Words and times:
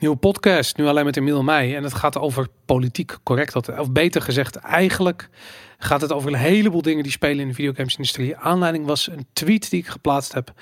Nieuwe 0.00 0.16
podcast, 0.16 0.76
nu 0.76 0.86
alleen 0.86 1.04
met 1.04 1.16
Emiel 1.16 1.42
mij. 1.42 1.76
En 1.76 1.82
het 1.82 1.94
gaat 1.94 2.18
over 2.18 2.48
politiek 2.64 3.16
correct. 3.22 3.78
Of 3.78 3.92
beter 3.92 4.22
gezegd, 4.22 4.56
eigenlijk 4.56 5.28
gaat 5.78 6.00
het 6.00 6.12
over 6.12 6.32
een 6.32 6.38
heleboel 6.38 6.82
dingen 6.82 7.02
die 7.02 7.12
spelen 7.12 7.38
in 7.38 7.48
de 7.48 7.54
videogamesindustrie. 7.54 8.36
Aanleiding 8.36 8.86
was 8.86 9.08
een 9.08 9.26
tweet 9.32 9.70
die 9.70 9.80
ik 9.80 9.86
geplaatst 9.86 10.32
heb. 10.32 10.52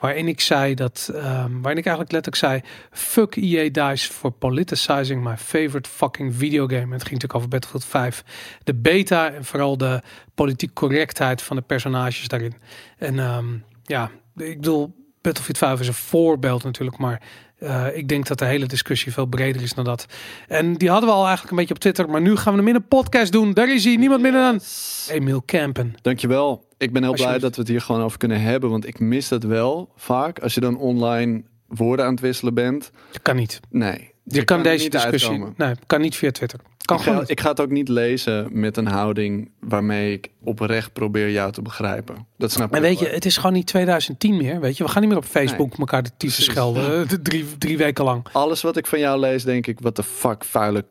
Waarin 0.00 0.28
ik 0.28 0.40
zei 0.40 0.74
dat, 0.74 1.10
um, 1.12 1.22
waarin 1.62 1.78
ik 1.78 1.86
eigenlijk 1.86 2.12
letterlijk 2.12 2.36
zei: 2.36 2.60
Fuck 2.90 3.36
EA 3.36 3.70
Dice 3.70 4.12
for 4.12 4.30
politicizing 4.30 5.24
my 5.24 5.36
favorite 5.36 5.88
fucking 5.88 6.34
videogame. 6.34 6.82
En 6.82 6.92
het 6.92 7.08
ging 7.08 7.22
natuurlijk 7.22 7.34
over 7.34 7.48
Battlefield 7.48 7.84
5. 7.84 8.24
De 8.64 8.74
beta 8.74 9.30
en 9.30 9.44
vooral 9.44 9.76
de 9.76 10.02
politiek 10.34 10.72
correctheid 10.72 11.42
van 11.42 11.56
de 11.56 11.62
personages 11.62 12.28
daarin. 12.28 12.54
En 12.98 13.18
um, 13.18 13.64
ja, 13.82 14.10
ik 14.36 14.56
bedoel, 14.56 14.94
Battlefield 15.20 15.58
5 15.58 15.80
is 15.80 15.88
een 15.88 15.94
voorbeeld 15.94 16.64
natuurlijk, 16.64 16.98
maar 16.98 17.22
uh, 17.60 17.96
ik 17.96 18.08
denk 18.08 18.26
dat 18.26 18.38
de 18.38 18.44
hele 18.44 18.66
discussie 18.66 19.12
veel 19.12 19.26
breder 19.26 19.62
is 19.62 19.74
dan 19.74 19.84
dat. 19.84 20.06
En 20.48 20.74
die 20.74 20.90
hadden 20.90 21.08
we 21.08 21.14
al 21.14 21.26
eigenlijk 21.26 21.50
een 21.50 21.56
beetje 21.56 21.74
op 21.74 21.80
Twitter. 21.80 22.10
Maar 22.10 22.20
nu 22.20 22.36
gaan 22.36 22.52
we 22.52 22.58
hem 22.58 22.68
in 22.68 22.74
een 22.74 22.88
podcast 22.88 23.32
doen. 23.32 23.52
Daar 23.52 23.74
is 23.74 23.84
hij. 23.84 23.96
Niemand 23.96 24.22
minder 24.22 24.40
dan 24.40 24.60
Emiel 25.08 25.42
Campen. 25.46 25.94
Dankjewel. 26.02 26.64
Ik 26.78 26.92
ben 26.92 27.02
heel 27.02 27.12
blij 27.12 27.38
dat 27.38 27.54
we 27.54 27.60
het 27.60 27.70
hier 27.70 27.80
gewoon 27.80 28.02
over 28.02 28.18
kunnen 28.18 28.40
hebben. 28.40 28.70
Want 28.70 28.86
ik 28.86 29.00
mis 29.00 29.28
dat 29.28 29.42
wel 29.42 29.92
vaak. 29.96 30.38
Als 30.38 30.54
je 30.54 30.60
dan 30.60 30.78
online 30.78 31.42
woorden 31.66 32.04
aan 32.04 32.10
het 32.10 32.20
wisselen 32.20 32.54
bent. 32.54 32.90
Dat 33.12 33.22
kan 33.22 33.36
niet. 33.36 33.60
Nee. 33.70 34.14
Je, 34.22 34.44
kan, 34.44 34.62
deze 34.62 34.88
discussie. 34.88 35.44
Nee, 35.56 35.74
kan 35.86 36.00
niet 36.00 36.16
via 36.16 36.30
Twitter. 36.30 36.60
Kan 36.86 36.96
ik, 36.96 37.02
ga, 37.02 37.22
ik 37.26 37.40
ga 37.40 37.48
het 37.48 37.60
ook 37.60 37.70
niet 37.70 37.88
lezen 37.88 38.48
met 38.50 38.76
een 38.76 38.86
houding 38.86 39.50
waarmee 39.60 40.12
ik 40.12 40.30
oprecht 40.44 40.92
probeer 40.92 41.30
jou 41.30 41.52
te 41.52 41.62
begrijpen. 41.62 42.26
Dat 42.36 42.52
snap 42.52 42.66
ik. 42.66 42.72
Maar 42.72 42.80
weet 42.80 42.98
je, 42.98 43.06
het 43.06 43.24
is 43.24 43.36
gewoon 43.36 43.52
niet 43.52 43.66
2010 43.66 44.36
meer. 44.36 44.60
Weet 44.60 44.76
je, 44.76 44.84
we 44.84 44.90
gaan 44.90 45.00
niet 45.00 45.10
meer 45.10 45.18
op 45.18 45.24
Facebook 45.24 45.68
nee. 45.68 45.78
elkaar 45.78 46.02
de 46.02 46.10
tyfus 46.16 46.44
schelden. 46.44 46.84
Eh, 46.96 47.02
drie, 47.22 47.58
drie 47.58 47.76
weken 47.76 48.04
lang. 48.04 48.26
Alles 48.32 48.62
wat 48.62 48.76
ik 48.76 48.86
van 48.86 48.98
jou 48.98 49.20
lees, 49.20 49.44
denk 49.44 49.66
ik, 49.66 49.80
wat 49.80 49.96
de 49.96 50.02
fuck, 50.02 50.44
vuile 50.44 50.84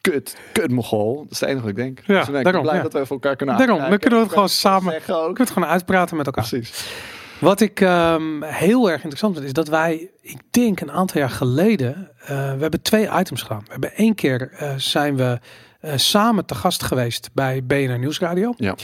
kut, 0.00 0.36
kut 0.52 0.70
mogol. 0.70 1.16
Dat 1.22 1.32
is 1.32 1.40
het 1.40 1.48
enige 1.48 1.62
wat 1.62 1.70
ik 1.70 1.76
denk. 1.76 2.00
Ja, 2.06 2.24
dus 2.24 2.36
ik 2.36 2.44
daarom, 2.44 2.62
blij 2.62 2.76
ja. 2.76 2.82
dat 2.82 2.92
we 2.92 3.06
voor 3.06 3.16
elkaar 3.16 3.36
kunnen 3.36 3.56
Daarom, 3.56 3.78
dan 3.78 3.98
kunnen 3.98 4.18
we 4.18 4.24
het 4.24 4.34
gewoon 4.34 4.48
samen, 4.48 4.94
kunnen 5.04 5.32
we 5.32 5.40
het 5.40 5.50
gewoon 5.50 5.68
uitpraten 5.68 6.16
met 6.16 6.26
elkaar. 6.26 6.48
Precies. 6.48 6.86
Wat 7.40 7.60
ik 7.60 7.80
um, 7.80 8.42
heel 8.42 8.90
erg 8.90 8.96
interessant 8.96 9.34
vind, 9.34 9.46
is 9.46 9.52
dat 9.52 9.68
wij, 9.68 10.10
ik 10.20 10.40
denk 10.50 10.80
een 10.80 10.92
aantal 10.92 11.20
jaar 11.20 11.30
geleden, 11.30 12.10
uh, 12.22 12.28
we 12.28 12.60
hebben 12.60 12.82
twee 12.82 13.08
items 13.18 13.42
gedaan. 13.42 13.62
We 13.64 13.70
hebben 13.70 13.94
één 13.94 14.14
keer 14.14 14.52
uh, 14.52 14.72
zijn 14.76 15.16
we 15.16 15.38
uh, 15.82 15.92
samen 15.96 16.44
te 16.44 16.54
gast 16.54 16.82
geweest 16.82 17.30
bij 17.32 17.64
BNR 17.64 17.98
Nieuwsradio. 17.98 18.54
Ja. 18.56 18.74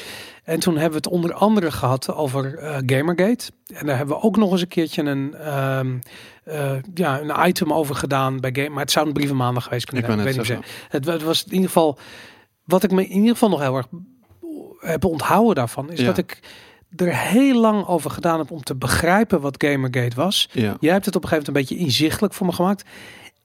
En 0.44 0.61
toen 0.61 0.72
hebben 0.72 0.91
we 0.91 0.96
het 0.96 1.06
onder 1.06 1.33
andere 1.33 1.70
gehad 1.70 2.14
over 2.14 2.58
Gamergate. 2.86 3.50
En 3.74 3.86
daar 3.86 3.96
hebben 3.96 4.16
we 4.16 4.22
ook 4.22 4.36
nog 4.36 4.50
eens 4.50 4.61
een 4.61 4.68
keertje 4.68 5.02
een, 5.02 5.56
um, 5.56 5.98
uh, 6.48 6.72
ja, 6.94 7.20
een 7.20 7.48
item 7.48 7.72
over 7.72 7.94
gedaan 7.94 8.41
bij 8.41 8.50
Game. 8.55 8.68
Maar 8.68 8.83
het 8.83 8.91
zou 8.91 9.06
een 9.06 9.12
brieven 9.12 9.36
maandag 9.36 9.64
geweest 9.64 9.86
kunnen 9.86 10.05
zijn. 10.05 10.18
Ik 10.18 10.24
weet 10.24 10.48
niet 10.48 10.66
het, 10.89 11.05
het 11.05 11.22
was 11.22 11.44
in 11.44 11.52
ieder 11.52 11.66
geval, 11.66 11.98
wat 12.64 12.83
ik 12.83 12.91
me 12.91 13.06
in 13.06 13.16
ieder 13.16 13.33
geval 13.33 13.48
nog 13.48 13.61
heel 13.61 13.77
erg 13.77 13.86
heb 14.78 15.05
onthouden 15.05 15.55
daarvan, 15.55 15.91
is 15.91 16.00
ja. 16.00 16.06
dat 16.06 16.18
ik 16.18 16.41
er 16.96 17.16
heel 17.16 17.60
lang 17.60 17.86
over 17.86 18.10
gedaan 18.10 18.38
heb 18.38 18.50
om 18.50 18.62
te 18.62 18.74
begrijpen 18.74 19.40
wat 19.40 19.64
Gamergate 19.64 20.16
was. 20.16 20.48
Ja. 20.52 20.76
Jij 20.80 20.92
hebt 20.92 21.04
het 21.04 21.16
op 21.16 21.22
een 21.22 21.28
gegeven 21.28 21.52
moment 21.52 21.70
een 21.70 21.76
beetje 21.76 21.84
inzichtelijk 21.84 22.34
voor 22.34 22.46
me 22.46 22.52
gemaakt. 22.52 22.84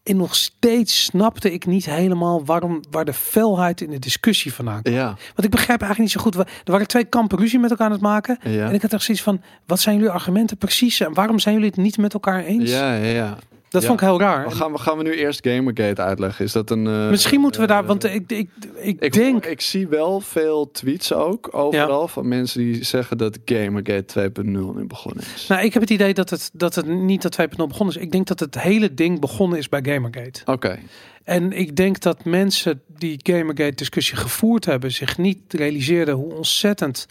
En 0.03 0.17
nog 0.17 0.36
steeds 0.36 1.03
snapte 1.03 1.53
ik 1.53 1.66
niet 1.66 1.86
helemaal 1.86 2.45
waarom, 2.45 2.81
waar 2.92 3.05
de 3.05 3.14
felheid 3.14 3.81
in 3.81 3.89
de 3.89 4.00
discussie 4.00 4.53
vandaan 4.53 4.81
kwam. 4.81 4.95
Ja. 4.95 5.05
Want 5.05 5.44
ik 5.44 5.50
begrijp 5.50 5.81
eigenlijk 5.81 6.00
niet 6.00 6.11
zo 6.11 6.22
goed. 6.22 6.36
Er 6.36 6.72
waren 6.72 6.88
twee 6.88 7.05
kampen 7.05 7.38
ruzie 7.38 7.59
met 7.59 7.70
elkaar 7.70 7.86
aan 7.86 7.92
het 7.92 8.02
maken. 8.02 8.39
Ja. 8.44 8.67
En 8.67 8.73
ik 8.73 8.81
had 8.81 8.94
echt 8.94 9.03
zoiets 9.03 9.23
van, 9.23 9.42
wat 9.66 9.80
zijn 9.80 9.95
jullie 9.95 10.11
argumenten 10.11 10.58
precies? 10.58 11.00
En 11.00 11.14
waarom 11.14 11.39
zijn 11.39 11.55
jullie 11.55 11.70
het 11.70 11.80
niet 11.80 11.97
met 11.97 12.14
elkaar 12.14 12.44
eens? 12.44 12.70
Ja, 12.70 12.94
ja, 12.94 13.11
ja. 13.11 13.38
Dat 13.70 13.81
ja. 13.81 13.88
vond 13.88 14.02
ik 14.02 14.08
heel 14.08 14.20
raar. 14.20 14.45
Maar 14.45 14.56
gaan, 14.56 14.72
we, 14.72 14.78
gaan 14.78 14.98
we 14.98 15.03
nu 15.03 15.14
eerst 15.14 15.48
Gamergate 15.48 16.02
uitleggen? 16.02 16.45
Is 16.45 16.52
dat 16.52 16.70
een... 16.70 16.86
Uh, 16.86 17.09
Misschien 17.09 17.39
moeten 17.39 17.62
we 17.62 17.67
daar, 17.67 17.86
want 17.86 18.03
ik, 18.03 18.31
ik, 18.31 18.50
ik, 18.76 19.00
ik 19.00 19.14
denk... 19.14 19.45
Ik 19.45 19.61
zie 19.61 19.88
wel 19.88 20.20
veel 20.20 20.72
tweets 20.72 21.14
ook 21.14 21.50
overal 21.52 22.02
ja. 22.02 22.08
van 22.08 22.28
mensen 22.28 22.60
die 22.60 22.83
zeggen 22.83 23.17
dat 23.17 23.39
Gamergate 23.45 24.32
2.0 24.38 24.42
nu 24.44 24.86
begonnen 24.88 25.23
is. 25.36 25.48
Nou, 25.48 25.64
ik 25.64 25.73
heb 25.73 25.82
het 25.82 25.92
idee 25.92 26.14
dat 26.14 26.30
het, 26.30 26.49
dat 26.54 26.76
het 26.76 26.88
niet 26.88 27.21
dat 27.21 27.38
2.0 27.42 27.48
begonnen 27.55 27.95
is. 27.95 28.02
Ik 28.02 28.11
denk 28.11 28.27
dat 28.27 28.39
het 28.39 28.61
hele 28.61 28.94
ding 28.94 29.20
begonnen 29.20 29.58
is 29.58 29.70
bij 29.70 29.83
Gamergate. 29.83 30.42
Oké. 30.42 30.52
Okay. 30.52 30.80
En 31.23 31.52
ik 31.52 31.76
denk 31.76 31.99
dat 31.99 32.26
mensen 32.26 32.82
die 32.88 33.20
Gamergate 33.23 33.76
discussie 33.76 34.17
gevoerd 34.17 34.65
hebben, 34.65 34.92
zich 34.92 35.17
niet 35.17 35.54
realiseerden 35.54 36.15
hoe 36.15 36.33
ontzettend 36.33 37.08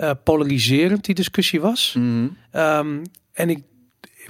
uh, 0.00 0.10
polariserend 0.24 1.04
die 1.04 1.14
discussie 1.14 1.60
was. 1.60 1.94
Mm 1.98 2.36
-hmm. 2.50 2.60
um, 2.62 3.02
en 3.32 3.50
ik 3.50 3.62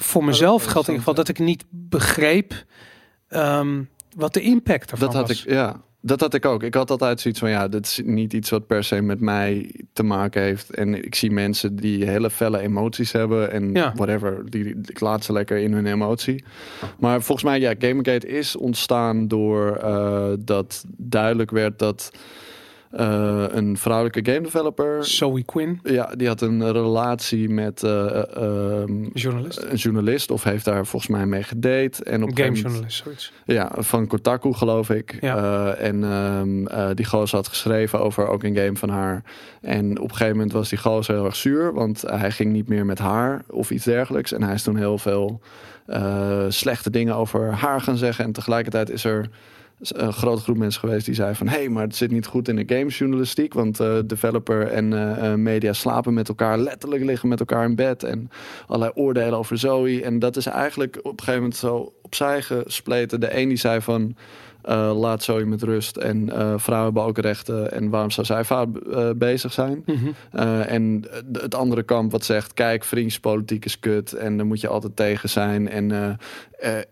voor 0.03 0.25
mezelf 0.25 0.65
geldt 0.65 0.89
in 0.89 0.95
ieder 0.95 1.09
geval 1.09 1.25
dat 1.25 1.29
ik 1.29 1.39
niet 1.39 1.65
begreep 1.71 2.65
um, 3.29 3.89
wat 4.17 4.35
de 4.35 4.41
impact 4.41 4.91
ervan 4.91 5.07
dat 5.07 5.17
had 5.17 5.29
was. 5.29 5.45
Ik, 5.45 5.53
ja, 5.53 5.81
dat 6.01 6.21
had 6.21 6.35
ik 6.35 6.45
ook. 6.45 6.63
Ik 6.63 6.75
had 6.75 6.91
altijd 6.91 7.21
zoiets 7.21 7.41
van 7.41 7.51
ja, 7.51 7.69
dit 7.69 7.87
is 7.87 8.01
niet 8.05 8.33
iets 8.33 8.51
wat 8.51 8.67
per 8.67 8.85
se 8.85 9.01
met 9.01 9.21
mij 9.21 9.75
te 9.93 10.03
maken 10.03 10.43
heeft. 10.43 10.71
En 10.71 11.05
ik 11.05 11.15
zie 11.15 11.31
mensen 11.31 11.77
die 11.77 12.05
hele 12.05 12.31
felle 12.31 12.59
emoties 12.59 13.13
hebben 13.13 13.51
en 13.51 13.73
ja. 13.73 13.93
whatever. 13.97 14.51
Die, 14.51 14.77
ik 14.87 15.01
laat 15.01 15.25
ze 15.25 15.33
lekker 15.33 15.59
in 15.59 15.73
hun 15.73 15.87
emotie. 15.87 16.45
Maar 16.99 17.23
volgens 17.23 17.47
mij, 17.47 17.61
ja, 17.61 17.75
Gamergate 17.79 18.27
is 18.27 18.57
ontstaan 18.57 19.29
door 19.29 19.81
uh, 19.83 20.33
dat 20.39 20.85
duidelijk 20.97 21.51
werd 21.51 21.79
dat. 21.79 22.11
Uh, 23.01 23.45
een 23.49 23.77
vrouwelijke 23.77 24.33
game 24.33 24.43
developer. 24.45 25.05
Zoe 25.05 25.43
Quinn. 25.43 25.81
Ja, 25.83 26.13
die 26.17 26.29
had 26.29 26.41
een 26.41 26.73
relatie 26.73 27.49
met 27.49 27.83
uh, 27.83 27.91
uh, 28.39 28.83
journalist. 29.13 29.63
een 29.63 29.77
journalist. 29.77 30.31
Of 30.31 30.43
heeft 30.43 30.65
daar 30.65 30.87
volgens 30.87 31.11
mij 31.11 31.27
mee 31.27 31.43
gedate. 31.43 32.05
En 32.05 32.23
op 32.23 32.29
een 32.29 32.37
gamejournalist, 32.45 33.03
zoiets. 33.03 33.33
Ja, 33.45 33.73
van 33.79 34.07
Kotaku 34.07 34.53
geloof 34.53 34.91
ik. 34.91 35.17
Ja. 35.21 35.75
en 35.75 36.03
um, 36.03 36.69
die 36.95 37.05
gozer 37.07 37.37
had 37.37 37.49
geschreven 37.49 38.01
over 38.01 38.29
ook 38.29 38.43
een 38.43 38.57
game 38.57 38.77
van 38.77 38.89
haar. 38.89 39.23
En 39.61 39.99
op 39.99 40.11
een 40.11 40.17
gegeven 40.17 40.37
moment 40.37 40.53
was 40.53 40.69
die 40.69 40.79
gozer 40.79 41.15
heel 41.15 41.25
erg 41.25 41.37
zuur. 41.37 41.73
Want 41.73 42.03
hij 42.07 42.31
ging 42.31 42.53
niet 42.53 42.69
meer 42.69 42.87
met 42.87 42.99
haar 42.99 43.43
of 43.49 43.71
iets 43.71 43.85
dergelijks. 43.85 44.33
En 44.33 44.43
hij 44.43 44.55
is 44.55 44.63
toen 44.63 44.77
heel 44.77 44.99
veel 44.99 45.41
slechte 46.49 46.91
dingen 46.91 47.15
over 47.15 47.53
haar 47.53 47.81
gaan 47.81 47.97
zeggen. 47.97 48.25
En 48.25 48.33
tegelijkertijd 48.33 48.91
is 48.91 49.05
er 49.05 49.29
een 49.83 50.13
grote 50.13 50.43
groep 50.43 50.57
mensen 50.57 50.81
geweest 50.81 51.07
die 51.07 51.15
zei 51.15 51.35
van... 51.35 51.49
hé, 51.49 51.57
hey, 51.57 51.69
maar 51.69 51.83
het 51.83 51.97
zit 51.97 52.11
niet 52.11 52.27
goed 52.27 52.49
in 52.49 52.57
de 52.57 52.75
gamesjournalistiek... 52.77 53.55
want 53.55 53.81
uh, 53.81 53.99
developer 54.07 54.67
en 54.67 54.93
uh, 54.93 55.35
media 55.35 55.73
slapen 55.73 56.15
met 56.15 56.29
elkaar... 56.29 56.59
letterlijk 56.59 57.05
liggen 57.05 57.29
met 57.29 57.41
elkaar 57.41 57.65
in 57.65 57.75
bed... 57.75 58.03
en 58.03 58.31
allerlei 58.67 58.93
oordelen 58.95 59.39
over 59.39 59.59
Zoe. 59.59 60.03
En 60.03 60.19
dat 60.19 60.37
is 60.37 60.47
eigenlijk 60.47 60.97
op 60.97 61.13
een 61.13 61.19
gegeven 61.19 61.41
moment 61.41 61.57
zo 61.57 61.93
opzij 62.03 62.43
gespleten. 62.43 63.21
De 63.21 63.39
een 63.39 63.49
die 63.49 63.57
zei 63.57 63.81
van... 63.81 64.17
Uh, 64.69 64.93
laat 65.01 65.23
Zoe 65.23 65.45
met 65.45 65.63
rust 65.63 65.97
en 65.97 66.27
uh, 66.27 66.55
vrouwen 66.57 66.85
hebben 66.85 67.03
ook 67.03 67.19
rechten 67.19 67.73
en 67.73 67.91
waarom 67.91 68.11
zou 68.11 68.27
zij 68.27 68.45
vaak 68.45 68.69
uh, 68.87 69.11
bezig 69.17 69.53
zijn? 69.53 69.83
Mm 69.87 69.95
-hmm. 69.95 70.61
en 70.61 71.05
het 71.33 71.55
andere 71.55 71.83
kamp 71.83 72.13
wat 72.13 72.25
zegt, 72.25 72.55
kijk, 72.55 72.85
vriendjespolitiek 72.85 73.65
is 73.65 73.79
kut 73.79 74.13
en 74.13 74.37
daar 74.37 74.47
moet 74.47 74.61
je 74.61 74.69
altijd 74.69 74.97
tegen 74.97 75.29
zijn 75.29 75.69
en 75.69 76.19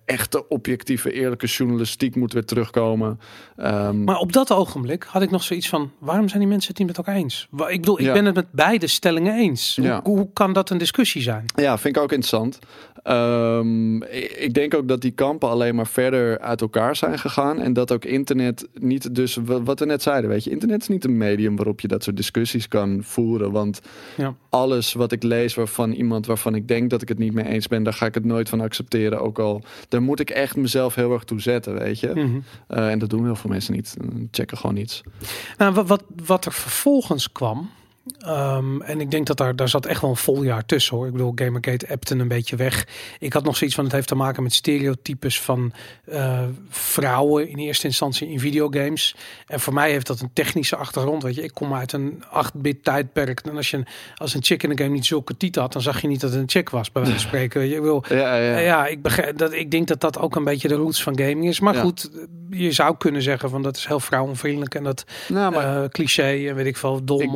echte 0.04 0.48
objectieve 0.48 1.12
eerlijke 1.12 1.47
journalistiek 1.47 2.16
moet 2.16 2.32
weer 2.32 2.44
terugkomen. 2.44 3.20
Um, 3.56 4.04
maar 4.04 4.19
op 4.19 4.32
dat 4.32 4.53
ogenblik 4.53 5.04
had 5.09 5.22
ik 5.22 5.30
nog 5.30 5.42
zoiets 5.42 5.69
van, 5.69 5.91
waarom 5.98 6.28
zijn 6.28 6.41
die 6.41 6.48
mensen 6.48 6.69
het 6.69 6.78
niet 6.78 6.86
met 6.86 6.97
elkaar 6.97 7.14
eens? 7.14 7.48
Ik 7.69 7.80
bedoel, 7.80 7.98
ik 8.00 8.06
ja. 8.06 8.12
ben 8.12 8.25
het 8.25 8.34
met 8.34 8.47
beide 8.50 8.86
stellingen 8.86 9.34
eens. 9.34 9.78
Ja. 9.82 10.00
Hoe, 10.03 10.28
kan 10.32 10.53
dat 10.53 10.70
een 10.70 10.78
discussie 10.78 11.22
zijn? 11.22 11.44
Ja, 11.54 11.78
vind 11.78 11.97
ik 11.97 12.03
ook 12.03 12.12
interessant. 12.12 12.59
Um, 13.04 14.03
ik 14.03 14.54
denk 14.54 14.75
ook 14.75 14.88
dat 14.88 15.00
die 15.00 15.10
kampen 15.10 15.48
alleen 15.48 15.75
maar 15.75 15.86
verder 15.86 16.38
uit 16.38 16.60
elkaar 16.60 16.97
zijn 16.97 17.19
gegaan. 17.19 17.59
En 17.60 17.72
dat 17.72 17.93
ook 17.93 18.04
internet 18.04 18.69
niet, 18.75 19.15
dus 19.15 19.38
wat 19.44 19.78
we 19.78 19.84
net 19.84 20.03
zeiden, 20.03 20.31
weet 20.31 20.44
je, 20.44 20.50
internet 20.50 20.81
is 20.81 20.88
niet 20.88 21.04
een 21.04 21.16
medium 21.16 21.56
waarop 21.56 21.81
je 21.81 21.88
dat 21.88 22.03
soort 22.03 22.16
discussies 22.16 22.69
kan 22.69 22.98
voeren. 23.03 23.53
Want 23.53 23.81
ja. 24.16 24.34
alles 24.48 24.93
wat 24.93 25.12
ik 25.12 25.22
lees 25.22 25.54
waarvan 25.54 25.93
iemand 25.93 26.26
waarvan 26.26 26.54
ik 26.54 26.69
denk 26.69 26.91
dat 26.91 27.03
ik 27.03 27.09
het 27.09 27.19
niet 27.19 27.32
mee 27.32 27.47
eens 27.47 27.69
ben, 27.69 27.82
daar 27.82 27.93
ga 27.93 28.06
ik 28.06 28.15
het 28.15 28.25
nooit 28.25 28.48
van 28.48 28.60
accepteren. 28.60 29.21
Ook 29.21 29.38
al, 29.38 29.62
daar 29.88 30.03
moet 30.03 30.21
ik 30.21 30.31
echt 30.31 30.56
mezelf 30.56 30.94
heel 30.94 31.12
erg 31.12 31.25
toe 31.25 31.41
zetten, 31.41 31.78
weet 31.78 32.01
je. 32.01 32.09
Mm 32.15 32.15
-hmm. 32.15 32.42
uh, 32.71 32.91
en 32.91 32.98
dat 32.98 33.10
doen 33.10 33.24
heel 33.24 33.36
veel 33.36 33.51
mensen 33.51 33.74
niet. 33.74 33.97
Checken 34.30 34.57
gewoon 34.59 34.74
niets. 34.74 35.03
Nou, 35.59 35.74
wat, 35.74 35.89
wat, 35.89 36.04
wat 36.27 36.45
er 36.45 36.53
vervolgens 36.53 37.33
kwam. 37.33 37.71
Um, 38.26 38.82
en 38.82 39.00
ik 39.00 39.10
denk 39.10 39.26
dat 39.26 39.36
daar, 39.36 39.56
daar 39.56 39.68
zat 39.68 39.86
echt 39.86 40.00
wel 40.00 40.10
een 40.10 40.16
vol 40.16 40.42
jaar 40.42 40.66
tussen 40.66 40.97
hoor. 40.97 41.06
Ik 41.06 41.12
bedoel, 41.12 41.32
Gamergate 41.34 41.88
appte 41.88 42.14
een 42.14 42.28
beetje 42.28 42.56
weg. 42.56 42.86
Ik 43.18 43.32
had 43.32 43.44
nog 43.44 43.56
zoiets 43.56 43.76
van, 43.76 43.84
het 43.84 43.92
heeft 43.92 44.08
te 44.08 44.14
maken 44.14 44.42
met 44.42 44.52
stereotypes 44.54 45.41
van 45.41 45.72
uh, 46.04 46.42
vrouwen 46.68 47.48
in 47.48 47.58
eerste 47.58 47.86
instantie 47.86 48.28
in 48.28 48.41
videogames. 48.41 49.16
En 49.47 49.60
voor 49.60 49.74
mij 49.74 49.91
heeft 49.91 50.06
dat 50.06 50.20
een 50.20 50.30
technische 50.32 50.76
achtergrond. 50.76 51.22
Weet 51.22 51.34
je, 51.34 51.42
ik 51.42 51.54
kom 51.54 51.74
uit 51.74 51.92
een 51.92 52.24
8-bit 52.24 52.84
tijdperk. 52.84 53.41
En 53.41 53.56
als 53.56 53.70
je 53.70 53.82
als 54.16 54.34
een 54.34 54.44
chick 54.44 54.62
in 54.62 54.70
een 54.70 54.78
game 54.78 54.91
niet 54.91 55.06
zulke 55.06 55.36
titel 55.36 55.62
had, 55.62 55.72
dan 55.72 55.82
zag 55.82 56.00
je 56.00 56.08
niet 56.08 56.20
dat 56.20 56.30
het 56.30 56.41
een 56.41 56.48
chick 56.48 56.70
was, 56.70 56.92
bij 56.92 57.02
wijze 57.02 57.18
van 57.18 57.26
spreken. 57.28 57.68
Je 57.68 57.80
wil, 57.80 58.04
ja, 58.08 58.36
ja. 58.36 58.58
ja 58.58 58.86
ik, 58.86 59.02
begrijp, 59.02 59.38
dat, 59.38 59.52
ik 59.52 59.70
denk 59.70 59.86
dat 59.88 60.00
dat 60.00 60.18
ook 60.18 60.36
een 60.36 60.44
beetje 60.44 60.68
de 60.68 60.74
roots 60.74 61.02
van 61.02 61.18
gaming 61.18 61.47
is. 61.48 61.60
Maar 61.60 61.74
ja. 61.74 61.80
goed, 61.80 62.10
je 62.50 62.72
zou 62.72 62.97
kunnen 62.97 63.22
zeggen 63.22 63.50
van 63.50 63.62
dat 63.62 63.76
is 63.76 63.86
heel 63.86 64.00
vrouwenvriendelijk 64.00 64.74
en 64.74 64.84
dat 64.84 65.04
Nou, 65.28 65.52
maar 65.54 65.82
eh, 65.82 65.88
cliché 65.88 66.48
en 66.48 66.54
weet 66.54 66.66
ik 66.66 66.76
veel, 66.76 67.04
dom, 67.04 67.20
Ik- 67.20 67.30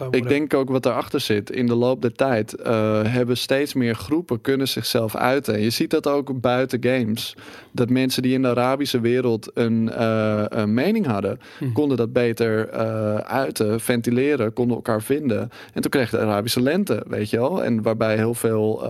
eh, 0.00 0.06
Ik 0.10 0.28
denk 0.28 0.54
ook 0.54 0.70
wat 0.70 0.82
daarachter 0.82 1.20
zit. 1.20 1.50
In 1.50 1.66
de 1.66 1.74
loop 1.74 2.02
der 2.02 2.12
tijd 2.12 2.54
eh, 2.54 3.02
hebben 3.04 3.36
steeds 3.36 3.74
meer 3.74 3.94
groepen 3.94 4.40
kunnen 4.40 4.68
zichzelf 4.68 5.16
uiten. 5.16 5.54
En 5.54 5.60
je 5.60 5.70
ziet 5.70 5.90
dat 5.90 6.06
ook 6.06 6.40
buiten 6.40 6.84
games. 6.84 7.36
Dat 7.72 7.90
mensen 7.90 8.22
die 8.22 8.32
in 8.32 8.42
de 8.42 8.48
Arabische 8.48 9.00
wereld 9.00 9.50
een, 9.54 9.90
eh, 9.90 10.44
een 10.48 10.74
mening 10.74 11.06
hadden, 11.06 11.38
Hm. 11.58 11.72
konden 11.72 11.96
dat 11.96 12.12
beter 12.12 12.70
uiten, 13.22 13.80
ventileren, 13.80 14.52
konden 14.52 14.76
elkaar 14.76 15.02
vinden. 15.02 15.50
En 15.72 15.82
toen 15.82 15.90
kreeg 15.90 16.10
de 16.10 16.18
Arabische 16.18 16.62
lente, 16.62 17.04
weet 17.08 17.30
je 17.30 17.36
wel. 17.36 17.64
En 17.64 17.82
waarbij 17.82 18.16
heel 18.16 18.34
veel 18.34 18.82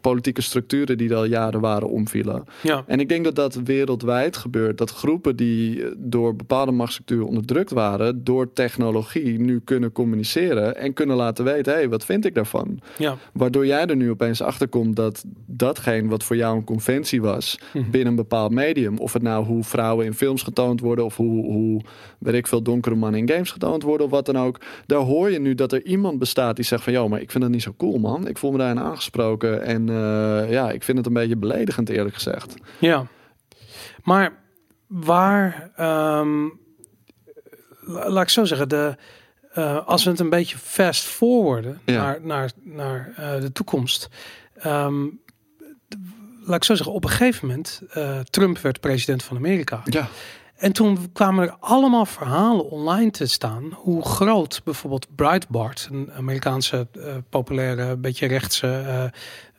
politieke 0.00 0.40
structuren 0.42 0.98
die 0.98 1.10
er 1.10 1.16
al 1.16 1.24
jaren 1.24 1.60
waren 1.60 1.88
omvielen. 1.88 2.44
Ja, 2.62 2.84
En 2.86 3.00
ik 3.00 3.08
denk 3.08 3.24
dat 3.24 3.34
dat 3.34 3.54
wereldwijd 3.54 4.36
gebeurt. 4.36 4.78
Dat 4.78 4.90
groepen 4.90 5.36
die 5.36 5.84
door 5.96 6.36
bepaalde 6.36 6.72
machtsstructuren 6.72 7.26
onderdrukt 7.26 7.70
waren, 7.70 8.24
door 8.24 8.52
technologie 8.52 9.40
nu 9.40 9.60
kunnen 9.64 9.92
communiceren 10.02 10.76
en 10.76 10.92
kunnen 10.92 11.16
laten 11.16 11.44
weten: 11.44 11.72
hé, 11.72 11.78
hey, 11.78 11.88
wat 11.88 12.04
vind 12.04 12.24
ik 12.24 12.34
daarvan? 12.34 12.80
ja. 12.98 13.16
Waardoor 13.32 13.66
jij 13.66 13.86
er 13.86 13.96
nu 13.96 14.10
opeens 14.10 14.42
achter 14.42 14.68
komt 14.68 14.96
dat 14.96 15.24
datgene 15.46 16.08
wat 16.08 16.24
voor 16.24 16.36
jou 16.36 16.56
een 16.56 16.64
conventie 16.64 17.22
was 17.22 17.58
Mhm. 17.72 17.90
binnen 17.90 18.08
een 18.10 18.16
bepaald 18.16 18.52
medium, 18.52 18.98
of 18.98 19.12
het 19.12 19.22
nou 19.22 19.44
hoe 19.44 19.64
vrouwen 19.64 20.06
in 20.06 20.14
films 20.14 20.42
getoond 20.42 20.80
worden, 20.80 21.04
of 21.04 21.16
hoe, 21.16 21.44
hoe 21.44 21.80
weet 22.18 22.34
ik 22.34 22.46
veel, 22.46 22.62
donkere 22.62 22.94
mannen 22.94 23.20
in 23.20 23.28
games 23.30 23.50
getoond 23.50 23.82
worden, 23.82 24.06
of 24.06 24.12
wat 24.12 24.26
dan 24.26 24.38
ook. 24.38 24.60
Daar 24.86 24.98
hoor 25.00 25.30
je 25.30 25.38
nu 25.40 25.54
dat 25.54 25.72
er 25.72 25.84
iemand 25.84 26.18
bestaat 26.18 26.56
die 26.56 26.64
zegt 26.64 26.82
van, 26.82 26.92
joh, 26.92 27.10
maar 27.10 27.20
ik 27.20 27.30
vind 27.30 27.42
dat 27.42 27.52
niet 27.52 27.62
zo 27.62 27.74
cool, 27.76 27.98
man. 27.98 28.26
Ik 28.28 28.38
voel 28.38 28.50
me 28.50 28.58
daarin 28.58 28.80
aangesproken 28.80 29.62
en 29.62 29.88
eh, 29.88 30.50
ja, 30.50 30.70
ik 30.70 30.82
vind 30.82 30.98
het 30.98 31.06
een 31.06 31.12
beetje 31.12 31.36
beledigend, 31.36 31.88
eerlijk 31.88 32.14
gezegd. 32.14 32.54
Ja, 32.78 33.06
maar 34.04 34.32
waar, 34.86 35.70
ehm, 35.76 36.44
la- 37.80 38.10
laat 38.10 38.22
ik 38.22 38.28
zo 38.28 38.44
zeggen, 38.44 38.68
de, 38.68 38.94
eh, 39.52 39.86
als 39.86 40.04
we 40.04 40.10
het 40.10 40.20
een 40.20 40.30
beetje 40.30 40.58
fast 40.58 41.04
forwarden 41.04 41.80
Ja. 41.84 42.02
naar, 42.02 42.18
naar, 42.22 42.50
naar 42.62 43.12
eh, 43.16 43.40
de 43.40 43.52
toekomst. 43.52 44.08
ehm, 44.54 45.06
laat 46.44 46.56
ik 46.56 46.64
zo 46.64 46.74
zeggen, 46.74 46.94
op 46.94 47.04
een 47.04 47.10
gegeven 47.10 47.46
moment, 47.48 47.82
eh, 47.90 48.18
Trump 48.20 48.58
werd 48.58 48.80
president 48.80 49.22
van 49.22 49.36
Amerika. 49.36 49.82
Ja, 49.84 50.08
En 50.60 50.72
toen 50.72 51.12
kwamen 51.12 51.44
er 51.44 51.56
allemaal 51.60 52.06
verhalen 52.06 52.70
online 52.70 53.10
te 53.10 53.26
staan. 53.26 53.72
Hoe 53.74 54.04
groot 54.04 54.60
bijvoorbeeld 54.64 55.06
Breitbart, 55.16 55.88
een 55.92 56.10
Amerikaanse 56.16 56.86
eh, 56.92 57.14
populaire, 57.28 57.96
beetje 57.96 58.26
rechtse 58.26 58.66
eh, 58.66 59.04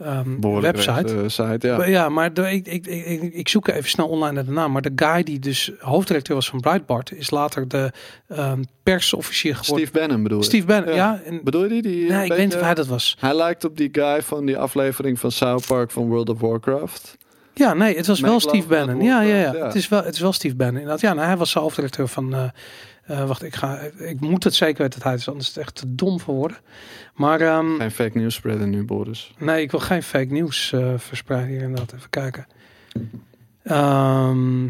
ehm, 0.07 0.59
website. 0.61 1.23
site, 1.29 1.67
ja. 1.67 1.85
Ja, 1.85 2.09
maar 2.09 2.33
de, 2.33 2.51
ik, 2.51 2.67
ik, 2.67 2.85
ik, 2.85 3.33
ik 3.33 3.49
zoek 3.49 3.67
even 3.67 3.89
snel 3.89 4.07
online 4.07 4.33
naar 4.33 4.45
de 4.45 4.51
naam. 4.51 4.71
Maar 4.71 4.81
de 4.81 4.91
guy 4.95 5.23
die 5.23 5.39
dus 5.39 5.71
hoofddirecteur 5.79 6.35
was 6.35 6.49
van 6.49 6.59
Breitbart, 6.59 7.11
is 7.11 7.29
later 7.29 7.67
de 7.67 7.91
ehm, 8.27 8.63
persofficier 8.83 9.55
geworden. 9.55 9.87
Steve 9.87 9.99
Bannon 9.99 10.23
bedoel 10.23 10.37
je? 10.37 10.43
Steve 10.43 10.65
Bannon, 10.65 10.93
Ja. 10.93 10.95
ja. 10.95 11.21
en, 11.25 11.41
Bedoel 11.43 11.63
je 11.63 11.69
die? 11.69 11.81
die 11.81 12.09
nee, 12.09 12.23
ik 12.23 12.31
weet 12.33 12.45
niet 12.45 12.55
of 12.55 12.61
hij 12.61 12.73
dat 12.73 12.87
was. 12.87 13.17
Hij 13.19 13.35
lijkt 13.35 13.65
op 13.65 13.77
die 13.77 13.89
guy 13.91 14.21
van 14.21 14.45
die 14.45 14.57
aflevering 14.57 15.19
van 15.19 15.31
South 15.31 15.67
Park 15.67 15.91
van 15.91 16.07
World 16.07 16.29
of 16.29 16.39
Warcraft. 16.39 17.17
Ja, 17.53 17.73
nee, 17.73 17.95
het 17.95 18.07
was 18.07 18.19
wel 18.19 18.39
Steve 18.39 18.67
dat 18.67 18.85
Bannon. 18.85 19.03
Ja, 19.03 19.21
ja, 19.21 19.35
ja, 19.35 19.53
ja. 19.53 19.65
Het, 19.65 19.75
is 19.75 19.87
wel, 19.89 20.03
het 20.03 20.13
is 20.13 20.19
wel 20.19 20.33
Steve 20.33 20.55
Bannon. 20.55 20.75
Inderdaad. 20.75 21.01
Ja, 21.01 21.13
nou, 21.13 21.27
hij 21.27 21.37
was 21.37 21.53
hoofddirecteur 21.53 22.07
van... 22.07 22.33
eh, 22.33 22.43
eh, 23.03 23.27
wacht, 23.27 23.43
ik, 23.43 23.55
ga, 23.55 23.79
ik 23.97 24.19
moet 24.19 24.43
het 24.43 24.55
zeker 24.55 24.81
weten 24.81 24.99
dat 24.99 25.07
hij 25.07 25.17
is, 25.17 25.27
anders 25.27 25.47
is 25.49 25.55
het 25.55 25.63
echt 25.63 25.75
te 25.75 25.95
dom 25.95 26.19
voor 26.19 26.35
worden. 26.35 26.57
Maar 27.13 27.41
ehm, 27.41 27.75
Geen 27.77 27.91
fake 27.91 28.17
news 28.17 28.35
spreaden 28.35 28.69
nu, 28.69 28.85
Boris. 28.85 29.33
nee, 29.37 29.61
ik 29.61 29.71
wil 29.71 29.79
geen 29.79 30.03
fake 30.03 30.31
nieuws 30.33 30.71
eh, 30.73 30.93
verspreiden 30.97 31.49
hier 31.49 31.61
inderdaad. 31.61 31.93
Even 31.93 32.09
kijken. 32.09 32.47
Ehm, 33.63 34.63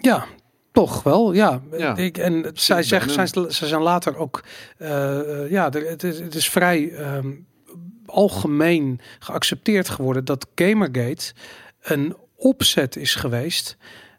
ja, 0.00 0.24
toch 0.72 1.02
wel, 1.02 1.32
ja. 1.32 1.60
Ja. 1.78 1.96
Ik, 1.96 2.18
en 2.18 2.50
zij, 2.54 2.82
zegt, 2.82 3.10
zij, 3.12 3.68
zijn 3.68 3.82
later 3.82 4.16
ook... 4.16 4.42
eh, 4.78 5.18
eh, 5.44 5.50
ja, 5.50 5.72
er- 5.72 5.88
het 5.88 6.02
is, 6.02 6.18
het 6.20 6.34
is 6.34 6.50
vrij 6.50 6.90
ehm, 6.92 7.30
algemeen 8.06 9.00
geaccepteerd 9.18 9.88
geworden... 9.88 10.24
dat 10.24 10.46
Gamergate 10.54 11.32
een 11.86 12.16
opzet 12.36 12.96
is 12.96 13.14
geweest... 13.14 13.76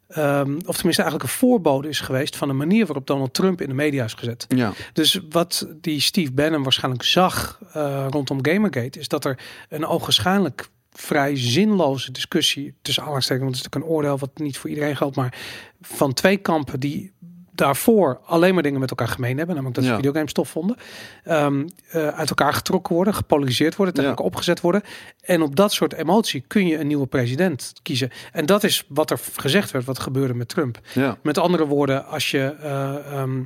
ehm, 0.08 0.56
of 0.66 0.76
tenminste 0.76 1.02
eigenlijk 1.02 1.24
een 1.24 1.38
voorbode 1.38 1.88
is 1.88 2.00
geweest... 2.00 2.36
van 2.36 2.48
de 2.48 2.54
manier 2.54 2.86
waarop 2.86 3.08
Donald 3.08 3.34
Trump 3.34 3.62
in 3.62 3.68
de 3.68 3.74
media 3.74 4.04
is 4.04 4.14
gezet. 4.14 4.46
Ja, 4.48 4.74
Dus 4.94 5.20
wat 5.30 5.68
die 5.82 6.00
Steve 6.00 6.32
Bannon 6.32 6.64
waarschijnlijk 6.64 7.04
zag 7.04 7.60
eh, 7.74 8.08
rondom 8.10 8.46
Gamergate, 8.46 9.00
is 9.00 9.08
dat 9.08 9.26
er 9.26 9.40
een 9.70 9.86
ogenschijnlijk 9.86 10.70
vrij 10.92 11.36
zinloze 11.36 12.12
discussie 12.12 12.74
tussen 12.82 13.04
aanhalingstekens, 13.04 13.46
want 13.46 13.58
het 13.58 13.66
is 13.66 13.72
natuurlijk 13.72 13.92
een 13.92 13.98
oordeel 13.98 14.18
wat 14.18 14.38
niet 14.38 14.58
voor 14.58 14.70
iedereen 14.70 14.98
geldt, 14.98 15.16
maar 15.16 15.38
van 15.82 16.14
twee 16.14 16.38
kampen 16.38 16.80
die 16.80 17.12
daarvoor 17.58 18.20
alleen 18.26 18.54
maar 18.54 18.64
dingen 18.64 18.80
met 18.80 18.90
elkaar 18.90 19.08
gemeen 19.08 19.38
hebben, 19.38 19.56
namelijk 19.56 19.76
dat 19.76 19.84
ze 19.84 19.90
Ja. 19.90 19.96
videogames 19.96 20.34
tof 20.34 20.50
vonden, 20.50 20.76
ehm, 21.24 21.68
eh, 21.90 22.08
uit 22.08 22.30
elkaar 22.30 22.54
getrokken 22.54 22.96
worden, 22.96 23.14
gepolariseerd 23.14 23.76
worden, 23.76 23.94
tegen 23.96 24.10
Ja. 24.10 24.16
elkaar 24.16 24.32
opgezet 24.32 24.62
worden. 24.62 24.82
En 25.22 25.42
op 25.42 25.56
dat 25.56 25.72
soort 25.74 25.94
emotie 25.94 26.44
kun 26.48 26.68
je 26.68 26.78
een 26.80 26.88
nieuwe 26.88 27.08
president 27.08 27.74
kiezen. 27.82 28.10
En 28.32 28.46
dat 28.46 28.64
is 28.64 28.86
wat 28.88 29.12
er 29.12 29.20
gezegd 29.36 29.72
werd, 29.72 29.86
wat 29.86 30.00
gebeurde 30.00 30.34
met 30.34 30.48
Trump. 30.50 30.80
ja. 30.94 31.18
Met 31.24 31.38
andere 31.38 31.66
woorden, 31.66 32.06
als 32.06 32.32
je 32.32 32.40
eh, 32.62 32.96
ehm, 33.14 33.44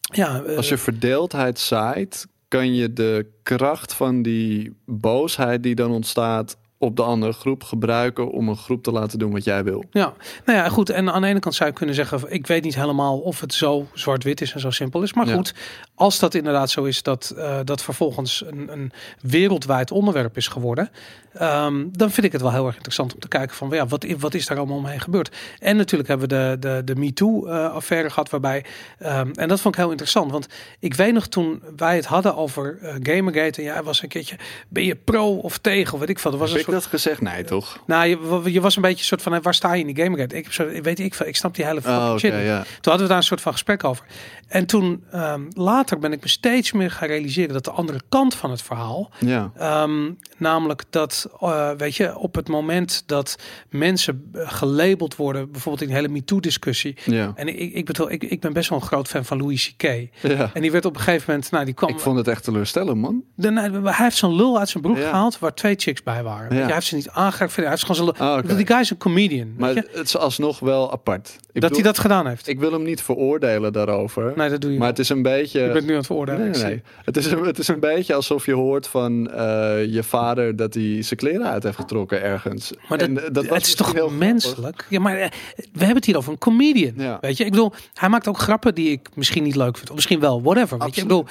ja, 0.00 0.42
eh, 0.42 0.56
Als 0.56 0.68
je 0.68 0.78
verdeeldheid 0.78 1.58
zaait, 1.58 2.26
kan 2.48 2.74
je 2.74 2.92
de 2.92 3.26
kracht 3.42 3.94
van 3.94 4.22
die 4.22 4.76
boosheid 4.86 5.62
die 5.62 5.74
dan 5.74 5.90
ontstaat 5.90 6.56
op 6.78 6.96
de 6.96 7.02
andere 7.02 7.32
groep 7.32 7.64
gebruiken 7.64 8.30
om 8.30 8.48
een 8.48 8.56
groep 8.56 8.82
te 8.82 8.92
laten 8.92 9.18
doen 9.18 9.32
wat 9.32 9.44
jij 9.44 9.64
wil. 9.64 9.84
Ja, 9.90 10.12
nou 10.44 10.58
ja, 10.58 10.68
goed. 10.68 10.90
En 10.90 11.12
aan 11.12 11.22
de 11.22 11.28
ene 11.28 11.38
kant 11.38 11.54
zou 11.54 11.68
je 11.70 11.74
kunnen 11.76 11.94
zeggen, 11.94 12.32
ik 12.32 12.46
weet 12.46 12.62
niet 12.64 12.74
helemaal 12.74 13.18
of 13.18 13.40
het 13.40 13.54
zo 13.54 13.86
zwart-wit 13.92 14.40
is 14.40 14.52
en 14.52 14.60
zo 14.60 14.70
simpel 14.70 15.02
is. 15.02 15.12
Maar 15.12 15.26
Ja. 15.28 15.34
goed, 15.34 15.54
als 15.98 16.18
dat 16.18 16.34
inderdaad 16.34 16.70
zo 16.70 16.84
is 16.84 17.02
dat 17.02 17.34
eh, 17.36 17.58
dat 17.64 17.82
vervolgens 17.82 18.44
een, 18.46 18.72
een 18.72 18.92
wereldwijd 19.20 19.90
onderwerp 19.90 20.36
is 20.36 20.48
geworden, 20.48 20.90
ehm, 21.32 21.86
dan 21.92 22.10
vind 22.10 22.26
ik 22.26 22.32
het 22.32 22.40
wel 22.40 22.52
heel 22.52 22.66
erg 22.66 22.74
interessant 22.74 23.14
om 23.14 23.20
te 23.20 23.28
kijken 23.28 23.56
van, 23.56 23.70
ja, 23.70 23.86
wat, 23.86 24.06
wat 24.18 24.34
is 24.34 24.46
daar 24.46 24.58
allemaal 24.58 24.76
omheen 24.76 25.00
gebeurd? 25.00 25.36
En 25.58 25.76
natuurlijk 25.76 26.08
hebben 26.08 26.28
we 26.28 26.34
de, 26.34 26.56
de, 26.60 26.84
de 26.84 27.00
MeToo-affaire 27.00 28.10
gehad, 28.10 28.30
waarbij, 28.30 28.64
ehm, 28.98 29.30
en 29.34 29.48
dat 29.48 29.60
vond 29.60 29.74
ik 29.74 29.80
heel 29.80 29.90
interessant, 29.90 30.30
want 30.30 30.46
ik 30.78 30.94
weet 30.94 31.12
nog 31.12 31.26
toen 31.26 31.62
wij 31.76 31.96
het 31.96 32.06
hadden 32.06 32.36
over 32.36 32.78
eh, 32.82 32.94
Gamergate 33.02 33.58
en 33.58 33.66
jij 33.66 33.82
was 33.82 34.02
een 34.02 34.08
keertje, 34.08 34.36
ben 34.68 34.84
je 34.84 34.96
pro 34.96 35.36
of 35.36 35.58
tegen, 35.58 35.94
of 35.94 36.00
weet 36.00 36.08
ik 36.08 36.18
veel. 36.18 36.32
Er 36.32 36.38
was 36.38 36.48
Heb 36.48 36.56
een 36.56 36.64
ik 36.64 36.70
soort 36.70 36.82
dat 36.82 36.92
gezegd? 36.92 37.20
Nee, 37.20 37.44
toch? 37.44 37.82
nou, 37.86 38.06
je, 38.08 38.52
je 38.52 38.60
was 38.60 38.76
een 38.76 38.82
beetje 38.82 38.98
een 38.98 39.04
soort 39.04 39.22
van, 39.22 39.42
waar 39.42 39.54
sta 39.54 39.72
je 39.72 39.84
in 39.84 39.94
die 39.94 40.04
Gamergate? 40.04 40.36
Ik 40.36 40.52
zo, 40.52 40.66
weet 40.82 40.98
ik, 40.98 41.14
ik 41.14 41.36
snap 41.36 41.54
die 41.54 41.64
hele 41.64 41.82
fucking 41.82 42.02
Oh, 42.02 42.18
shit. 42.18 42.32
Toen 42.32 42.62
hadden 42.82 43.02
we 43.02 43.08
daar 43.08 43.16
een 43.16 43.22
soort 43.22 43.40
van 43.40 43.52
gesprek 43.52 43.84
over. 43.84 44.04
En 44.48 44.66
toen 44.66 45.04
ehm, 45.10 45.42
later 45.50 45.87
ben 45.96 46.12
ik 46.12 46.22
me 46.22 46.28
steeds 46.28 46.72
meer 46.72 46.90
gaan 46.90 47.08
realiseren 47.08 47.52
dat 47.52 47.64
de 47.64 47.70
andere 47.70 48.00
kant 48.08 48.34
van 48.34 48.50
het 48.50 48.62
verhaal, 48.62 49.10
Ja, 49.18 49.50
ehm, 49.56 50.10
namelijk 50.38 50.82
dat, 50.90 51.28
eh, 51.40 51.70
weet 51.76 51.96
je, 51.96 52.16
op 52.18 52.34
het 52.34 52.48
moment 52.48 53.02
dat 53.06 53.36
mensen 53.70 54.30
gelabeld 54.32 55.16
worden, 55.16 55.50
bijvoorbeeld 55.50 55.82
in 55.82 55.88
de 55.88 55.94
hele 55.94 56.08
MeToo-discussie. 56.08 56.96
ja. 57.04 57.32
En 57.34 57.48
ik, 57.48 57.74
ik 57.74 57.84
bedoel, 57.84 58.10
ik, 58.10 58.22
ik 58.24 58.40
ben 58.40 58.52
best 58.52 58.68
wel 58.68 58.78
een 58.80 58.86
groot 58.86 59.08
fan 59.08 59.24
van 59.24 59.38
Louis 59.38 59.74
C.K. 59.76 59.82
ja. 60.22 60.50
En 60.54 60.62
die 60.62 60.70
werd 60.72 60.84
op 60.84 60.94
een 60.94 61.00
gegeven 61.00 61.24
moment, 61.32 61.50
nou, 61.50 61.64
die 61.64 61.74
kwam. 61.74 61.90
Ik 61.90 61.98
vond 61.98 62.16
het 62.16 62.28
echt 62.28 62.44
teleurstellend, 62.44 63.00
man. 63.00 63.22
De, 63.34 63.50
nou, 63.50 63.82
hij 63.84 64.04
heeft 64.04 64.16
zo'n 64.16 64.34
lul 64.36 64.58
uit 64.58 64.68
zijn 64.68 64.82
broek 64.82 64.96
Ja. 64.96 65.08
gehaald 65.08 65.38
waar 65.38 65.54
twee 65.54 65.74
chicks 65.76 66.02
bij 66.02 66.22
waren. 66.22 66.56
Hij 66.56 66.72
heeft 66.74 66.86
ze 66.86 66.94
niet 66.94 67.08
aangeraakt. 67.10 67.56
Hij 67.56 67.68
heeft 67.68 67.84
gewoon 67.84 68.04
lul. 68.04 68.14
Ah, 68.16 68.56
Die 68.56 68.66
guy 68.66 68.78
is 68.80 68.90
een 68.90 68.96
comedian. 68.98 69.54
Maar 69.56 69.74
weet 69.74 69.84
je? 69.92 69.98
het 69.98 70.06
is 70.06 70.16
alsnog 70.16 70.58
wel 70.58 70.92
apart. 70.92 71.28
Ik 71.28 71.60
dat 71.60 71.70
bedoel, 71.70 71.70
hij 71.70 71.82
dat 71.82 71.98
gedaan 71.98 72.26
heeft. 72.26 72.48
Ik 72.48 72.60
wil 72.60 72.72
hem 72.72 72.82
niet 72.82 73.02
veroordelen 73.02 73.72
daarover. 73.72 74.32
nee, 74.36 74.48
dat 74.48 74.60
doe 74.60 74.72
je 74.72 74.78
maar 74.78 74.88
het 74.88 74.98
is 74.98 75.08
een 75.08 75.22
beetje... 75.22 75.60
Je 75.60 75.72
bent 75.72 75.84
nu 75.84 75.90
aan 75.90 75.96
het 75.96 76.06
veroordelen. 76.06 76.50
Nee, 76.50 76.62
nee. 76.62 76.82
Het, 77.04 77.16
is 77.16 77.30
het 77.30 77.58
is 77.58 77.68
een 77.68 77.80
beetje 77.94 78.14
alsof 78.14 78.46
je 78.46 78.54
hoort 78.54 78.86
van 78.86 79.30
eh, 79.30 79.36
je 79.84 80.02
vader 80.02 80.27
dat 80.34 80.74
hij 80.74 81.02
zijn 81.02 81.18
kleren 81.20 81.46
uit 81.46 81.62
heeft 81.62 81.76
getrokken 81.76 82.22
ergens. 82.22 82.72
Maar 82.88 82.98
dat, 82.98 83.08
En, 83.08 83.24
eh, 83.24 83.28
dat 83.32 83.46
was 83.46 83.56
het 83.58 83.66
is 83.66 83.74
toch 83.74 83.92
heel 83.92 84.10
menselijk? 84.10 84.86
Ja, 84.88 85.00
maar 85.00 85.16
eh, 85.16 85.28
we 85.56 85.78
hebben 85.78 85.96
het 85.96 86.04
hier 86.04 86.16
over 86.16 86.32
een 86.32 86.38
comedian. 86.38 86.92
Ja. 86.96 87.18
Weet 87.20 87.36
je, 87.36 87.44
ik 87.44 87.50
bedoel, 87.50 87.72
hij 87.94 88.08
maakt 88.08 88.28
ook 88.28 88.38
grappen 88.38 88.74
die 88.74 88.90
ik 88.90 89.08
misschien 89.14 89.42
niet 89.42 89.56
leuk 89.56 89.76
vind. 89.76 89.88
Of 89.88 89.94
misschien 89.94 90.20
wel, 90.20 90.42
whatever. 90.42 90.78
Weet 90.78 90.94
je, 90.94 91.00
ik 91.00 91.06
bedoel, 91.08 91.24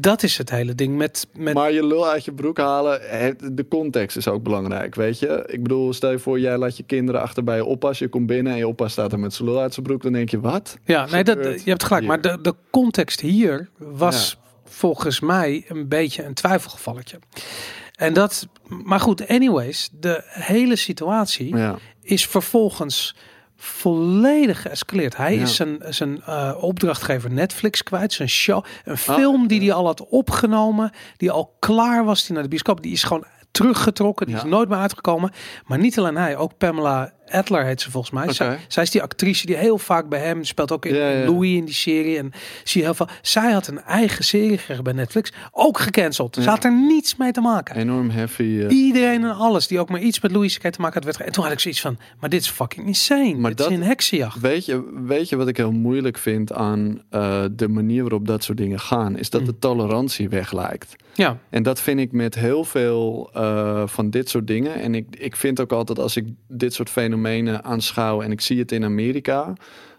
dat 0.00 0.22
is 0.22 0.38
het 0.38 0.50
hele 0.50 0.74
ding 0.74 0.96
met... 0.96 1.26
met 1.32 1.54
Maar 1.54 1.72
je 1.72 1.86
lul 1.86 2.08
uit 2.08 2.24
je 2.24 2.32
broek 2.32 2.58
halen, 2.58 3.00
het- 3.02 3.50
de 3.52 3.68
context 3.68 4.16
is 4.16 4.28
ook 4.28 4.42
belangrijk, 4.42 4.94
weet 4.94 5.18
je. 5.18 5.44
Ik 5.46 5.62
bedoel, 5.62 5.92
stel 5.92 6.10
je 6.10 6.18
voor, 6.18 6.40
jij 6.40 6.58
laat 6.58 6.76
je 6.76 6.82
kinderen 6.82 7.20
achter 7.20 7.44
bij 7.44 7.56
je 7.56 7.64
oppas. 7.64 7.98
Je 7.98 8.08
komt 8.08 8.26
binnen 8.26 8.52
en 8.52 8.58
je 8.58 8.68
oppas 8.68 8.92
staat 8.92 9.12
er 9.12 9.18
met 9.18 9.34
zijn 9.34 9.48
lul 9.48 9.60
uit 9.60 9.74
zijn 9.74 9.86
broek. 9.86 10.02
Dan 10.02 10.12
denk 10.12 10.28
je, 10.30 10.40
wat? 10.40 10.76
ja, 10.84 11.06
nee, 11.10 11.24
dat, 11.24 11.36
je 11.64 11.70
hebt 11.70 11.84
gelijk. 11.84 12.02
hier? 12.02 12.10
Maar 12.12 12.20
de, 12.20 12.38
de 12.42 12.54
context 12.70 13.20
hier 13.20 13.68
was 13.78 14.38
volgens 14.64 15.20
mij 15.20 15.64
een 15.68 15.88
beetje 15.88 16.24
een 16.24 16.34
twijfelgevalletje. 16.34 17.18
En 17.98 18.12
dat, 18.12 18.48
maar 18.68 19.00
goed, 19.00 19.28
anyways, 19.28 19.88
de 19.92 20.22
hele 20.28 20.76
situatie 20.76 21.56
Ja, 21.56 21.76
is 22.02 22.26
vervolgens 22.26 23.16
volledig 23.56 24.62
geëscaleerd. 24.62 25.16
Hij 25.16 25.34
Ja. 25.36 25.42
is 25.42 25.54
zijn, 25.56 25.78
zijn 25.88 26.22
eh, 26.22 26.54
opdrachtgever 26.60 27.30
Netflix 27.30 27.82
kwijt, 27.82 28.12
zijn 28.12 28.28
show, 28.28 28.64
een 28.84 28.96
film 28.96 29.46
die 29.46 29.60
hij 29.60 29.72
al 29.72 29.84
had 29.86 30.08
opgenomen, 30.08 30.90
die 31.16 31.30
al 31.30 31.56
klaar 31.58 32.04
was, 32.04 32.24
die 32.24 32.32
naar 32.34 32.42
de 32.42 32.48
bioscoop, 32.48 32.82
die 32.82 32.92
is 32.92 33.02
gewoon 33.02 33.24
teruggetrokken, 33.50 34.26
die 34.26 34.36
is 34.36 34.44
nooit 34.44 34.68
meer 34.68 34.78
uitgekomen. 34.78 35.30
Maar 35.66 35.78
niet 35.78 35.98
alleen 35.98 36.16
hij, 36.16 36.36
ook 36.36 36.56
Pamela 36.58 37.12
Adler 37.30 37.64
heet 37.64 37.80
ze 37.80 37.90
volgens 37.90 38.12
mij. 38.12 38.22
Oké. 38.22 38.32
Zij, 38.32 38.58
zij 38.68 38.82
is 38.82 38.90
die 38.90 39.02
actrice 39.02 39.46
die 39.46 39.56
heel 39.56 39.78
vaak 39.78 40.08
bij 40.08 40.20
hem 40.20 40.44
speelt. 40.44 40.72
Ook 40.72 40.86
in 40.86 40.94
Ja, 40.94 41.08
ja. 41.10 41.24
Louis 41.24 41.56
in 41.56 41.64
die 41.64 41.74
serie. 41.74 42.18
En 42.18 42.32
zie 42.64 42.80
je 42.80 42.86
heel 42.86 42.94
veel. 42.96 43.08
Zij 43.22 43.52
had 43.52 43.66
een 43.66 43.80
eigen 43.82 44.24
serie 44.24 44.58
gekregen 44.58 44.84
bij 44.84 44.92
Netflix. 44.92 45.32
Ook 45.52 45.78
gecanceld. 45.78 46.34
Ze 46.34 46.40
Ja. 46.40 46.48
had 46.48 46.64
er 46.64 46.72
niets 46.86 47.16
mee 47.16 47.32
te 47.32 47.40
maken. 47.40 47.76
Enorm 47.76 48.10
heavy. 48.10 48.66
Iedereen 48.68 49.24
en 49.24 49.34
alles 49.36 49.66
die 49.66 49.80
ook 49.80 49.88
maar 49.88 50.00
iets 50.00 50.20
met 50.20 50.30
Louis 50.32 50.58
te 50.58 50.70
maken 50.80 50.92
had. 50.94 51.04
Werd 51.04 51.20
en 51.20 51.32
toen 51.32 51.44
had 51.44 51.52
ik 51.52 51.60
zoiets 51.60 51.80
van, 51.80 51.98
maar 52.20 52.30
dit 52.30 52.40
is 52.40 52.48
fucking 52.50 52.86
insane. 52.86 53.34
Maar 53.34 53.50
dit 53.50 53.58
dat- 53.58 53.70
is 53.70 53.76
een 53.76 53.82
heksenjacht. 53.82 54.40
Weet 54.40 54.64
je, 54.64 55.02
weet 55.06 55.28
je 55.28 55.36
wat 55.36 55.48
ik 55.48 55.56
heel 55.56 55.72
moeilijk 55.72 56.18
vind 56.18 56.52
aan 56.52 57.02
eh, 57.10 57.44
de 57.52 57.68
manier 57.68 58.00
waarop 58.02 58.26
dat 58.26 58.44
soort 58.44 58.58
dingen 58.58 58.80
gaan? 58.80 59.18
Is 59.18 59.30
dat 59.30 59.40
Hm. 59.40 59.46
de 59.46 59.58
tolerantie 59.58 60.28
weg 60.28 60.52
lijkt. 60.52 60.96
Ja, 61.14 61.38
En 61.50 61.62
dat 61.62 61.80
vind 61.80 62.00
ik 62.00 62.12
met 62.12 62.34
heel 62.34 62.64
veel 62.64 63.30
eh, 63.34 63.82
van 63.86 64.10
dit 64.10 64.28
soort 64.28 64.46
dingen. 64.46 64.74
En 64.74 64.94
ik, 64.94 65.06
ik 65.18 65.36
vind 65.36 65.60
ook 65.60 65.72
altijd 65.72 65.98
als 65.98 66.16
ik 66.16 66.24
dit 66.48 66.74
soort 66.74 66.90
fenomenen 66.90 67.17
aanschouw 67.62 68.22
en 68.22 68.30
ik 68.30 68.40
zie 68.40 68.58
het 68.58 68.72
in 68.72 68.84
Amerika. 68.84 69.52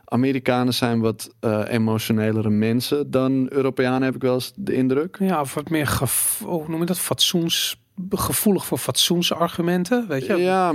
Amerikanen 0.05 0.73
zijn 0.73 0.99
wat 0.99 1.35
eh, 1.39 1.61
emotionelere 1.67 2.49
mensen 2.49 3.11
dan 3.11 3.47
Europeanen, 3.49 4.01
heb 4.01 4.15
ik 4.15 4.21
wel 4.21 4.33
eens 4.33 4.51
de 4.55 4.73
indruk. 4.73 5.17
ja 5.19 5.41
of 5.41 5.53
wat 5.53 5.69
meer, 5.69 5.87
gev- 5.87 6.39
hoe 6.39 6.67
noem 6.67 6.79
je 6.79 6.85
dat, 6.85 6.99
fatsoens, 6.99 7.81
gevoelig 8.09 8.65
voor 8.65 8.77
fatsoensargumenten, 8.77 10.05
weet 10.07 10.25
je? 10.25 10.35
Ja, 10.35 10.73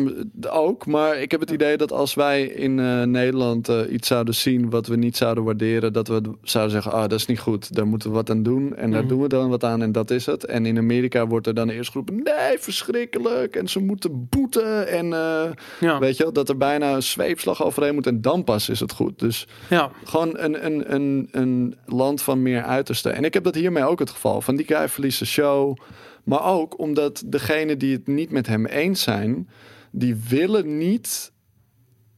ook. 0.50 0.86
Maar 0.86 1.16
ik 1.20 1.30
heb 1.30 1.40
het 1.40 1.50
idee 1.50 1.76
dat 1.76 1.92
als 1.92 2.14
wij 2.14 2.42
in 2.42 2.78
eh, 2.78 3.02
Nederland 3.02 3.68
eh, 3.68 3.92
iets 3.92 4.08
zouden 4.08 4.34
zien 4.34 4.70
wat 4.70 4.86
we 4.86 4.96
niet 4.96 5.16
zouden 5.16 5.44
waarderen, 5.44 5.92
dat 5.92 6.08
we 6.08 6.20
zouden 6.42 6.72
zeggen, 6.72 6.92
ah, 6.92 7.00
dat 7.00 7.12
is 7.12 7.26
niet 7.26 7.38
goed. 7.38 7.74
Daar 7.74 7.86
moeten 7.86 8.08
we 8.08 8.14
wat 8.14 8.30
aan 8.30 8.42
doen. 8.42 8.76
En 8.76 8.90
daar 8.90 9.00
Mhm. 9.00 9.08
doen 9.08 9.20
we 9.22 9.28
dan 9.28 9.48
wat 9.48 9.64
aan 9.64 9.82
en 9.82 9.92
dat 9.92 10.10
is 10.10 10.26
het. 10.26 10.44
En 10.44 10.66
in 10.66 10.78
Amerika 10.78 11.26
wordt 11.26 11.46
er 11.46 11.54
dan 11.54 11.68
eerst 11.68 11.90
geroepen, 11.90 12.14
nee, 12.22 12.58
verschrikkelijk. 12.58 13.56
En 13.56 13.68
ze 13.68 13.80
moeten 13.80 14.26
boeten. 14.30 14.88
En 14.88 15.12
eh, 15.12 15.44
ja, 15.80 15.98
weet 15.98 16.16
je 16.16 16.22
wel, 16.22 16.32
dat 16.32 16.48
er 16.48 16.56
bijna 16.56 16.94
een 16.94 17.02
zweepslag 17.02 17.64
overheen 17.64 17.94
moet. 17.94 18.06
En 18.06 18.20
dan 18.20 18.44
pas 18.44 18.68
is 18.68 18.80
het 18.80 18.92
goed. 18.92 19.18
Dus 19.18 19.46
ja. 19.70 19.90
gewoon 20.04 20.38
een, 20.38 20.64
een, 20.66 20.94
een, 20.94 21.28
een 21.30 21.74
land 21.86 22.22
van 22.22 22.42
meer 22.42 22.62
uitersten. 22.62 23.14
En 23.14 23.24
ik 23.24 23.34
heb 23.34 23.44
dat 23.44 23.54
hiermee 23.54 23.84
ook 23.84 23.98
het 23.98 24.10
geval. 24.10 24.40
Van 24.40 24.56
die 24.56 24.66
guy 24.66 24.88
verliest 24.88 25.18
de 25.18 25.24
show. 25.24 25.76
Maar 26.24 26.44
ook 26.44 26.78
omdat 26.78 27.22
degenen 27.26 27.78
die 27.78 27.92
het 27.92 28.06
niet 28.06 28.30
met 28.30 28.46
hem 28.46 28.66
eens 28.66 29.02
zijn... 29.02 29.48
die 29.90 30.16
willen 30.28 30.78
niet 30.78 31.32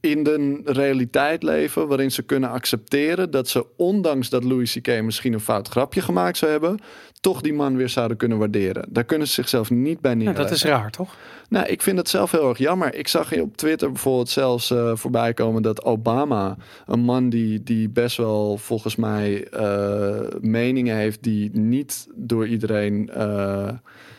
in 0.01 0.23
de 0.23 0.61
realiteit 0.65 1.43
leven... 1.43 1.89
waarin 1.89 2.11
ze 2.11 2.23
kunnen 2.23 2.51
accepteren 2.51 3.31
dat 3.31 3.49
ze... 3.49 3.67
ondanks 3.77 4.29
dat 4.29 4.45
Louis 4.45 4.79
C.K. 4.81 5.03
misschien 5.03 5.33
een 5.33 5.41
fout 5.41 5.69
grapje 5.69 6.01
gemaakt 6.01 6.37
zou 6.37 6.51
hebben... 6.51 6.79
toch 7.21 7.41
die 7.41 7.53
man 7.55 7.77
weer 7.77 7.89
zouden 7.89 8.17
kunnen 8.17 8.39
waarderen. 8.39 8.85
Daar 8.89 9.05
kunnen 9.05 9.27
ze 9.27 9.33
zichzelf 9.33 9.71
niet 9.71 10.01
bij 10.01 10.15
neerleggen. 10.15 10.45
dat 10.45 10.53
is 10.55 10.65
raar, 10.65 10.91
toch? 10.91 11.17
Nou, 11.49 11.67
ik 11.67 11.83
vind 11.83 11.99
het 11.99 12.09
zelf 12.09 12.31
heel 12.31 12.49
erg 12.49 12.59
jammer. 12.59 12.95
Ik 12.95 13.09
zag 13.09 13.33
op 13.41 13.57
Twitter 13.57 13.93
bijvoorbeeld 13.93 14.29
zelfs 14.29 14.71
eh, 14.71 14.91
voorbij 14.95 15.35
komen 15.35 15.63
dat 15.63 15.85
Obama, 15.85 16.57
een 16.87 17.01
man 17.01 17.29
die, 17.29 17.63
die 17.63 17.89
best 17.89 18.17
wel 18.17 18.57
volgens 18.57 18.97
mij 18.97 19.45
eh, 19.49 20.21
meningen 20.41 20.97
heeft 20.97 21.23
die 21.23 21.51
niet 21.59 22.07
door 22.15 22.47
iedereen, 22.47 23.11
eh, 23.15 23.69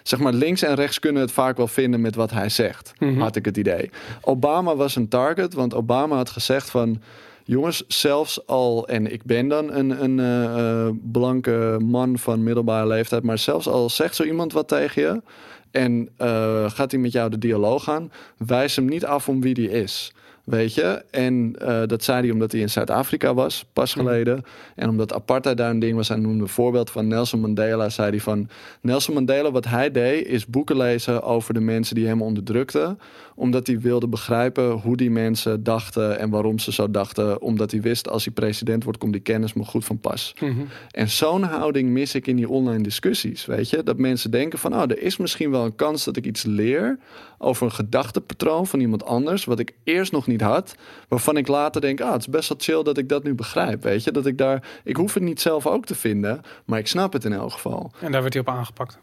zeg 0.03 0.19
maar 0.19 0.33
links 0.33 0.61
en 0.61 0.75
rechts 0.75 0.99
kunnen 0.99 1.21
het 1.21 1.31
vaak 1.31 1.57
wel 1.57 1.67
vinden 1.67 2.01
met 2.01 2.15
wat 2.15 2.31
hij 2.31 2.49
zegt, 2.49 2.93
Mhm. 2.99 3.19
had 3.19 3.35
ik 3.35 3.45
het 3.45 3.57
idee. 3.57 3.89
Obama 4.21 4.75
was 4.75 4.95
een 4.95 5.07
target, 5.07 5.53
want 5.53 5.73
Obama 5.73 6.15
had 6.15 6.29
gezegd 6.29 6.69
van. 6.69 7.01
Jongens, 7.47 7.83
zelfs 7.87 8.47
al, 8.47 8.87
en 8.87 9.11
ik 9.11 9.23
ben 9.23 9.47
dan 9.47 9.73
een, 9.73 10.03
een 10.03 10.19
eh, 10.19 10.85
eh, 10.85 10.93
blanke 11.11 11.79
man 11.83 12.17
van 12.17 12.43
middelbare 12.43 12.87
leeftijd, 12.87 13.23
maar 13.23 13.37
zelfs 13.37 13.67
al 13.67 13.89
zegt 13.89 14.15
zo 14.15 14.23
iemand 14.23 14.53
wat 14.53 14.67
tegen 14.67 15.01
je 15.01 15.21
en 15.71 16.09
eh, 16.17 16.69
gaat 16.69 16.91
hij 16.91 16.99
met 16.99 17.11
jou 17.11 17.29
de 17.29 17.37
dialoog 17.37 17.89
aan, 17.89 18.11
wijs 18.37 18.75
hem 18.75 18.85
niet 18.85 19.05
af 19.05 19.29
om 19.29 19.41
wie 19.41 19.53
die 19.53 19.69
is. 19.69 20.13
Weet 20.47 20.73
je? 20.73 21.03
En 21.11 21.55
eh, 21.59 21.81
dat 21.85 22.03
zei 22.03 22.21
hij 22.21 22.31
omdat 22.31 22.51
hij 22.51 22.61
in 22.61 22.69
Zuid-Afrika 22.69 23.33
was, 23.33 23.65
pas 23.73 23.95
Mhm. 23.95 24.05
geleden. 24.05 24.43
En 24.75 24.89
omdat 24.89 25.13
apartheid 25.13 25.57
daar 25.57 25.69
een 25.69 25.79
ding 25.79 25.95
was. 25.95 26.07
Hij 26.07 26.17
noemde 26.17 26.41
een 26.43 26.49
voorbeeld 26.49 26.89
van 26.89 27.07
Nelson 27.07 27.39
Mandela. 27.39 27.89
Zei 27.89 28.09
hij 28.09 28.19
van, 28.19 28.49
Nelson 28.81 29.13
Mandela, 29.13 29.51
wat 29.51 29.65
hij 29.65 29.91
deed, 29.91 30.27
is 30.27 30.45
boeken 30.45 30.77
lezen 30.77 31.23
over 31.23 31.53
de 31.53 31.59
mensen 31.59 31.95
die 31.95 32.07
hem 32.07 32.21
onderdrukten. 32.21 32.99
Omdat 33.35 33.67
hij 33.67 33.79
wilde 33.79 34.07
begrijpen 34.07 34.69
hoe 34.71 34.97
die 34.97 35.11
mensen 35.11 35.63
dachten 35.63 36.19
en 36.19 36.29
waarom 36.29 36.59
ze 36.59 36.71
zo 36.73 36.91
dachten. 36.91 37.41
Omdat 37.41 37.71
hij 37.71 37.81
wist, 37.81 38.09
als 38.09 38.25
hij 38.25 38.33
president 38.33 38.83
wordt, 38.83 38.99
komt 38.99 39.13
die 39.13 39.21
kennis 39.21 39.53
me 39.53 39.63
goed 39.63 39.85
van 39.85 39.99
pas. 39.99 40.33
Mhm. 40.39 40.51
En 40.91 41.09
zo'n 41.09 41.43
houding 41.43 41.89
mis 41.89 42.15
ik 42.15 42.27
in 42.27 42.35
die 42.35 42.49
online 42.49 42.83
discussies, 42.83 43.45
weet 43.45 43.69
je? 43.69 43.83
Dat 43.83 43.97
mensen 43.97 44.31
denken 44.31 44.59
van, 44.59 44.73
oh, 44.73 44.81
er 44.81 45.01
is 45.01 45.17
misschien 45.17 45.51
wel 45.51 45.65
een 45.65 45.75
kans 45.75 46.03
dat 46.03 46.17
ik 46.17 46.25
iets 46.25 46.43
leer 46.43 46.99
over 47.37 47.65
een 47.65 47.71
gedachtepatroon 47.71 48.67
van 48.67 48.79
iemand 48.79 49.05
anders, 49.05 49.45
wat 49.45 49.59
ik 49.59 49.73
eerst 49.83 50.11
nog 50.11 50.27
niet 50.27 50.41
had, 50.41 50.75
waarvan 51.07 51.37
ik 51.37 51.47
later 51.47 51.81
denk, 51.81 52.01
ah, 52.01 52.11
het 52.11 52.21
is 52.21 52.27
best 52.27 52.49
wel 52.49 52.57
chill 52.61 52.83
dat 52.83 52.97
ik 52.97 53.09
dat 53.09 53.23
nu 53.23 53.35
begrijp, 53.35 53.83
weet 53.83 54.03
je? 54.03 54.11
Dat 54.11 54.25
ik 54.25 54.37
daar, 54.37 54.79
ik 54.83 54.95
hoef 54.95 55.13
het 55.13 55.23
niet 55.23 55.41
zelf 55.41 55.67
ook 55.67 55.85
te 55.85 55.95
vinden, 55.95 56.41
maar 56.65 56.79
ik 56.79 56.87
snap 56.87 57.13
het 57.13 57.25
in 57.25 57.33
elk 57.33 57.51
geval. 57.51 57.91
En 57.99 58.11
daar 58.11 58.21
werd 58.21 58.33
hij 58.33 58.41
op 58.41 58.49
aangepakt. 58.49 58.99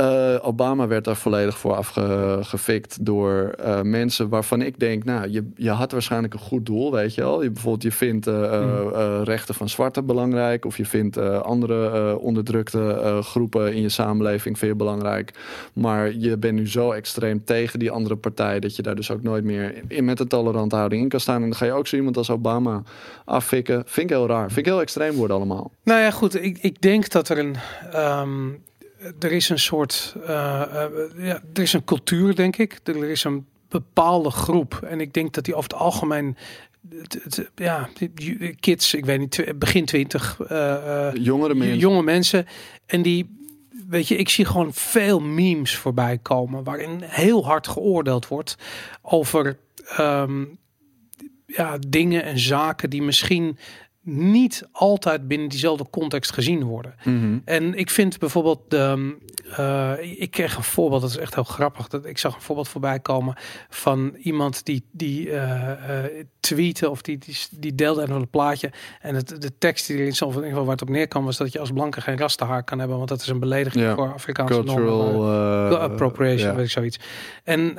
Eh, 0.00 0.36
Obama 0.42 0.86
werd 0.86 1.04
daar 1.04 1.16
volledig 1.16 1.58
voor 1.58 1.74
afgefikt 1.74 3.04
door 3.04 3.54
eh, 3.58 3.80
mensen 3.82 4.28
waarvan 4.28 4.62
ik 4.62 4.78
denk, 4.78 5.04
nou, 5.04 5.30
je, 5.30 5.50
je 5.56 5.70
had 5.70 5.92
waarschijnlijk 5.92 6.34
een 6.34 6.40
goed 6.40 6.66
doel, 6.66 6.92
weet 6.92 7.14
je 7.14 7.20
wel. 7.20 7.42
Je, 7.42 7.50
bijvoorbeeld, 7.50 7.82
je 7.82 7.92
vindt 7.92 8.26
eh, 8.26 8.44
eh, 8.44 9.20
rechten 9.24 9.54
van 9.54 9.68
zwarten 9.68 10.06
belangrijk, 10.06 10.64
of 10.64 10.76
je 10.76 10.86
vindt 10.86 11.16
andere 11.42 12.18
onderdrukte 12.18 13.18
groepen 13.22 13.74
in 13.74 13.82
je 13.82 13.88
samenleving 13.88 14.58
je 14.58 14.74
belangrijk. 14.74 15.32
Maar 15.72 16.14
je 16.14 16.36
bent 16.36 16.54
nu 16.54 16.68
zo 16.68 16.92
extreem 16.92 17.44
tegen 17.44 17.78
die 17.78 17.90
andere 17.90 18.16
partij 18.16 18.60
dat 18.60 18.76
je 18.76 18.82
daar 18.82 18.94
dus 18.94 19.10
ook 19.10 19.22
nooit 19.22 19.44
meer 19.44 19.82
in, 19.88 20.04
met 20.04 20.20
een 20.20 20.28
tolerante 20.28 20.76
houding 20.76 21.02
in 21.02 21.08
kan 21.08 21.20
staan. 21.20 21.42
En 21.42 21.48
dan 21.48 21.54
ga 21.54 21.64
je 21.64 21.72
ook 21.72 21.86
zo 21.86 21.96
iemand 21.96 22.16
als 22.16 22.30
Obama 22.30 22.82
affikken. 23.24 23.82
Vind 23.86 24.10
ik 24.10 24.16
heel 24.16 24.26
raar. 24.26 24.46
Vind 24.46 24.58
ik 24.66 24.72
heel 24.72 24.80
extreem 24.80 25.14
worden 25.14 25.36
allemaal. 25.36 25.70
Nou 25.84 26.00
ja, 26.00 26.10
goed. 26.10 26.42
Ik, 26.42 26.58
ik 26.60 26.80
denk 26.80 27.10
dat 27.10 27.28
er 27.28 27.38
een. 27.38 27.56
ehm, 27.92 28.48
er 29.18 29.32
is 29.32 29.48
een 29.48 29.58
soort. 29.58 30.14
eh, 30.26 30.62
eh, 30.62 30.90
ja, 31.16 31.42
er 31.52 31.62
is 31.62 31.72
een 31.72 31.84
cultuur, 31.84 32.34
denk 32.34 32.56
ik. 32.56 32.80
Er 32.84 33.04
is 33.10 33.24
een 33.24 33.46
bepaalde 33.68 34.30
groep. 34.30 34.80
En 34.88 35.00
ik 35.00 35.12
denk 35.12 35.32
dat 35.34 35.44
die 35.44 35.54
over 35.54 35.70
het 35.70 35.78
algemeen. 35.78 36.36
ja, 37.54 37.88
kids, 38.60 38.94
ik 38.94 39.04
weet 39.04 39.18
niet, 39.18 39.52
begin 39.58 39.84
twintig. 39.84 40.40
eh, 40.48 41.06
eh, 41.08 41.14
Jongere 41.14 41.54
mensen. 41.54 41.78
jonge 41.78 42.02
mensen. 42.02 42.46
En 42.86 43.02
die. 43.02 43.38
Weet 43.88 44.08
je, 44.08 44.16
ik 44.16 44.28
zie 44.28 44.44
gewoon 44.44 44.74
veel 44.74 45.20
memes 45.20 45.76
voorbij 45.76 46.18
komen. 46.18 46.64
waarin 46.64 47.00
heel 47.04 47.44
hard 47.44 47.68
geoordeeld 47.68 48.28
wordt 48.28 48.56
over. 49.02 49.58
ehm, 49.96 50.44
ja, 51.46 51.78
dingen 51.88 52.22
en 52.24 52.38
zaken 52.38 52.90
die 52.90 53.02
misschien 53.02 53.58
niet 54.16 54.68
altijd 54.72 55.28
binnen 55.28 55.48
diezelfde 55.48 55.86
context 55.90 56.32
gezien 56.32 56.64
worden. 56.64 56.94
Mhm. 57.04 57.38
En 57.44 57.74
ik 57.74 57.90
vind 57.90 58.18
bijvoorbeeld, 58.18 58.60
de, 58.68 59.16
eh, 59.56 59.92
ik 60.20 60.30
kreeg 60.30 60.56
een 60.56 60.62
voorbeeld, 60.62 61.00
dat 61.00 61.10
is 61.10 61.16
echt 61.16 61.34
heel 61.34 61.44
grappig. 61.44 61.88
Dat 61.88 62.06
ik 62.06 62.18
zag 62.18 62.34
een 62.34 62.40
voorbeeld 62.40 62.68
voorbij 62.68 63.00
komen 63.00 63.34
van 63.68 64.14
iemand 64.22 64.64
die, 64.64 64.84
die 64.90 65.30
eh 65.30 65.68
eh, 65.70 66.24
tweette 66.40 66.90
of 66.90 67.02
die, 67.02 67.18
die, 67.18 67.36
die 67.50 67.74
deelde 67.74 68.02
een 68.08 68.30
plaatje. 68.30 68.70
En 69.00 69.14
het, 69.14 69.42
de 69.42 69.58
tekst 69.58 69.86
die 69.86 69.96
erin 69.96 70.12
stond, 70.12 70.30
in 70.30 70.36
ieder 70.36 70.50
geval 70.50 70.64
waar 70.66 70.76
het 70.76 70.88
op 70.88 70.94
neerkwam, 70.94 71.24
was 71.24 71.36
dat 71.36 71.52
je 71.52 71.58
als 71.58 71.70
blanke 71.70 72.00
geen 72.00 72.18
rastenhaar 72.18 72.64
kan 72.64 72.78
hebben, 72.78 72.96
want 72.96 73.08
dat 73.08 73.20
is 73.20 73.26
een 73.28 73.40
belediging 73.40 73.94
voor 73.94 74.12
Afrikaanse 74.12 74.62
normen. 74.62 74.74
Cultural 74.74 75.70
eh, 75.70 75.78
appropriation, 75.78 76.48
ja. 76.48 76.54
weet 76.54 76.64
ik 76.64 76.70
zoiets. 76.70 76.98
En, 77.44 77.78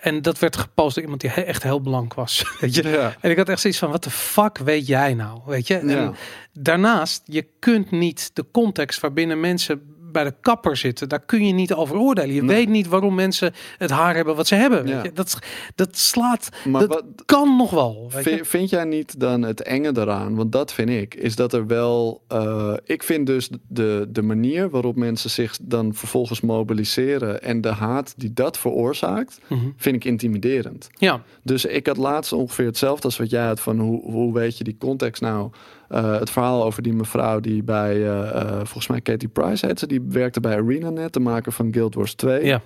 en 0.00 0.22
dat 0.22 0.38
werd 0.38 0.56
gepost 0.56 0.94
door 0.94 1.02
iemand 1.02 1.20
die 1.20 1.30
he- 1.30 1.40
echt 1.42 1.62
heel 1.62 1.78
blank 1.78 2.14
was. 2.14 2.44
Weet 2.60 2.74
je? 2.74 2.88
Ja. 2.88 3.16
En 3.20 3.30
ik 3.30 3.36
had 3.36 3.48
echt 3.48 3.60
zoiets 3.60 3.78
van, 3.78 3.90
wat 3.90 4.04
de 4.04 4.10
fuck 4.10 4.58
weet 4.58 4.86
jij 4.86 5.14
nou? 5.14 5.40
Weet 5.46 5.66
je? 5.66 5.71
En 5.80 6.14
daarnaast, 6.52 7.22
je 7.24 7.46
kunt 7.58 7.90
niet 7.90 8.30
de 8.34 8.44
context 8.50 9.00
waarbinnen 9.00 9.40
mensen 9.40 9.91
bij 10.12 10.24
de 10.24 10.34
kapper 10.40 10.76
zitten, 10.76 11.08
daar 11.08 11.24
kun 11.24 11.46
je 11.46 11.52
niet 11.52 11.74
over 11.74 11.96
oordelen. 11.96 12.34
Je 12.34 12.42
Nee. 12.42 12.56
weet 12.56 12.68
niet 12.68 12.86
waarom 12.86 13.14
mensen 13.14 13.52
het 13.78 13.90
haar 13.90 14.14
hebben 14.14 14.36
wat 14.36 14.46
ze 14.46 14.54
hebben. 14.54 14.82
Weet 14.84 14.92
Ja. 14.92 15.02
je? 15.02 15.12
Dat, 15.12 15.38
dat 15.74 15.98
slaat, 15.98 16.48
Maar 16.64 16.80
dat 16.80 16.88
wat, 16.94 17.04
kan 17.26 17.56
nog 17.56 17.70
wel. 17.70 18.08
Weet 18.12 18.24
je? 18.24 18.30
Vind, 18.30 18.46
vind 18.46 18.70
jij 18.70 18.84
niet 18.84 19.20
dan 19.20 19.42
het 19.42 19.62
enge 19.62 19.92
daaraan? 19.92 20.34
Want 20.34 20.52
dat 20.52 20.72
vind 20.72 20.90
ik. 20.90 21.14
Is 21.14 21.36
dat 21.36 21.52
er 21.52 21.66
wel. 21.66 22.22
eh, 22.28 22.74
ik 22.84 23.02
vind 23.02 23.26
dus 23.26 23.50
de, 23.68 24.06
de 24.08 24.22
manier 24.22 24.70
waarop 24.70 24.96
mensen 24.96 25.30
zich 25.30 25.58
dan 25.62 25.94
vervolgens 25.94 26.40
mobiliseren. 26.40 27.42
en 27.42 27.60
de 27.60 27.68
haat 27.68 28.14
die 28.16 28.32
dat 28.32 28.58
veroorzaakt. 28.58 29.38
Mhm. 29.48 29.60
vind 29.76 29.96
ik 29.96 30.04
intimiderend. 30.04 30.88
Ja, 30.98 31.22
Dus 31.42 31.64
ik 31.64 31.86
had 31.86 31.96
laatst 31.96 32.32
ongeveer 32.32 32.66
hetzelfde 32.66 33.04
als 33.04 33.16
wat 33.16 33.30
jij 33.30 33.44
had. 33.46 33.60
van 33.60 33.78
hoe, 33.78 34.02
hoe 34.10 34.34
weet 34.34 34.58
je 34.58 34.64
die 34.64 34.76
context 34.78 35.22
nou? 35.22 35.50
Eh, 35.92 36.18
het 36.18 36.30
verhaal 36.30 36.64
over 36.64 36.82
die 36.82 36.92
mevrouw 36.92 37.40
die 37.40 37.62
bij. 37.62 37.94
eh, 37.94 38.40
eh, 38.40 38.56
volgens 38.56 38.86
mij 38.86 39.00
Katie 39.00 39.28
Price 39.28 39.66
heet 39.66 39.78
ze. 39.78 39.86
die 39.86 40.00
werkte 40.08 40.40
bij 40.40 40.56
ArenaNet, 40.56 41.12
de 41.12 41.20
maker 41.20 41.52
van 41.52 41.72
Guild 41.72 41.94
Wars 41.94 42.14
2. 42.14 42.44
ja. 42.44 42.62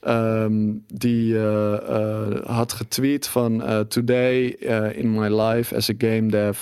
Ehm, 0.00 0.72
die 0.86 1.38
had 2.44 2.72
getweet 2.72 3.26
van 3.28 3.62
Today 3.88 4.44
in 4.94 5.12
my 5.14 5.40
life 5.40 5.76
as 5.76 5.90
a 5.90 5.94
game 5.98 6.26
dev, 6.26 6.58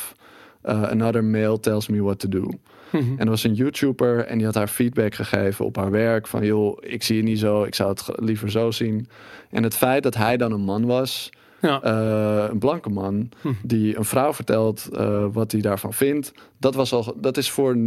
another 0.62 1.24
male 1.24 1.60
tells 1.60 1.88
me 1.88 2.02
what 2.02 2.18
to 2.18 2.28
do. 2.28 2.50
Mhm. 2.92 3.12
En 3.16 3.18
er 3.18 3.30
was 3.30 3.44
een 3.44 3.54
YouTuber 3.54 4.18
en 4.18 4.36
die 4.36 4.46
had 4.46 4.54
haar 4.54 4.68
feedback 4.68 5.14
gegeven 5.14 5.64
op 5.64 5.76
haar 5.76 5.90
werk. 5.90 6.26
Van 6.26 6.44
joh, 6.44 6.78
ik 6.80 7.02
zie 7.02 7.16
je 7.16 7.22
niet 7.22 7.38
zo, 7.38 7.62
ik 7.62 7.74
zou 7.74 7.90
het 7.90 8.04
liever 8.14 8.50
zo 8.50 8.70
zien. 8.70 9.08
En 9.50 9.62
het 9.62 9.76
feit 9.76 10.02
dat 10.02 10.14
hij 10.14 10.36
dan 10.36 10.52
een 10.52 10.60
man 10.64 10.86
was, 10.86 11.30
Ja. 11.60 11.82
Eh, 11.82 12.50
een 12.50 12.58
blanke 12.58 12.88
man 12.88 13.28
Hm. 13.40 13.48
die 13.62 13.96
een 13.96 14.04
vrouw 14.04 14.32
vertelt 14.32 14.88
eh, 14.92 15.24
wat 15.32 15.52
hij 15.52 15.60
daarvan 15.60 15.92
vindt. 15.92 16.32
Dat, 16.58 16.74
was 16.74 16.92
al, 16.92 17.14
dat 17.16 17.36
is 17.36 17.50
voor 17.50 17.76
90% 17.76 17.78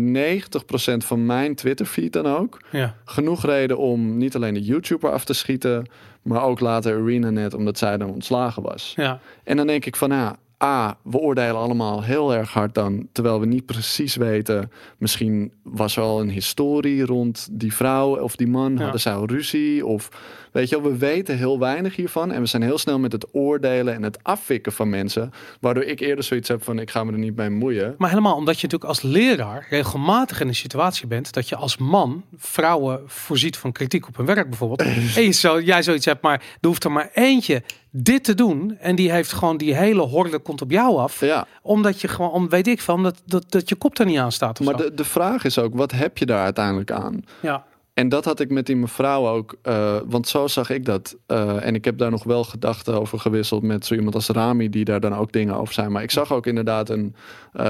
van 0.98 1.26
mijn 1.26 1.56
Twitter-feed 1.56 2.14
dan 2.14 2.26
ook 2.26 2.62
ja. 2.72 2.96
genoeg 3.06 3.46
reden 3.46 3.78
om 3.78 4.18
niet 4.18 4.36
alleen 4.36 4.54
de 4.54 4.64
YouTuber 4.64 5.12
af 5.12 5.26
te 5.26 5.34
schieten, 5.34 5.86
maar 6.22 6.44
ook 6.44 6.60
later 6.60 7.02
ArenaNet, 7.02 7.54
omdat 7.54 7.78
zij 7.78 7.98
dan 7.98 8.10
ontslagen 8.10 8.64
was. 8.64 8.94
ja. 8.96 9.20
En 9.44 9.58
dan 9.58 9.68
denk 9.68 9.86
ik 9.86 9.96
van, 9.96 10.10
ja, 10.10 10.36
A, 10.64 10.98
we 11.04 11.18
oordelen 11.18 11.56
allemaal 11.56 12.04
heel 12.04 12.34
erg 12.34 12.54
hard 12.54 12.74
dan, 12.76 13.08
terwijl 13.12 13.40
we 13.40 13.46
niet 13.46 13.66
precies 13.66 14.16
weten, 14.16 14.72
misschien 14.98 15.52
was 15.64 15.96
er 15.98 16.04
al 16.04 16.22
een 16.22 16.30
historie 16.30 17.06
rond 17.06 17.48
die 17.52 17.74
vrouw 17.74 18.18
of 18.20 18.36
die 18.36 18.48
man, 18.48 18.78
hadden 18.78 19.00
zij 19.02 19.14
al 19.14 19.26
ruzie 19.26 19.86
of 19.86 20.10
weet 20.54 20.70
je 20.70 20.82
wel, 20.82 20.92
we 20.92 20.98
weten 20.98 21.38
heel 21.38 21.60
weinig 21.60 21.96
hiervan 21.96 22.32
en 22.32 22.42
we 22.42 22.46
zijn 22.46 22.62
heel 22.62 22.78
snel 22.78 23.00
met 23.00 23.12
het 23.12 23.28
oordelen 23.32 23.94
en 23.94 24.04
het 24.04 24.24
afvikken 24.24 24.72
van 24.72 24.90
mensen, 24.90 25.32
waardoor 25.60 25.84
ik 25.84 26.00
eerder 26.00 26.24
zoiets 26.24 26.48
heb 26.48 26.64
van, 26.64 26.80
ik 26.80 26.90
ga 26.90 27.04
me 27.04 27.12
er 27.12 27.18
niet 27.18 27.36
bij 27.36 27.50
moeien. 27.50 27.96
Maar 27.98 28.10
helemaal 28.10 28.36
omdat 28.36 28.60
je 28.60 28.68
natuurlijk 28.68 28.90
als 28.90 29.02
leraar 29.02 29.68
regelmatig 29.70 30.42
in 30.42 30.48
een 30.48 30.56
situatie 30.56 31.08
bent 31.08 31.34
dat 31.34 31.50
je 31.50 31.56
als 31.56 31.78
man 31.78 32.24
vrouwen 32.38 33.02
voorziet 33.06 33.58
van 33.58 33.72
kritiek 33.72 34.08
op 34.08 34.18
hun 34.18 34.26
werk 34.26 34.50
bijvoorbeeld. 34.50 34.82
en 35.16 35.24
je 35.24 35.32
zo, 35.32 35.62
jij 35.62 35.84
zoiets 35.84 36.06
hebt, 36.06 36.22
maar 36.22 36.42
er 36.62 36.68
hoeft 36.68 36.84
er 36.84 36.92
maar 36.92 37.10
eentje 37.14 37.64
dit 37.96 38.24
te 38.24 38.34
doen 38.34 38.78
en 38.80 38.96
die 38.96 39.12
heeft 39.12 39.32
gewoon 39.32 39.58
die 39.58 39.76
hele 39.76 40.02
horde 40.02 40.40
komt 40.40 40.62
op 40.62 40.72
jou 40.72 40.98
af. 40.98 41.20
Ja, 41.20 41.48
Omdat 41.62 42.02
je 42.02 42.08
gewoon, 42.08 42.32
om, 42.32 42.50
weet 42.50 42.68
ik 42.68 42.82
van, 42.82 43.04
dat, 43.04 43.22
dat, 43.26 43.52
dat 43.52 43.70
je 43.70 43.76
kop 43.76 44.00
er 44.00 44.06
niet 44.06 44.18
aan 44.18 44.32
staat. 44.32 44.60
Maar 44.60 44.78
zo. 44.78 44.84
de, 44.84 44.94
de 44.94 45.04
vraag 45.04 45.44
is 45.44 45.60
ook, 45.60 45.76
wat 45.76 45.92
heb 45.92 46.18
je 46.18 46.26
daar 46.26 46.44
uiteindelijk 46.44 46.92
aan? 46.92 47.26
ja. 47.40 47.66
En 47.94 48.10
dat 48.10 48.26
had 48.26 48.40
ik 48.40 48.50
met 48.50 48.66
die 48.66 48.76
mevrouw 48.76 49.28
ook, 49.28 49.56
eh, 49.62 49.98
want 50.06 50.28
zo 50.28 50.48
zag 50.48 50.70
ik 50.70 50.86
dat. 50.86 51.18
Eh, 51.26 51.66
en 51.66 51.76
ik 51.76 51.86
heb 51.86 51.98
daar 51.98 52.12
nog 52.12 52.24
wel 52.24 52.44
gedachten 52.44 53.00
over 53.00 53.20
gewisseld 53.20 53.64
met 53.64 53.86
zo 53.86 53.94
iemand 53.96 54.16
als 54.16 54.28
Rami, 54.28 54.70
die 54.70 54.86
daar 54.86 55.00
dan 55.00 55.16
ook 55.16 55.32
dingen 55.32 55.56
over 55.56 55.74
zijn. 55.74 55.92
Maar 55.92 56.04
ik 56.04 56.12
zag 56.12 56.32
ook 56.34 56.46
inderdaad 56.46 56.90
een 56.90 57.16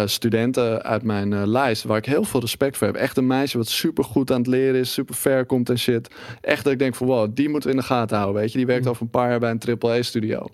studenten 0.05 0.83
uit 0.83 1.03
mijn 1.03 1.47
lijst, 1.47 1.83
waar 1.83 1.97
ik 1.97 2.05
heel 2.05 2.23
veel 2.23 2.39
respect 2.39 2.77
voor 2.77 2.87
heb. 2.87 2.95
Echt 2.95 3.17
een 3.17 3.27
meisje 3.27 3.57
wat 3.57 3.67
super 3.67 4.03
goed 4.03 4.31
aan 4.31 4.37
het 4.37 4.47
leren 4.47 4.79
is, 4.79 4.93
super 4.93 5.15
ver 5.15 5.45
komt 5.45 5.69
en 5.69 5.79
shit. 5.79 6.15
Echt 6.41 6.63
dat 6.63 6.73
ik 6.73 6.79
denk 6.79 6.95
van 6.95 7.07
wow, 7.07 7.29
die 7.35 7.49
moeten 7.49 7.69
we 7.69 7.75
in 7.75 7.81
de 7.81 7.87
gaten 7.87 8.17
houden. 8.17 8.41
Weet 8.41 8.51
je, 8.51 8.57
die 8.57 8.67
werkt 8.67 8.83
Mm. 8.83 8.89
over 8.89 9.01
een 9.01 9.09
paar 9.09 9.29
jaar 9.29 9.39
bij 9.39 9.51
een 9.51 9.79
AAA-studio. 9.79 10.47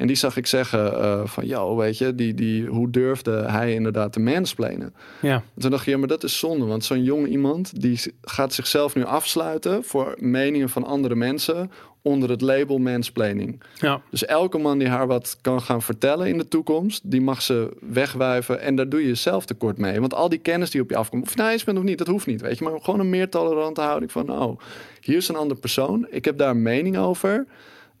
En 0.00 0.06
die 0.06 0.16
zag 0.16 0.36
ik 0.36 0.46
zeggen 0.46 1.00
eh, 1.00 1.20
van, 1.24 1.46
yo, 1.46 1.76
weet 1.76 1.98
je, 1.98 2.14
die, 2.14 2.34
die, 2.34 2.66
hoe 2.66 2.90
durfde 2.90 3.30
hij 3.30 3.74
inderdaad 3.74 4.12
te 4.12 4.20
mansplainen? 4.20 4.94
ja. 5.20 5.34
En 5.34 5.60
Toen 5.60 5.70
dacht 5.70 5.84
je, 5.84 5.90
ja, 5.90 5.98
maar 5.98 6.08
dat 6.08 6.24
is 6.24 6.38
zonde. 6.38 6.64
Want 6.64 6.84
zo'n 6.84 7.02
jong 7.02 7.26
iemand, 7.26 7.80
die 7.80 8.00
gaat 8.22 8.54
zichzelf 8.54 8.94
nu 8.94 9.04
afsluiten 9.04 9.84
voor 9.84 10.14
meningen 10.18 10.68
van 10.68 10.84
andere 10.84 11.14
mensen 11.14 11.70
onder 12.02 12.30
het 12.30 12.40
label 12.40 12.78
mansplaining. 12.78 13.62
Ja. 13.74 14.02
Dus 14.10 14.24
elke 14.24 14.58
man 14.58 14.78
die 14.78 14.88
haar 14.88 15.06
wat 15.06 15.38
kan 15.40 15.60
gaan 15.62 15.82
vertellen 15.82 16.26
in 16.26 16.38
de 16.38 16.48
toekomst, 16.48 17.10
die 17.10 17.20
mag 17.20 17.42
ze 17.42 17.76
wegwuiven. 17.80 18.60
En 18.60 18.74
daar 18.74 18.88
doe 18.88 19.00
je 19.00 19.06
jezelf 19.06 19.44
tekort 19.44 19.78
mee. 19.78 20.00
Want 20.00 20.14
al 20.14 20.28
die 20.28 20.38
kennis 20.38 20.70
die 20.70 20.80
op 20.80 20.90
je 20.90 20.96
afkomt, 20.96 21.22
of 21.22 21.30
je 21.30 21.36
nou 21.36 21.50
eens 21.50 21.64
bent 21.64 21.78
of 21.78 21.84
niet, 21.84 21.98
dat 21.98 22.06
hoeft 22.06 22.26
niet, 22.26 22.40
weet 22.40 22.58
je. 22.58 22.64
Maar 22.64 22.80
gewoon 22.80 23.00
een 23.00 23.10
meer 23.10 23.28
tolerante 23.28 23.80
houding 23.80 24.12
van, 24.12 24.26
nou, 24.26 24.56
hier 25.00 25.16
is 25.16 25.28
een 25.28 25.36
andere 25.36 25.60
persoon. 25.60 26.06
Ik 26.10 26.24
heb 26.24 26.38
daar 26.38 26.50
een 26.50 26.62
mening 26.62 26.98
over. 26.98 27.46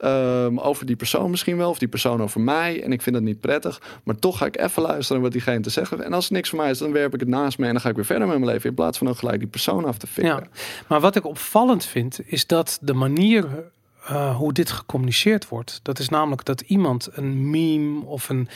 Ehm, 0.00 0.58
over 0.58 0.86
die 0.86 0.96
persoon 0.96 1.30
misschien 1.30 1.56
wel, 1.56 1.70
of 1.70 1.78
die 1.78 1.88
persoon 1.88 2.22
over 2.22 2.40
mij. 2.40 2.82
En 2.82 2.92
ik 2.92 3.02
vind 3.02 3.14
dat 3.14 3.24
niet 3.24 3.40
prettig. 3.40 3.80
Maar 4.04 4.18
toch 4.18 4.38
ga 4.38 4.46
ik 4.46 4.58
even 4.58 4.82
luisteren 4.82 5.22
wat 5.22 5.32
diegene 5.32 5.60
te 5.60 5.70
zeggen. 5.70 6.04
En 6.04 6.12
als 6.12 6.24
het 6.24 6.32
niks 6.32 6.48
voor 6.48 6.58
mij 6.58 6.70
is, 6.70 6.78
dan 6.78 6.92
werp 6.92 7.14
ik 7.14 7.20
het 7.20 7.28
naast 7.28 7.58
me 7.58 7.66
en 7.66 7.72
dan 7.72 7.80
ga 7.80 7.88
ik 7.88 7.94
weer 7.94 8.04
verder 8.04 8.28
met 8.28 8.38
mijn 8.38 8.50
leven. 8.50 8.68
In 8.68 8.74
plaats 8.74 8.98
van 8.98 9.08
ook 9.08 9.18
gelijk 9.18 9.38
die 9.38 9.48
persoon 9.48 9.84
af 9.84 9.98
te 9.98 10.06
fikken. 10.06 10.34
Ja. 10.34 10.42
Maar 10.88 11.00
wat 11.00 11.16
ik 11.16 11.26
opvallend 11.26 11.84
vind, 11.84 12.20
is 12.24 12.46
dat 12.46 12.78
de 12.82 12.94
manier 12.94 13.70
eh, 14.04 14.36
hoe 14.36 14.52
dit 14.52 14.70
gecommuniceerd 14.70 15.48
wordt, 15.48 15.80
dat 15.82 15.98
is 15.98 16.08
namelijk 16.08 16.44
dat 16.44 16.60
iemand 16.60 17.08
een 17.12 17.50
meme 17.50 18.04
of 18.04 18.28
een 18.28 18.48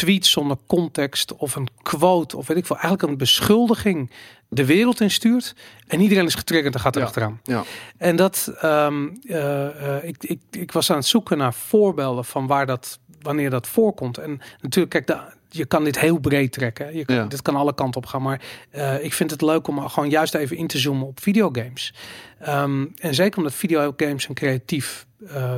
tweet 0.00 0.26
zonder 0.26 0.56
context 0.66 1.34
of 1.36 1.54
een 1.54 1.68
quote 1.82 2.36
of 2.36 2.46
weet 2.46 2.56
ik 2.56 2.66
veel, 2.66 2.76
eigenlijk 2.76 3.08
een 3.12 3.18
beschuldiging 3.18 4.10
de 4.48 4.64
wereld 4.64 5.00
instuurt 5.00 5.54
en 5.86 6.00
iedereen 6.00 6.26
is 6.26 6.34
getriggerd 6.34 6.74
en 6.74 6.80
gaat 6.80 6.94
er 6.94 7.00
Ja. 7.00 7.06
achteraan. 7.06 7.40
Ja. 7.44 7.64
En 7.96 8.16
dat, 8.16 8.52
ehm, 8.60 9.08
eh, 9.22 9.96
eh, 9.96 10.04
ik, 10.04 10.24
ik, 10.24 10.40
ik 10.50 10.72
was 10.72 10.90
aan 10.90 10.96
het 10.96 11.06
zoeken 11.06 11.38
naar 11.38 11.54
voorbeelden 11.54 12.24
van 12.24 12.46
waar 12.46 12.66
dat, 12.66 12.98
wanneer 13.22 13.50
dat 13.50 13.66
voorkomt. 13.66 14.18
En 14.18 14.40
natuurlijk, 14.60 14.90
kijk, 14.90 15.06
de, 15.06 15.18
je 15.48 15.64
kan 15.64 15.84
dit 15.84 15.98
heel 16.00 16.18
breed 16.18 16.52
trekken. 16.52 16.96
Je 16.96 17.04
kan, 17.04 17.14
Ja. 17.16 17.24
Dit 17.24 17.42
kan 17.42 17.56
alle 17.56 17.74
kanten 17.74 18.00
op 18.00 18.06
gaan. 18.06 18.22
Maar 18.22 18.40
eh, 18.70 19.04
ik 19.04 19.12
vind 19.12 19.30
het 19.30 19.42
leuk 19.42 19.68
om 19.68 19.88
gewoon 19.88 20.10
juist 20.10 20.34
even 20.34 20.56
in 20.56 20.66
te 20.66 20.78
zoomen 20.78 21.06
op 21.06 21.20
videogames. 21.20 21.94
Ehm, 22.40 22.86
en 22.96 23.14
zeker 23.14 23.38
omdat 23.38 23.54
videogames 23.54 24.28
een 24.28 24.34
creatief 24.34 25.06
eh, 25.28 25.56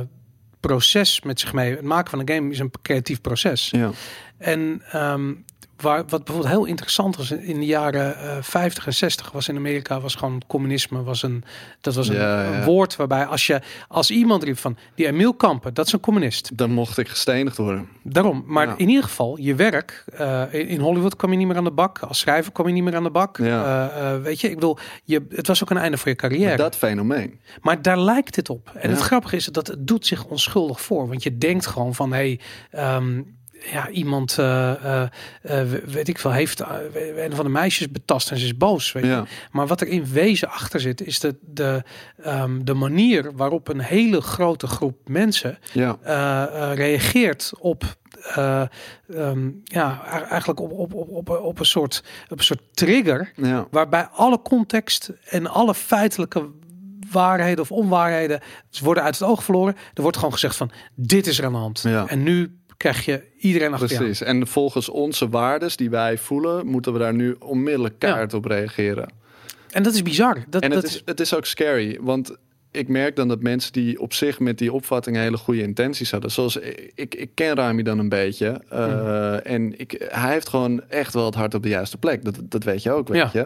proces 0.67 1.21
met 1.21 1.39
zich 1.39 1.53
mee. 1.53 1.71
Het 1.71 1.81
maken 1.81 2.09
van 2.09 2.19
een 2.19 2.29
game 2.29 2.51
is 2.51 2.59
een 2.59 2.71
creatief 2.81 3.21
proces. 3.21 3.69
Ja. 3.71 3.91
En 4.37 4.81
ehm, 4.91 5.33
waar, 5.83 6.03
wat 6.07 6.23
bijvoorbeeld 6.23 6.53
heel 6.53 6.65
interessant 6.65 7.15
was 7.15 7.31
in 7.31 7.59
de 7.59 7.65
jaren 7.65 8.17
eh 8.19 8.37
50 8.41 8.85
en 8.85 8.93
60 8.93 9.31
was 9.31 9.47
in 9.47 9.55
Amerika 9.55 9.99
was 9.99 10.15
gewoon 10.15 10.41
communisme 10.47 11.03
was 11.03 11.23
een 11.23 11.43
dat 11.81 11.95
was 11.95 12.07
een, 12.07 12.15
Ja, 12.15 12.43
ja. 12.43 12.53
een 12.57 12.63
woord 12.63 12.95
waarbij 12.95 13.25
als 13.25 13.47
je 13.47 13.61
als 13.87 14.11
iemand 14.11 14.43
riep 14.43 14.57
van 14.57 14.77
die 14.95 15.05
Emil 15.07 15.33
Kampen 15.33 15.73
dat 15.73 15.85
is 15.87 15.91
een 15.93 15.99
communist 15.99 16.57
Dan 16.57 16.71
mocht 16.71 16.97
ik 16.97 17.07
gestenigd 17.07 17.57
worden. 17.57 17.87
daarom 18.03 18.43
maar 18.47 18.67
Ja. 18.67 18.73
in 18.77 18.89
ieder 18.89 19.03
geval 19.03 19.37
je 19.39 19.55
werk 19.55 20.03
eh, 20.17 20.43
in 20.53 20.79
Hollywood 20.79 21.15
kwam 21.15 21.31
je 21.31 21.37
niet 21.37 21.47
meer 21.47 21.57
aan 21.57 21.63
de 21.63 21.71
bak 21.71 21.99
als 21.99 22.19
schrijver 22.19 22.51
kwam 22.51 22.67
je 22.67 22.73
niet 22.73 22.83
meer 22.83 22.95
aan 22.95 23.03
de 23.03 23.11
bak 23.11 23.37
Ja. 23.37 23.89
Eh, 23.89 24.13
eh, 24.15 24.21
weet 24.21 24.41
je 24.41 24.47
ik 24.49 24.55
bedoel 24.55 24.77
je 25.03 25.25
het 25.29 25.47
was 25.47 25.63
ook 25.63 25.69
een 25.69 25.77
einde 25.77 25.97
voor 25.97 26.09
je 26.09 26.15
carrière 26.15 26.47
Maar 26.47 26.57
dat 26.57 26.75
fenomeen. 26.75 27.39
maar 27.61 27.81
daar 27.81 27.99
lijkt 27.99 28.35
het 28.35 28.49
op. 28.49 28.71
En 28.75 28.89
het 28.89 28.99
grappige 28.99 29.35
is 29.35 29.45
dat 29.45 29.67
het 29.67 29.87
doet 29.87 30.05
zich 30.05 30.25
onschuldig 30.25 30.81
voor. 30.81 31.07
Want 31.07 31.23
je 31.23 31.37
denkt 31.37 31.65
gewoon 31.65 31.95
van, 31.95 32.13
hé, 32.13 32.37
hey, 32.69 32.91
ja, 33.71 33.89
iemand, 33.89 34.37
eh, 34.39 34.71
eh, 35.03 35.09
eh, 35.41 35.67
weet 35.85 36.07
ik 36.07 36.19
veel, 36.19 36.31
heeft 36.31 36.59
een 37.15 37.35
van 37.35 37.45
de 37.45 37.51
meisjes 37.51 37.91
betast 37.91 38.31
en 38.31 38.37
ze 38.37 38.45
is 38.45 38.57
boos. 38.57 38.91
Weet 38.91 39.03
je. 39.03 39.09
Ja. 39.09 39.25
Maar 39.51 39.67
wat 39.67 39.81
er 39.81 39.87
in 39.87 40.05
wezen 40.11 40.49
achter 40.49 40.79
zit, 40.79 41.01
is 41.01 41.19
de, 41.19 41.35
de, 41.41 41.83
ehm, 42.23 42.63
de 42.63 42.73
manier 42.73 43.31
waarop 43.35 43.67
een 43.67 43.79
hele 43.79 44.21
grote 44.21 44.67
groep 44.67 44.97
mensen 45.07 45.57
Ja. 45.73 45.97
reageert 46.73 47.51
op. 47.59 47.83
eh, 48.35 48.61
ehm, 49.13 49.49
ja, 49.63 50.03
eigenlijk 50.29 50.59
op, 50.59 50.71
op, 50.71 50.93
op, 50.93 51.09
op, 51.09 51.29
op, 51.29 51.59
een 51.59 51.65
soort, 51.65 52.03
op 52.29 52.37
een 52.37 52.43
soort 52.43 52.61
trigger 52.73 53.31
Ja. 53.35 53.67
waarbij 53.71 54.07
alle 54.11 54.41
context 54.41 55.11
en 55.29 55.47
alle 55.47 55.73
feitelijke 55.73 56.49
waarheden 57.11 57.59
of 57.59 57.71
onwaarheden 57.71 58.39
worden 58.81 59.03
uit 59.03 59.19
het 59.19 59.27
oog 59.27 59.43
verloren. 59.43 59.75
Er 59.93 60.01
wordt 60.01 60.17
gewoon 60.17 60.33
gezegd 60.33 60.55
van 60.55 60.71
dit 60.95 61.27
is 61.27 61.39
er 61.39 61.45
aan 61.45 61.51
de 61.51 61.57
hand. 61.57 61.81
Ja. 61.81 62.07
En 62.07 62.23
nu 62.23 62.57
krijg 62.91 63.05
je 63.05 63.23
iedereen 63.37 63.73
achter. 63.73 63.97
Precies. 63.97 64.21
En 64.21 64.47
volgens 64.47 64.89
onze 64.89 65.29
waardes 65.29 65.75
die 65.75 65.89
wij 65.89 66.17
voelen, 66.17 66.65
moeten 66.67 66.93
we 66.93 66.99
daar 66.99 67.13
nu 67.13 67.35
onmiddellijk 67.39 67.99
keihard 67.99 68.33
op 68.33 68.45
reageren. 68.45 69.09
En 69.71 69.83
dat 69.83 69.93
is 69.93 70.01
bizar. 70.01 70.43
Dat, 70.49 70.61
En 70.61 70.69
dat 70.69 70.81
het 70.83 70.91
is, 70.91 71.01
het 71.05 71.19
is 71.19 71.35
ook 71.35 71.45
scary, 71.45 71.97
want 72.01 72.35
ik 72.71 72.87
merk 72.87 73.15
dan 73.15 73.27
dat 73.27 73.41
mensen 73.41 73.73
die 73.73 73.99
op 74.01 74.13
zich 74.13 74.39
met 74.39 74.57
die 74.57 74.73
opvatting 74.73 75.15
hele 75.17 75.37
goede 75.37 75.61
intenties 75.61 76.11
hadden. 76.11 76.31
Zoals 76.31 76.57
ik, 76.95 77.15
ik 77.15 77.29
ken 77.33 77.55
Rami 77.55 77.83
dan 77.83 77.99
een 77.99 78.09
beetje. 78.09 78.61
eh. 78.69 79.51
En 79.51 79.79
ik, 79.79 80.05
hij 80.09 80.31
heeft 80.31 80.49
gewoon 80.49 80.81
echt 80.89 81.13
wel 81.13 81.25
het 81.25 81.35
hart 81.35 81.53
op 81.53 81.63
de 81.63 81.69
juiste 81.69 81.97
plek. 81.97 82.23
Dat, 82.23 82.35
dat 82.43 82.63
weet 82.63 82.83
je 82.83 82.91
ook, 82.91 83.07
weet 83.07 83.17
Ja. 83.17 83.29
je. 83.33 83.45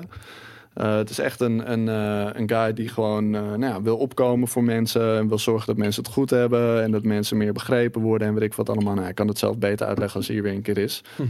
Eh, 0.78 0.96
het 0.96 1.10
is 1.10 1.20
echt 1.20 1.42
een, 1.42 1.72
een, 1.72 1.90
eh, 1.90 2.30
een 2.34 2.50
guy 2.50 2.74
die 2.74 2.88
gewoon 2.88 3.36
eh, 3.36 3.42
nou 3.42 3.66
ja, 3.66 3.82
wil 3.82 3.98
opkomen 3.98 4.48
voor 4.48 4.64
mensen. 4.64 5.18
En 5.18 5.28
wil 5.28 5.40
zorgen 5.40 5.68
dat 5.68 5.78
mensen 5.78 6.04
het 6.04 6.12
goed 6.12 6.30
hebben. 6.30 6.84
En 6.84 6.92
dat 6.92 7.04
mensen 7.04 7.38
meer 7.38 7.54
begrepen 7.54 8.02
worden. 8.02 8.28
En 8.28 8.34
weet 8.34 8.44
ik 8.44 8.54
wat 8.54 8.70
allemaal. 8.70 8.94
Nou, 8.94 9.06
hij 9.06 9.14
kan 9.14 9.28
het 9.28 9.38
zelf 9.38 9.58
beter 9.58 9.88
uitleggen 9.88 10.18
als 10.18 10.28
hij 10.28 10.36
hier 10.36 10.44
weer 10.44 10.54
een 10.54 10.62
keer 10.62 10.78
is. 10.78 11.04
Mhm. 11.16 11.28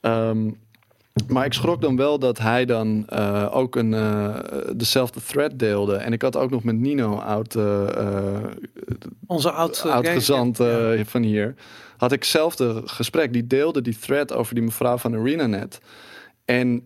Ehm, 0.00 0.50
maar 1.28 1.44
ik 1.44 1.52
schrok 1.52 1.80
dan 1.80 1.96
wel 1.96 2.18
dat 2.18 2.38
hij 2.38 2.64
dan 2.64 3.10
ook 3.50 3.76
een, 3.76 3.94
dezelfde 4.76 5.20
thread 5.26 5.58
deelde. 5.58 5.96
En 5.96 6.12
ik 6.12 6.22
had 6.22 6.36
ook 6.36 6.50
nog 6.50 6.64
met 6.64 6.76
Nino, 6.76 7.14
oud, 7.16 7.56
Onze 9.26 9.50
oud, 9.50 9.78
gezant 10.02 10.58
Ja. 10.58 11.04
van 11.04 11.22
hier, 11.22 11.54
had 11.96 12.12
ik 12.12 12.18
hetzelfde 12.18 12.82
gesprek. 12.84 13.32
Die 13.32 13.46
deelde 13.46 13.82
die 13.82 13.98
thread 13.98 14.32
over 14.32 14.54
die 14.54 14.64
mevrouw 14.64 14.98
van 14.98 15.14
ArenaNet. 15.14 15.80
En 16.44 16.82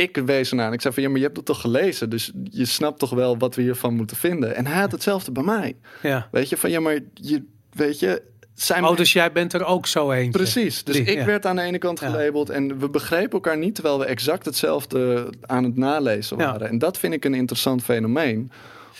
ik 0.00 0.16
wees 0.16 0.50
ernaar 0.50 0.66
en 0.66 0.72
ik 0.72 0.80
zei 0.80 0.94
van, 0.94 1.02
ja, 1.02 1.08
maar 1.08 1.18
je 1.18 1.24
hebt 1.24 1.36
het 1.36 1.46
toch 1.46 1.60
gelezen? 1.60 2.10
Dus 2.10 2.32
je 2.50 2.64
snapt 2.64 2.98
toch 2.98 3.10
wel 3.10 3.38
wat 3.38 3.54
we 3.54 3.62
hiervan 3.62 3.94
moeten 3.94 4.16
vinden? 4.16 4.56
En 4.56 4.66
hij 4.66 4.80
had 4.80 4.92
hetzelfde 4.92 5.32
bij 5.32 5.42
mij. 5.42 5.76
Ja. 6.02 6.28
Weet 6.30 6.48
je, 6.48 6.56
van 6.56 6.70
ja, 6.70 6.80
maar 6.80 6.98
je, 7.14 7.42
weet 7.72 7.98
je... 7.98 8.22
Zijn 8.54 8.84
Oh, 8.84 8.96
dus 8.96 9.12
jij 9.12 9.32
bent 9.32 9.52
er 9.52 9.64
ook 9.64 9.86
zo 9.86 10.10
eentje. 10.10 10.30
Precies. 10.30 10.84
Dus 10.84 10.94
Die, 10.96 11.04
ik 11.04 11.18
ja. 11.18 11.24
werd 11.24 11.46
aan 11.46 11.56
de 11.56 11.62
ene 11.62 11.78
kant 11.78 12.00
Ja. 12.00 12.10
gelabeld 12.10 12.50
en 12.50 12.78
we 12.78 12.90
begrepen 12.90 13.30
elkaar 13.32 13.58
niet, 13.58 13.74
terwijl 13.74 13.98
we 13.98 14.04
exact 14.04 14.44
hetzelfde 14.44 15.30
aan 15.40 15.64
het 15.64 15.76
nalezen 15.76 16.38
Ja. 16.38 16.44
waren. 16.44 16.68
En 16.68 16.78
dat 16.78 16.98
vind 16.98 17.14
ik 17.14 17.24
een 17.24 17.34
interessant 17.34 17.82
fenomeen 17.82 18.50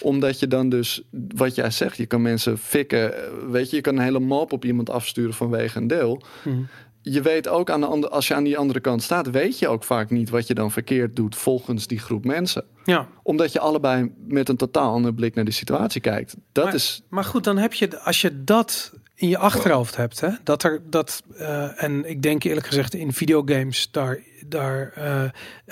omdat 0.03 0.39
je 0.41 0.47
dan 0.47 0.69
dus, 0.69 1.03
wat 1.35 1.55
jij 1.55 1.71
zegt, 1.71 1.97
je 1.97 2.07
kan 2.07 2.23
mensen 2.23 2.59
fikken. 2.59 3.15
eh, 3.15 3.31
Weet 3.51 3.71
je, 3.71 3.77
je 3.77 3.83
kan 3.83 3.97
een 3.97 4.03
hele 4.03 4.21
mop 4.21 4.53
op 4.53 4.65
iemand 4.65 4.91
afsturen 4.91 5.35
vanwege 5.35 5.79
een 5.79 5.87
deel. 5.87 6.23
Mhm. 6.43 6.57
Je 7.03 7.23
weet 7.23 7.49
ook, 7.49 7.71
aan 7.71 7.81
de 7.81 7.87
andere, 7.87 8.13
als 8.13 8.29
je 8.29 8.35
aan 8.35 8.45
die 8.45 8.59
andere 8.59 8.81
kant 8.81 9.03
staat, 9.03 9.31
weet 9.31 9.59
je 9.59 9.69
ook 9.69 9.85
vaak 9.85 10.11
niet 10.11 10.31
wat 10.31 10.47
je 10.47 10.55
dan 10.55 10.71
verkeerd 10.71 11.17
doet 11.17 11.37
volgens 11.37 11.87
die 11.87 11.99
groep 11.99 12.25
mensen. 12.25 12.65
Ja. 12.85 13.09
Omdat 13.23 13.53
je 13.53 13.61
allebei 13.61 14.13
met 14.27 14.49
een 14.49 14.57
totaal 14.57 14.93
andere 14.93 15.15
blik 15.15 15.35
naar 15.35 15.45
die 15.45 15.55
situatie 15.55 16.01
kijkt. 16.01 16.37
Dat 16.53 16.65
Maar- 16.65 16.75
is, 16.75 17.03
Maar 17.09 17.25
goed, 17.25 17.45
dan 17.45 17.57
heb 17.59 17.73
je, 17.73 18.01
als 18.01 18.21
je 18.21 18.45
dat 18.45 18.93
in 19.15 19.29
je 19.29 19.39
achterhoofd 19.39 19.97
hebt, 19.97 20.21
hè, 20.21 20.29
dat 20.45 20.63
er 20.63 20.83
dat 20.91 21.23
uh, 21.41 21.83
en 21.83 22.11
ik 22.11 22.23
denk 22.23 22.45
eerlijk 22.45 22.67
gezegd 22.67 22.95
in 22.95 23.13
videogames 23.13 23.91
daar 23.91 24.19
daar 24.47 24.93
uh, 24.99 25.23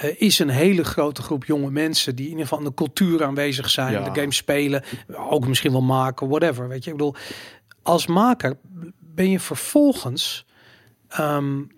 uh, 0.05 0.21
is 0.21 0.39
een 0.39 0.49
hele 0.49 0.85
grote 0.85 1.23
groep 1.23 1.45
jonge 1.45 1.71
mensen 1.71 2.17
die 2.17 2.25
in 2.25 2.31
ieder 2.31 2.47
geval 2.47 2.59
aan 2.59 2.65
de 2.65 2.75
cultuur 2.75 3.25
aanwezig 3.25 3.71
zijn, 3.71 3.93
ja. 3.93 4.11
de 4.11 4.21
games 4.21 4.37
spelen, 4.37 4.83
ook 5.31 5.47
misschien 5.47 5.73
wel 5.73 5.83
maken, 5.83 6.29
whatever. 6.29 6.69
Weet 6.69 6.85
je, 6.85 6.91
ik 6.91 6.97
bedoel, 6.97 7.15
als 7.83 8.07
maker 8.07 8.57
ben 8.99 9.31
je 9.31 9.41
vervolgens, 9.41 10.47
um, 11.21 11.71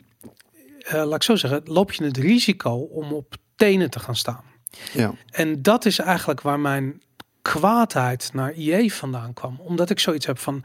laat 0.91 1.15
ik 1.15 1.23
zo 1.23 1.37
zeggen, 1.37 1.61
loop 1.65 1.93
je 1.93 2.05
het 2.05 2.17
risico 2.17 2.71
om 2.73 3.13
op 3.13 3.35
tenen 3.57 3.91
te 3.91 3.99
gaan 3.99 4.17
staan. 4.17 4.45
Ja. 4.93 5.13
En 5.31 5.63
dat 5.63 5.85
is 5.85 5.99
eigenlijk 5.99 6.41
waar 6.41 6.61
mijn 6.61 7.03
kwaadheid 7.43 8.31
naar 8.33 8.53
IE 8.53 8.95
vandaan 8.95 9.33
kwam. 9.33 9.61
Omdat 9.61 9.91
ik 9.91 9.99
zoiets 9.99 10.27
heb 10.27 10.39
van 10.39 10.65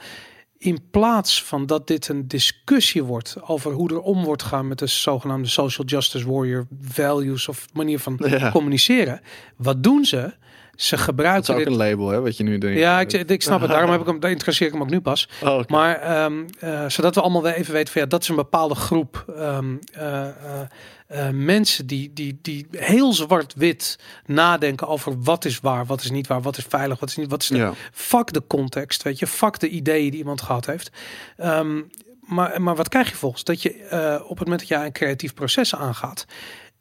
in 0.58 0.89
plaats 0.91 1.43
van 1.43 1.65
dat 1.65 1.88
dit 1.88 2.08
een 2.08 2.28
discussie 2.28 3.04
wordt 3.04 3.36
over 3.41 3.71
hoe 3.71 3.89
er 3.89 4.01
om 4.01 4.23
wordt 4.23 4.43
gaan 4.43 4.67
met 4.67 4.80
de 4.80 4.88
zogenaamde 4.88 5.47
social 5.47 5.88
justice 5.88 6.32
warrior 6.32 6.67
values 6.82 7.47
of 7.47 7.67
manier 7.73 7.99
van 7.99 8.19
ja. 8.25 8.51
communiceren, 8.51 9.21
wat 9.56 9.84
doen 9.84 10.06
ze? 10.06 10.34
Ze 10.75 10.97
gebruiken. 10.97 11.45
Dat 11.45 11.55
is 11.55 11.65
ook 11.65 11.71
een 11.71 11.77
label, 11.77 12.09
hè, 12.09 12.21
wat 12.21 12.38
je 12.38 12.43
nu 12.43 12.57
denkt. 12.57 12.79
Ja, 12.79 12.99
ik, 12.99 13.13
ik 13.13 13.41
snap 13.41 13.61
het. 13.61 13.69
Daarom 13.69 13.91
heb 13.91 14.01
ik 14.01 14.07
hem, 14.07 14.21
interesseer 14.21 14.67
ik 14.67 14.73
hem 14.73 14.81
ook 14.81 14.89
nu 14.89 15.01
pas. 15.01 15.29
Oh, 15.43 15.53
okay. 15.53 15.65
Maar 15.67 16.23
um, 16.25 16.45
uh, 16.63 16.89
zodat 16.89 17.15
we 17.15 17.21
allemaal 17.21 17.43
weer 17.43 17.53
even 17.53 17.73
weten 17.73 17.93
van 17.93 18.01
ja, 18.01 18.07
dat 18.07 18.21
is 18.21 18.27
een 18.27 18.35
bepaalde 18.35 18.75
groep 18.75 19.25
um, 19.39 19.79
uh, 19.97 20.27
uh, 21.11 21.29
mensen 21.29 21.88
die, 21.88 22.13
die, 22.13 22.39
die 22.41 22.67
heel 22.71 23.13
zwart-wit 23.13 23.99
nadenken 24.25 24.88
over 24.88 25.21
wat 25.23 25.45
is 25.45 25.59
waar, 25.59 25.85
wat 25.85 26.01
is 26.01 26.11
niet 26.11 26.27
waar, 26.27 26.41
wat 26.41 26.57
is 26.57 26.65
veilig, 26.69 26.99
wat 26.99 27.09
is 27.09 27.15
niet, 27.15 27.29
wat 27.29 27.41
is 27.41 27.47
de, 27.47 27.57
Ja. 27.57 27.73
fuck 27.91 28.33
de 28.33 28.43
context, 28.47 29.03
weet 29.03 29.19
je, 29.19 29.27
fuck 29.27 29.59
de 29.59 29.69
ideeën 29.69 30.09
die 30.09 30.19
iemand 30.19 30.41
gehad 30.41 30.65
heeft. 30.65 30.91
Um, 31.38 31.89
maar, 32.19 32.61
maar 32.61 32.75
wat 32.75 32.89
krijg 32.89 33.09
je 33.09 33.15
volgens? 33.15 33.43
Dat 33.43 33.61
je 33.61 33.71
op 34.23 34.38
het 34.38 34.39
moment 34.39 34.59
dat 34.59 34.67
jij 34.67 34.85
een 34.85 34.91
creatief 34.91 35.33
proces 35.33 35.75
aangaat 35.75 36.25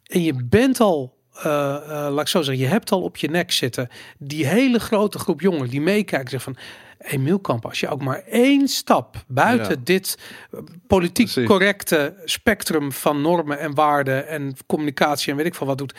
en 0.04 0.22
je 0.22 0.44
bent 0.44 0.80
al 0.80 1.22
uh, 1.38 1.42
uh, 1.44 1.88
laat 1.88 2.20
ik 2.20 2.29
zo 2.29 2.42
zeggen, 2.42 2.64
je 2.64 2.70
hebt 2.70 2.92
al 2.92 3.03
op 3.03 3.16
je 3.16 3.29
nek 3.31 3.53
zitten 3.53 3.88
die 4.18 4.47
hele 4.47 4.79
grote 4.79 5.18
groep 5.18 5.40
jongeren 5.40 5.68
die 5.70 5.81
meekijken, 5.81 6.31
zeggen 6.31 6.55
van. 6.55 6.62
Emiel 6.99 7.38
Kamp, 7.38 7.64
als 7.66 7.81
je 7.81 7.88
ook 7.88 8.03
maar 8.03 8.23
één 8.27 8.68
stap 8.68 9.25
buiten 9.27 9.75
Ja. 9.75 9.81
dit 9.85 10.18
uh, 10.55 10.61
politiek 10.87 11.27
Precies. 11.27 11.47
correcte 11.49 12.14
spectrum 12.25 12.92
van 12.92 13.20
normen 13.20 13.59
en 13.59 13.75
waarden 13.75 14.29
en 14.29 14.57
communicatie 14.66 15.31
en 15.31 15.37
weet 15.37 15.47
ik 15.47 15.55
veel 15.55 15.66
wat 15.66 15.79
doet, 15.79 15.94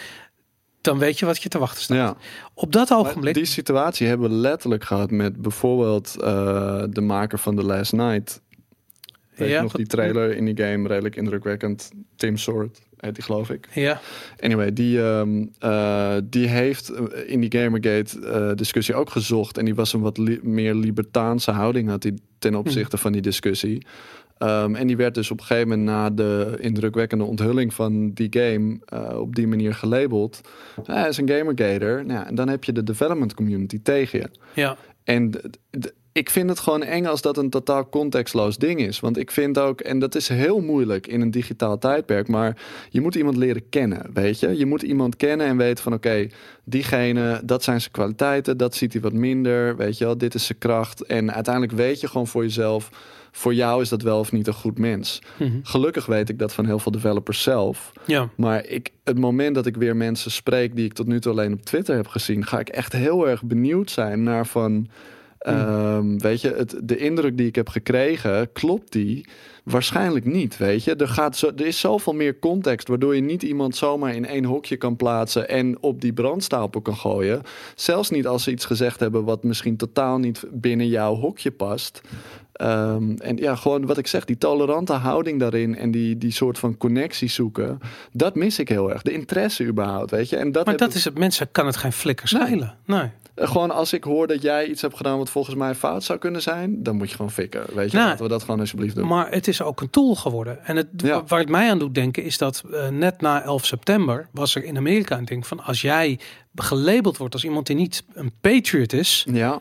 dan 0.82 0.98
weet 0.98 1.19
je 1.19 1.26
wat 1.26 1.43
je 1.43 1.50
te 1.50 1.58
wachten 1.60 1.82
staat. 1.84 1.98
Ja. 1.98 2.15
Op 2.54 2.71
dat 2.71 2.91
ogenblik. 2.93 3.34
Die 3.34 3.45
situatie 3.45 4.08
hebben 4.08 4.30
we 4.30 4.36
letterlijk 4.36 4.84
gehad 4.84 5.12
met 5.12 5.41
bijvoorbeeld 5.41 6.15
eh, 6.21 6.84
de 6.89 7.02
maker 7.02 7.39
van 7.39 7.56
The 7.56 7.63
Last 7.63 7.93
Night. 7.93 8.41
Weet 9.36 9.50
Ja, 9.50 9.62
nog 9.62 9.71
die 9.71 9.88
trailer 9.88 10.36
in 10.36 10.45
die 10.45 10.58
game, 10.65 10.88
redelijk 10.88 11.15
indrukwekkend. 11.15 11.91
Tim 12.15 12.38
Sword 12.38 12.82
heet 12.99 13.15
die 13.15 13.23
geloof 13.23 13.49
ik. 13.49 13.67
Ja, 13.73 13.99
Anyway, 14.39 14.73
die, 14.73 15.01
ehm, 15.03 15.45
eh, 15.60 16.15
die 16.23 16.47
heeft 16.47 16.89
eh, 16.89 17.03
in 17.31 17.39
die 17.39 17.60
Gamergate 17.60 18.19
eh, 18.27 18.51
discussie 18.55 18.95
ook 18.95 19.10
gezocht. 19.10 19.58
En 19.58 19.65
die 19.65 19.75
was 19.75 19.93
een 19.93 20.01
wat 20.01 20.17
li- 20.17 20.39
meer 20.43 20.73
libertaanse 20.73 21.51
houding 21.51 21.89
had 21.89 22.03
hij 22.03 22.17
ten 22.39 22.55
opzichte 22.55 22.97
van 22.97 23.12
die 23.12 23.21
discussie. 23.21 23.86
Ehm, 24.38 24.75
en 24.75 24.88
die 24.88 24.97
werd 24.97 25.13
dus 25.15 25.31
op 25.31 25.39
een 25.39 25.45
gegeven 25.45 25.69
moment 25.69 25.88
na 25.88 26.10
de 26.10 26.58
indrukwekkende 26.60 27.23
onthulling 27.23 27.73
van 27.73 28.12
die 28.13 28.27
game 28.29 28.79
op 29.19 29.36
die 29.36 29.47
manier 29.47 29.73
gelabeld. 29.73 30.41
Hij 30.84 31.08
is 31.10 31.17
een 31.17 31.29
gamergater. 31.29 32.05
Nou, 32.05 32.25
en 32.25 32.36
dan 32.36 32.47
heb 32.49 32.63
je 32.63 32.71
de 32.71 32.84
development 32.84 33.34
community 33.34 33.79
tegen 33.84 34.19
je. 34.19 34.29
ja. 34.62 34.77
En 35.03 35.31
ik 36.17 36.30
vind 36.30 36.49
het 36.49 36.60
gewoon 36.60 36.84
eng 36.84 37.06
als 37.06 37.21
dat 37.21 37.38
een 37.38 37.49
totaal 37.49 37.89
contextloos 37.89 38.58
ding 38.58 38.80
is. 38.80 38.99
Want 38.99 39.17
ik 39.17 39.32
vind 39.32 39.58
ook, 39.58 39.82
en 39.82 39.99
dat 39.99 40.15
is 40.15 40.28
heel 40.28 40.62
moeilijk 40.62 41.08
in 41.08 41.21
een 41.21 41.32
digitaal 41.32 41.78
tijdperk, 41.78 42.28
maar 42.28 42.58
je 42.89 43.01
moet 43.01 43.15
iemand 43.15 43.38
leren 43.38 43.69
kennen, 43.69 44.10
weet 44.13 44.39
je? 44.39 44.58
Je 44.58 44.65
moet 44.65 44.82
iemand 44.82 45.15
kennen 45.15 45.47
en 45.47 45.58
weten 45.58 45.84
van 45.84 45.93
oké, 45.93 46.28
diegene, 46.63 47.41
dat 47.43 47.63
zijn 47.63 47.80
zijn 47.80 47.91
kwaliteiten, 47.93 48.58
dat 48.58 48.75
ziet 48.75 48.93
hij 48.93 49.01
wat 49.01 49.13
minder, 49.13 49.75
weet 49.75 49.97
je 49.97 50.06
wel, 50.06 50.17
dit 50.17 50.34
is 50.34 50.45
zijn 50.45 50.58
kracht. 50.58 51.01
En 51.01 51.34
uiteindelijk 51.34 51.73
weet 51.73 51.99
je 51.99 52.08
gewoon 52.08 52.28
voor 52.28 52.43
jezelf, 52.43 52.89
voor 53.32 53.54
jou 53.54 53.82
is 53.82 53.89
dat 53.89 54.01
wel 54.01 54.19
of 54.19 54.32
niet 54.32 54.47
een 54.47 54.54
goed 54.54 54.78
mens. 54.78 55.21
Mhm. 55.38 55.60
Gelukkig 55.63 56.06
weet 56.06 56.30
ik 56.30 56.39
dat 56.39 56.54
van 56.54 56.65
heel 56.65 56.80
veel 56.80 56.91
developers 56.91 57.43
zelf. 57.43 57.91
ja. 58.06 58.30
Maar 58.36 58.65
ik, 58.65 58.91
het 59.04 59.19
moment 59.19 59.56
dat 59.56 59.65
ik 59.65 59.75
weer 59.75 59.95
mensen 59.95 60.32
spreek 60.32 60.75
die 60.75 60.86
ik 60.86 60.93
tot 60.93 61.08
nu 61.08 61.19
toe 61.19 61.32
alleen 61.32 61.54
op 61.54 61.62
Twitter 61.62 61.95
heb 61.95 62.08
gezien, 62.08 62.45
ga 62.45 62.60
ik 62.60 62.69
echt 62.69 62.93
heel 62.93 63.28
erg 63.28 63.43
benieuwd 63.43 63.91
zijn 63.91 64.23
naar 64.23 64.47
van. 64.47 64.88
Ehm, 65.45 66.17
weet 66.17 66.41
je, 66.41 66.53
het, 66.58 66.75
de 66.84 66.97
indruk 66.97 67.38
die 67.38 67.47
ik 67.47 67.55
heb 67.55 67.69
gekregen, 67.69 68.51
klopt 68.51 68.91
die? 68.91 69.25
Waarschijnlijk 69.63 70.25
niet, 70.25 70.58
weet 70.58 70.84
je. 70.84 70.95
Er, 70.95 71.08
gaat 71.08 71.38
zo, 71.38 71.51
er 71.55 71.65
is 71.65 71.79
zoveel 71.79 72.13
meer 72.13 72.39
context, 72.39 72.88
waardoor 72.88 73.15
je 73.15 73.21
niet 73.21 73.43
iemand 73.43 73.75
zomaar 73.75 74.15
in 74.15 74.25
één 74.25 74.43
hokje 74.45 74.75
kan 74.77 74.95
plaatsen 74.95 75.49
en 75.49 75.77
op 75.81 76.01
die 76.01 76.13
brandstapel 76.13 76.81
kan 76.81 76.95
gooien. 76.95 77.41
Zelfs 77.75 78.10
niet 78.10 78.27
als 78.27 78.43
ze 78.43 78.51
iets 78.51 78.65
gezegd 78.65 78.99
hebben 78.99 79.23
wat 79.23 79.43
misschien 79.43 79.75
totaal 79.77 80.17
niet 80.17 80.43
binnen 80.51 80.88
jouw 80.88 81.15
hokje 81.15 81.51
past. 81.51 82.01
Ehm, 82.51 83.12
en 83.17 83.38
ja, 83.38 83.55
gewoon 83.55 83.86
wat 83.86 83.97
ik 83.97 84.08
zeg, 84.08 84.25
die 84.25 84.38
tolerante 84.38 84.93
houding 84.93 85.39
daarin 85.39 85.75
en 85.77 85.91
die, 85.91 86.17
die 86.17 86.31
soort 86.31 86.60
van 86.60 86.77
connectie 86.77 87.29
zoeken, 87.29 87.79
dat 88.12 88.36
mis 88.36 88.60
ik 88.60 88.69
heel 88.69 88.91
erg. 88.91 89.01
De 89.01 89.12
interesse 89.12 89.65
überhaupt, 89.65 90.12
weet 90.12 90.29
je. 90.29 90.36
En 90.36 90.51
dat 90.51 90.65
Maar 90.65 90.77
dat 90.77 90.89
ik- 90.89 90.95
is 90.95 91.05
het. 91.05 91.17
Mensen 91.17 91.47
kan 91.51 91.65
het 91.65 91.77
geen 91.77 91.93
flikker 91.93 92.27
schelen. 92.27 92.75
Nee. 92.86 92.99
eh, 92.99 93.05
gewoon 93.36 93.71
als 93.71 93.93
ik 93.93 94.04
hoor 94.04 94.28
dat 94.28 94.41
jij 94.41 94.65
iets 94.67 94.82
hebt 94.82 94.95
gedaan 94.98 95.17
wat 95.17 95.30
volgens 95.30 95.56
mij 95.56 95.76
fout 95.76 96.04
zou 96.04 96.19
kunnen 96.19 96.41
zijn, 96.41 96.84
dan 96.84 96.95
moet 96.95 97.10
je 97.10 97.15
gewoon 97.15 97.32
fikken. 97.32 97.65
Weet 97.74 97.91
je, 97.91 97.98
Nou, 97.98 98.10
laten 98.10 98.24
we 98.24 98.30
dat 98.30 98.43
gewoon 98.43 98.60
alsjeblieft 98.60 98.95
doen. 98.95 99.08
Maar 99.08 99.32
het 99.32 99.48
is 99.48 99.62
ook 99.62 99.82
een 99.82 99.89
tool 99.89 100.15
geworden. 100.15 100.65
En 100.65 100.76
het, 100.76 100.88
Ja. 100.98 101.24
waar 101.28 101.39
het 101.39 101.50
mij 101.50 101.69
aan 101.69 101.80
doet 101.80 101.95
denken 101.95 102.24
is 102.24 102.38
dat 102.38 102.63
eh, 102.74 102.88
net 102.89 103.21
na 103.21 103.43
11 103.43 103.65
september 103.65 104.28
was 104.32 104.56
er 104.56 104.63
in 104.63 104.78
Amerika 104.78 105.17
een 105.17 105.26
ding 105.26 105.48
van 105.48 105.63
als 105.63 105.82
jij 105.82 106.19
gelabeld 106.56 107.17
wordt 107.17 107.34
als 107.34 107.43
iemand 107.43 107.67
die 107.67 107.76
niet 107.76 108.04
een 108.13 108.32
patriot 108.41 108.93
is, 108.93 109.26
Ja, 109.32 109.60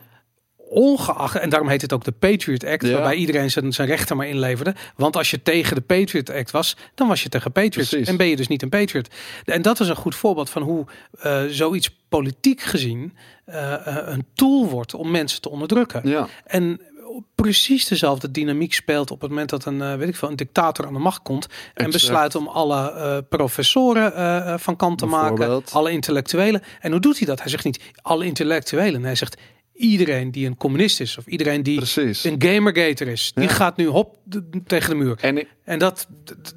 ongeacht, 0.75 1.35
en 1.35 1.49
daarom 1.49 1.69
heet 1.69 1.81
het 1.81 1.93
ook 1.93 2.03
de 2.03 2.11
Patriot 2.11 2.65
Act, 2.65 2.85
Ja. 2.85 2.91
waarbij 2.93 3.15
iedereen 3.15 3.51
zijn, 3.51 3.73
zijn 3.73 3.87
rechten 3.87 4.17
maar 4.17 4.27
inleverde. 4.27 4.75
Want 4.95 5.15
als 5.15 5.31
je 5.31 5.41
tegen 5.41 5.75
de 5.75 5.81
Patriot 5.81 6.29
Act 6.29 6.51
was, 6.51 6.77
dan 6.95 7.07
was 7.07 7.23
je 7.23 7.29
tegen 7.29 7.51
Patriots. 7.51 7.89
Precies. 7.89 8.07
En 8.07 8.17
ben 8.17 8.27
je 8.27 8.35
dus 8.35 8.47
niet 8.47 8.61
een 8.61 8.69
Patriot. 8.69 9.07
En 9.45 9.61
dat 9.61 9.79
is 9.79 9.87
een 9.87 9.95
goed 9.95 10.15
voorbeeld 10.15 10.49
van 10.49 10.61
hoe 10.61 10.85
eh, 11.19 11.43
zoiets 11.49 11.89
politiek 12.09 12.61
gezien 12.61 13.13
eh, 13.45 13.73
eh, 13.73 13.97
een 14.05 14.25
tool 14.33 14.67
wordt 14.69 14.93
om 14.93 15.11
mensen 15.11 15.41
te 15.41 15.49
onderdrukken. 15.49 16.01
ja. 16.09 16.27
En 16.45 16.81
precies 17.35 17.87
dezelfde 17.87 18.31
dynamiek 18.31 18.73
speelt 18.73 19.11
op 19.11 19.21
het 19.21 19.29
moment 19.29 19.49
dat 19.49 19.65
een, 19.65 19.97
weet 19.97 20.07
ik 20.07 20.15
veel, 20.15 20.29
een 20.29 20.35
dictator 20.35 20.85
aan 20.85 20.93
de 20.93 20.99
macht 20.99 21.21
komt 21.21 21.45
en 21.45 21.51
Exact. 21.73 21.91
besluit 21.91 22.35
om 22.35 22.47
alle 22.47 23.25
professoren 23.29 24.59
van 24.59 24.75
kant 24.75 24.97
te 24.97 25.05
maken, 25.05 25.63
alle 25.71 25.91
intellectuelen. 25.91 26.61
En 26.79 26.91
hoe 26.91 26.99
doet 26.99 27.17
hij 27.17 27.27
dat? 27.27 27.39
Hij 27.39 27.49
zegt 27.49 27.63
niet 27.63 27.81
alle 28.01 28.25
intellectuelen. 28.25 29.03
Hij 29.03 29.15
zegt 29.15 29.37
iedereen 29.75 30.31
die 30.31 30.45
een 30.47 30.57
communist 30.57 30.99
is 30.99 31.17
of 31.17 31.25
iedereen 31.27 31.63
die 31.63 31.77
precies. 31.77 32.23
een 32.23 32.35
gamergater 32.41 33.07
is, 33.07 33.31
die 33.35 33.43
Ja. 33.43 33.49
gaat 33.49 33.77
nu 33.77 33.85
hop 33.87 34.17
tegen 34.67 34.89
de 34.89 34.95
muur. 34.95 35.17
En 35.21 35.37
ik, 35.37 35.47
En 35.63 35.79
dat, 35.79 36.07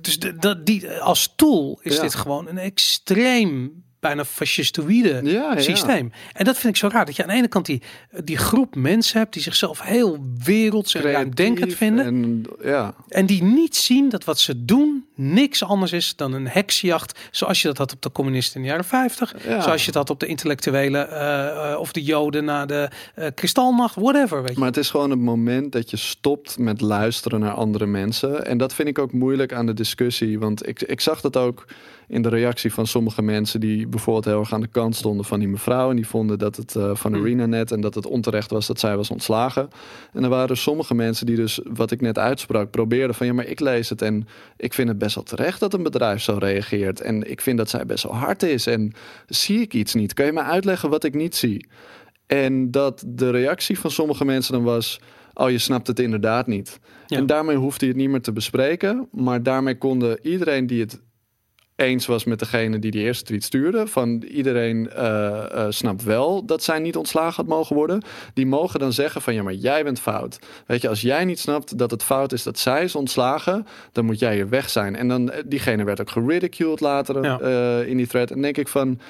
dus 0.01 0.19
dat 0.19 0.67
die 0.67 0.91
als 0.91 1.33
tool 1.37 1.81
is 1.83 1.95
Ja. 1.97 2.03
dit 2.03 2.15
gewoon 2.15 2.49
een 2.49 2.59
extreem 2.59 3.83
bijna 4.01 4.25
fascistoïde 4.25 5.21
Ja, 5.25 5.61
systeem. 5.61 6.13
En 6.33 6.45
dat 6.45 6.59
vind 6.59 6.75
ik 6.75 6.81
zo 6.81 6.89
raar 6.93 7.07
dat 7.07 7.17
je 7.17 7.23
aan 7.23 7.29
de 7.29 7.35
ene 7.35 7.49
kant 7.49 7.67
die, 7.67 7.83
die 8.25 8.37
groep 8.37 8.75
mensen 8.75 9.19
hebt 9.19 9.33
die 9.33 9.43
zichzelf 9.43 9.81
heel 9.83 10.19
werelds 10.45 10.95
en 10.95 11.03
ruimdenkend 11.03 11.75
vinden 11.75 12.05
en, 12.07 12.15
En, 12.15 12.69
ja, 12.71 12.95
die 13.27 13.43
niet 13.43 13.77
zien 13.77 14.09
dat 14.09 14.25
wat 14.25 14.39
ze 14.39 14.65
doen 14.65 15.05
niks 15.21 15.65
anders 15.65 15.93
is 15.93 16.17
dan 16.17 16.33
een 16.33 16.49
heksjacht 16.49 17.19
zoals 17.31 17.63
je 17.63 17.69
dat 17.69 17.79
had 17.79 17.93
op 17.93 18.03
de 18.03 18.13
communisten 18.13 18.57
in 18.57 18.63
de 18.63 18.69
jaren 18.69 18.85
50, 18.85 19.35
Ja. 19.47 19.61
zoals 19.61 19.85
je 19.85 19.93
dat 19.93 19.95
had 20.01 20.11
op 20.11 20.21
de 20.21 20.27
intellectuelen 20.27 21.11
eh, 21.11 21.73
eh, 21.73 21.79
of 21.79 21.93
de 21.93 22.03
joden 22.03 22.45
na 22.45 22.67
de 22.67 22.89
eh, 23.15 23.27
kristalnacht, 23.35 23.95
whatever, 23.95 24.43
weet 24.43 24.53
je. 24.53 24.59
Maar 24.59 24.69
het 24.69 24.77
is 24.77 24.91
gewoon 24.91 25.11
het 25.11 25.19
moment 25.19 25.73
dat 25.73 25.91
je 25.91 25.97
stopt 25.97 26.59
met 26.59 26.81
luisteren 26.81 27.41
naar 27.41 27.53
andere 27.53 27.87
mensen. 27.87 28.47
En 28.47 28.59
dat 28.59 28.75
vind 28.75 28.89
ik 28.89 28.99
ook 28.99 29.13
moeilijk 29.13 29.53
aan 29.53 29.67
de 29.67 29.75
discussie. 29.75 30.39
Want 30.39 30.69
ik, 30.69 30.83
ik 30.83 31.01
zag 31.01 31.21
dat 31.21 31.37
ook 31.37 31.65
in 32.09 32.23
de 32.23 32.29
reactie 32.29 32.73
van 32.73 32.87
sommige 32.87 33.23
mensen 33.23 33.61
die 33.61 33.87
bijvoorbeeld 33.87 34.25
heel 34.25 34.41
erg 34.41 34.53
aan 34.53 34.61
de 34.61 34.67
kant 34.67 34.97
stonden 34.97 35.25
van 35.25 35.39
die 35.39 35.49
mevrouw. 35.49 35.91
En 35.91 35.97
die 35.97 36.07
vonden 36.07 36.39
dat 36.39 36.57
het 36.57 36.73
van 36.93 37.13
Hmm. 37.13 37.23
ArenaNet 37.23 37.73
en 37.73 37.81
dat 37.81 37.95
het 37.95 38.07
onterecht 38.07 38.51
was 38.51 38.67
dat 38.67 38.81
zij 38.81 38.97
was 38.97 39.11
ontslagen. 39.11 39.69
En 40.13 40.23
er 40.23 40.29
waren 40.29 40.57
sommige 40.57 40.95
mensen 40.95 41.27
die 41.27 41.37
dus, 41.37 41.61
wat 41.65 41.91
ik 41.91 42.01
net 42.01 42.19
uitsprak, 42.19 42.71
probeerden 42.71 43.15
van 43.15 43.27
ja, 43.27 43.33
maar 43.33 43.47
ik 43.47 43.61
lees 43.61 43.89
het 43.89 44.03
en 44.03 44.29
ik 44.57 44.75
vind 44.75 44.89
het 44.89 44.99
best 44.99 45.08
wel 45.15 45.25
terecht 45.25 45.61
dat 45.61 45.75
een 45.75 45.83
bedrijf 45.83 46.23
zo 46.23 46.37
reageert. 46.39 47.01
En 47.01 47.31
ik 47.31 47.41
vind 47.41 47.59
dat 47.59 47.71
zij 47.71 47.87
best 47.87 48.03
wel 48.03 48.15
hard 48.15 48.43
is. 48.43 48.67
En 48.67 48.93
zie 49.27 49.61
ik 49.61 49.75
iets 49.75 49.95
niet? 49.95 50.15
Kan 50.15 50.27
je 50.27 50.33
me 50.33 50.43
uitleggen 50.43 50.91
wat 50.91 51.05
ik 51.05 51.15
niet 51.15 51.37
zie? 51.37 51.69
En 52.27 52.71
dat 52.71 53.05
de 53.07 53.31
reactie 53.31 53.79
van 53.79 53.91
sommige 53.91 54.25
mensen 54.25 54.53
dan 54.53 54.63
was: 54.63 55.01
Oh, 55.35 55.51
je 55.51 55.59
snapt 55.59 55.87
het 55.87 55.99
inderdaad 55.99 56.47
niet. 56.47 56.81
Ja. 57.07 57.17
En 57.17 57.27
daarmee 57.27 57.57
hoefde 57.57 57.85
je 57.87 57.93
het 57.93 58.01
niet 58.01 58.11
meer 58.11 58.21
te 58.21 58.33
bespreken. 58.33 59.09
Maar 59.13 59.43
daarmee 59.43 59.79
konden 59.79 60.19
iedereen 60.23 60.67
die 60.67 60.81
het 60.81 61.01
eens 61.79 62.07
was 62.07 62.25
met 62.25 62.39
degene 62.39 62.79
die 62.79 62.91
die 62.91 63.03
eerste 63.03 63.25
tweet 63.25 63.45
stuurde. 63.45 63.87
Van 63.87 64.23
iedereen 64.23 64.91
uh, 64.97 65.45
uh, 65.55 65.67
snapt 65.69 66.03
wel 66.03 66.45
dat 66.45 66.63
zij 66.63 66.79
niet 66.79 66.97
ontslagen 66.97 67.35
had 67.35 67.47
mogen 67.47 67.77
worden. 67.77 68.03
Die 68.35 68.47
mogen 68.47 68.81
dan 68.81 68.93
zeggen 68.93 69.23
van 69.23 69.35
ja, 69.35 69.43
maar 69.43 69.53
jij 69.53 69.85
bent 69.85 70.01
fout. 70.01 70.39
Weet 70.67 70.83
je, 70.83 70.89
als 70.89 71.01
jij 71.01 71.25
niet 71.25 71.39
snapt 71.39 71.79
dat 71.79 71.91
het 71.91 72.03
fout 72.03 72.33
is 72.33 72.43
dat 72.43 72.59
zij 72.59 72.85
is 72.85 72.95
ontslagen, 72.95 73.67
dan 73.93 74.05
moet 74.05 74.19
jij 74.19 74.35
hier 74.35 74.49
weg 74.49 74.71
zijn. 74.71 74.97
En 74.97 75.09
dan 75.09 75.33
diegene 75.47 75.85
werd 75.85 76.01
ook 76.01 76.11
geridiculed 76.11 76.81
later 76.81 77.25
ja. 77.25 77.81
in 77.81 77.97
die 77.97 78.07
thread. 78.07 78.31
En 78.31 78.43
denk 78.43 78.57
ik 78.57 78.69
van 78.69 79.01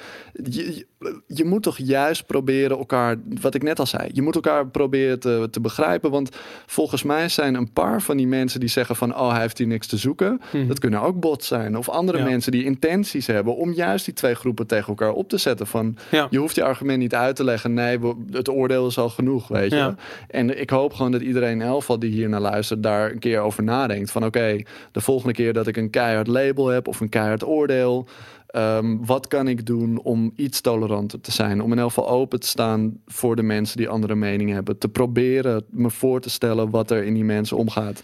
je, 0.49 0.85
je 1.27 1.45
moet 1.45 1.63
toch 1.63 1.77
juist 1.77 2.25
proberen 2.25 2.77
elkaar, 2.77 3.15
wat 3.41 3.55
ik 3.55 3.63
net 3.63 3.79
al 3.79 3.85
zei, 3.85 4.09
je 4.13 4.21
moet 4.21 4.35
elkaar 4.35 4.67
proberen 4.67 5.19
te, 5.19 5.47
te 5.51 5.59
begrijpen. 5.59 6.11
Want 6.11 6.29
volgens 6.65 7.03
mij 7.03 7.29
zijn 7.29 7.55
een 7.55 7.73
paar 7.73 8.01
van 8.01 8.17
die 8.17 8.27
mensen 8.27 8.59
die 8.59 8.69
zeggen 8.69 8.95
van 8.95 9.15
oh, 9.15 9.31
hij 9.31 9.41
heeft 9.41 9.57
hier 9.57 9.67
niks 9.67 9.87
te 9.87 9.97
zoeken. 9.97 10.41
Mhm. 10.51 10.67
Dat 10.67 10.79
kunnen 10.79 11.01
ook 11.01 11.19
bots 11.19 11.47
zijn. 11.47 11.77
Of 11.77 11.89
andere 11.89 12.23
mensen 12.23 12.51
die 12.51 12.63
intenties 12.63 13.27
hebben 13.27 13.55
om 13.55 13.73
juist 13.73 14.05
die 14.05 14.13
twee 14.13 14.35
groepen 14.35 14.67
tegen 14.67 14.87
elkaar 14.87 15.11
op 15.11 15.29
te 15.29 15.37
zetten. 15.37 15.67
Van 15.67 15.97
je 16.29 16.37
hoeft 16.37 16.55
je 16.55 16.63
argument 16.63 16.99
niet 16.99 17.15
uit 17.15 17.35
te 17.35 17.43
leggen. 17.43 17.73
Nee, 17.73 17.99
het 18.31 18.49
oordeel 18.49 18.87
is 18.87 18.97
al 18.97 19.09
genoeg, 19.09 19.47
weet 19.47 19.71
je. 19.71 19.93
En 20.27 20.59
ik 20.61 20.69
hoop 20.69 20.93
gewoon 20.93 21.11
dat 21.11 21.21
iedereen 21.21 21.61
elk 21.61 21.77
die 21.99 22.11
hier 22.11 22.29
naar 22.29 22.39
luistert, 22.39 22.83
daar 22.83 23.11
een 23.11 23.19
keer 23.19 23.39
over 23.39 23.63
nadenkt. 23.63 24.11
Van 24.11 24.25
oké, 24.25 24.61
de 24.91 25.01
volgende 25.01 25.33
keer 25.33 25.53
dat 25.53 25.67
ik 25.67 25.77
een 25.77 25.89
keihard 25.89 26.27
label 26.27 26.67
heb 26.67 26.87
of 26.87 26.99
een 26.99 27.09
keihard 27.09 27.45
oordeel. 27.45 28.07
Ehm, 28.49 28.97
wat 29.05 29.27
kan 29.27 29.47
ik 29.47 29.65
doen 29.65 29.99
om 30.01 30.31
iets 30.35 30.61
toleranter 30.61 31.21
te 31.21 31.31
zijn? 31.31 31.61
Om 31.61 31.71
in 31.71 31.79
elk 31.79 31.87
geval 31.87 32.09
open 32.09 32.39
te 32.39 32.47
staan 32.47 33.01
voor 33.05 33.35
de 33.35 33.43
mensen 33.43 33.77
die 33.77 33.89
andere 33.89 34.15
meningen 34.15 34.55
hebben. 34.55 34.77
Te 34.77 34.89
proberen 34.89 35.63
me 35.69 35.89
voor 35.89 36.21
te 36.21 36.29
stellen 36.29 36.69
wat 36.69 36.91
er 36.91 37.03
in 37.03 37.13
die 37.13 37.23
mensen 37.23 37.57
omgaat. 37.57 38.03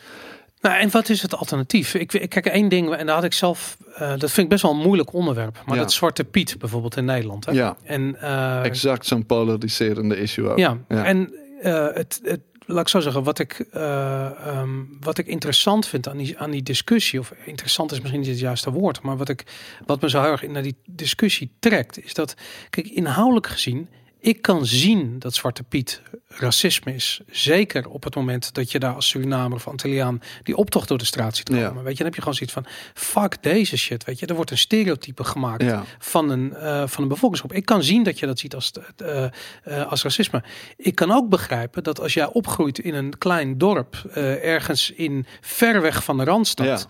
Nou, 0.62 0.80
en 0.80 0.90
wat 0.90 1.10
is 1.10 1.22
het 1.22 1.36
alternatief? 1.36 1.94
Ik, 1.94 2.14
ik 2.14 2.30
kijk 2.30 2.46
één 2.46 2.70
ding, 2.70 2.94
en 2.94 3.06
daar 3.06 3.16
had 3.16 3.24
ik 3.24 3.34
zelf, 3.34 3.78
uh, 3.90 4.00
dat 4.00 4.32
vind 4.32 4.38
ik 4.38 4.50
best 4.50 4.62
wel 4.62 4.72
een 4.72 4.78
moeilijk 4.78 5.14
onderwerp. 5.14 5.64
Maar 5.66 5.78
dat 5.78 5.92
Zwarte 5.92 6.24
Piet 6.24 6.56
bijvoorbeeld 6.60 6.98
in 6.98 7.06
Nederland. 7.06 7.46
Hè? 7.46 7.52
Ja, 7.52 7.78
en, 7.84 8.18
uh, 8.22 8.64
exact 8.64 9.06
zo'n 9.06 9.26
polariserende 9.26 10.18
issue 10.18 10.50
ook. 10.50 10.58
Ja, 10.58 10.78
ja. 10.88 11.04
en 11.04 11.34
uh, 11.64 11.88
het, 11.94 12.20
het 12.24 12.42
laat 12.66 12.82
ik 12.82 12.88
zo 12.88 13.00
zeggen, 13.00 13.24
wat 13.24 13.40
ik, 13.40 13.66
uh, 13.74 14.30
um, 14.48 14.98
wat 15.00 15.18
ik 15.18 15.28
interessant 15.28 15.88
vind 15.88 16.08
aan 16.08 16.18
die, 16.18 16.40
aan 16.40 16.52
die 16.52 16.64
discussie, 16.64 17.20
of 17.20 17.34
interessant 17.46 17.92
is 17.92 18.00
misschien 18.00 18.20
niet 18.20 18.30
het 18.30 18.40
juiste 18.40 18.72
woord, 18.72 19.02
maar 19.02 19.18
wat, 19.18 19.30
ik, 19.30 19.44
wat 19.86 20.02
me 20.02 20.10
zo 20.10 20.22
heel 20.22 20.32
erg 20.32 20.48
naar 20.48 20.64
die 20.64 20.76
discussie 20.86 21.52
trekt, 21.60 22.04
is 22.04 22.14
dat, 22.14 22.36
kijk, 22.70 22.88
inhoudelijk 22.88 23.48
gezien, 23.48 23.90
ik 24.26 24.42
kan 24.42 24.66
zien 24.66 25.20
dat 25.20 25.34
Zwarte 25.34 25.64
Piet 25.64 26.02
racisme 26.28 26.94
is. 26.94 27.22
Zeker 27.28 27.90
op 27.90 28.04
het 28.04 28.16
moment 28.16 28.54
dat 28.54 28.72
je 28.72 28.80
daar 28.80 28.94
als 28.94 29.08
Surinamer 29.08 29.58
of 29.58 29.68
Antilliaan 29.68 30.22
die 30.44 30.56
optocht 30.56 30.88
door 30.88 30.98
de 30.98 31.06
straat 31.06 31.36
ziet 31.36 31.50
komen. 31.50 31.62
Ja. 31.62 31.84
Weet 31.84 31.92
je, 31.92 31.98
dan 31.98 32.06
heb 32.06 32.16
je 32.16 32.22
gewoon 32.22 32.36
zoiets 32.36 32.54
van, 32.54 32.66
fuck 32.94 33.44
deze 33.44 33.78
shit. 33.78 34.04
Weet 34.04 34.20
je, 34.20 34.26
er 34.26 34.36
wordt 34.36 34.52
een 34.52 34.58
stereotype 34.58 35.24
gemaakt 35.24 35.74
van, 36.00 36.30
een, 36.30 36.54
uh, 36.54 36.88
van 36.88 37.04
een 37.04 37.10
bevolkingsgroep. 37.10 37.54
Ik 37.54 37.66
kan 37.66 37.84
zien 37.84 38.04
dat 38.04 38.20
je 38.20 38.26
dat 38.26 38.40
ziet 38.40 38.56
als, 38.56 38.72
uh, 39.04 39.26
uh, 39.68 39.92
als 39.92 40.04
racisme. 40.04 40.44
Ik 40.78 40.96
kan 40.96 41.12
ook 41.12 41.30
begrijpen 41.30 41.84
dat 41.84 42.00
als 42.00 42.14
jij 42.14 42.26
opgroeit 42.26 42.80
in 42.80 42.94
een 42.94 43.18
klein 43.18 43.58
dorp, 43.58 43.96
ergens 44.42 44.92
in 44.92 45.26
ver 45.42 45.82
weg 45.82 46.04
van 46.04 46.18
de 46.18 46.24
Randstad, 46.24 46.88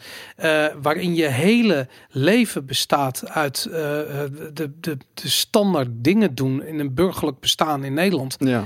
waarin 0.82 1.16
je 1.16 1.28
hele 1.28 1.88
leven 2.10 2.66
bestaat 2.66 3.30
uit 3.30 3.64
de, 3.64 4.54
de, 4.54 4.98
de 5.14 5.30
standaard 5.30 5.90
dingen 5.92 6.36
doen 6.36 6.64
in 6.64 6.80
een 6.80 6.94
burgerlijk 6.94 7.25
bestaan 7.40 7.84
in 7.84 7.94
Nederland. 7.94 8.36
Ja 8.40 8.64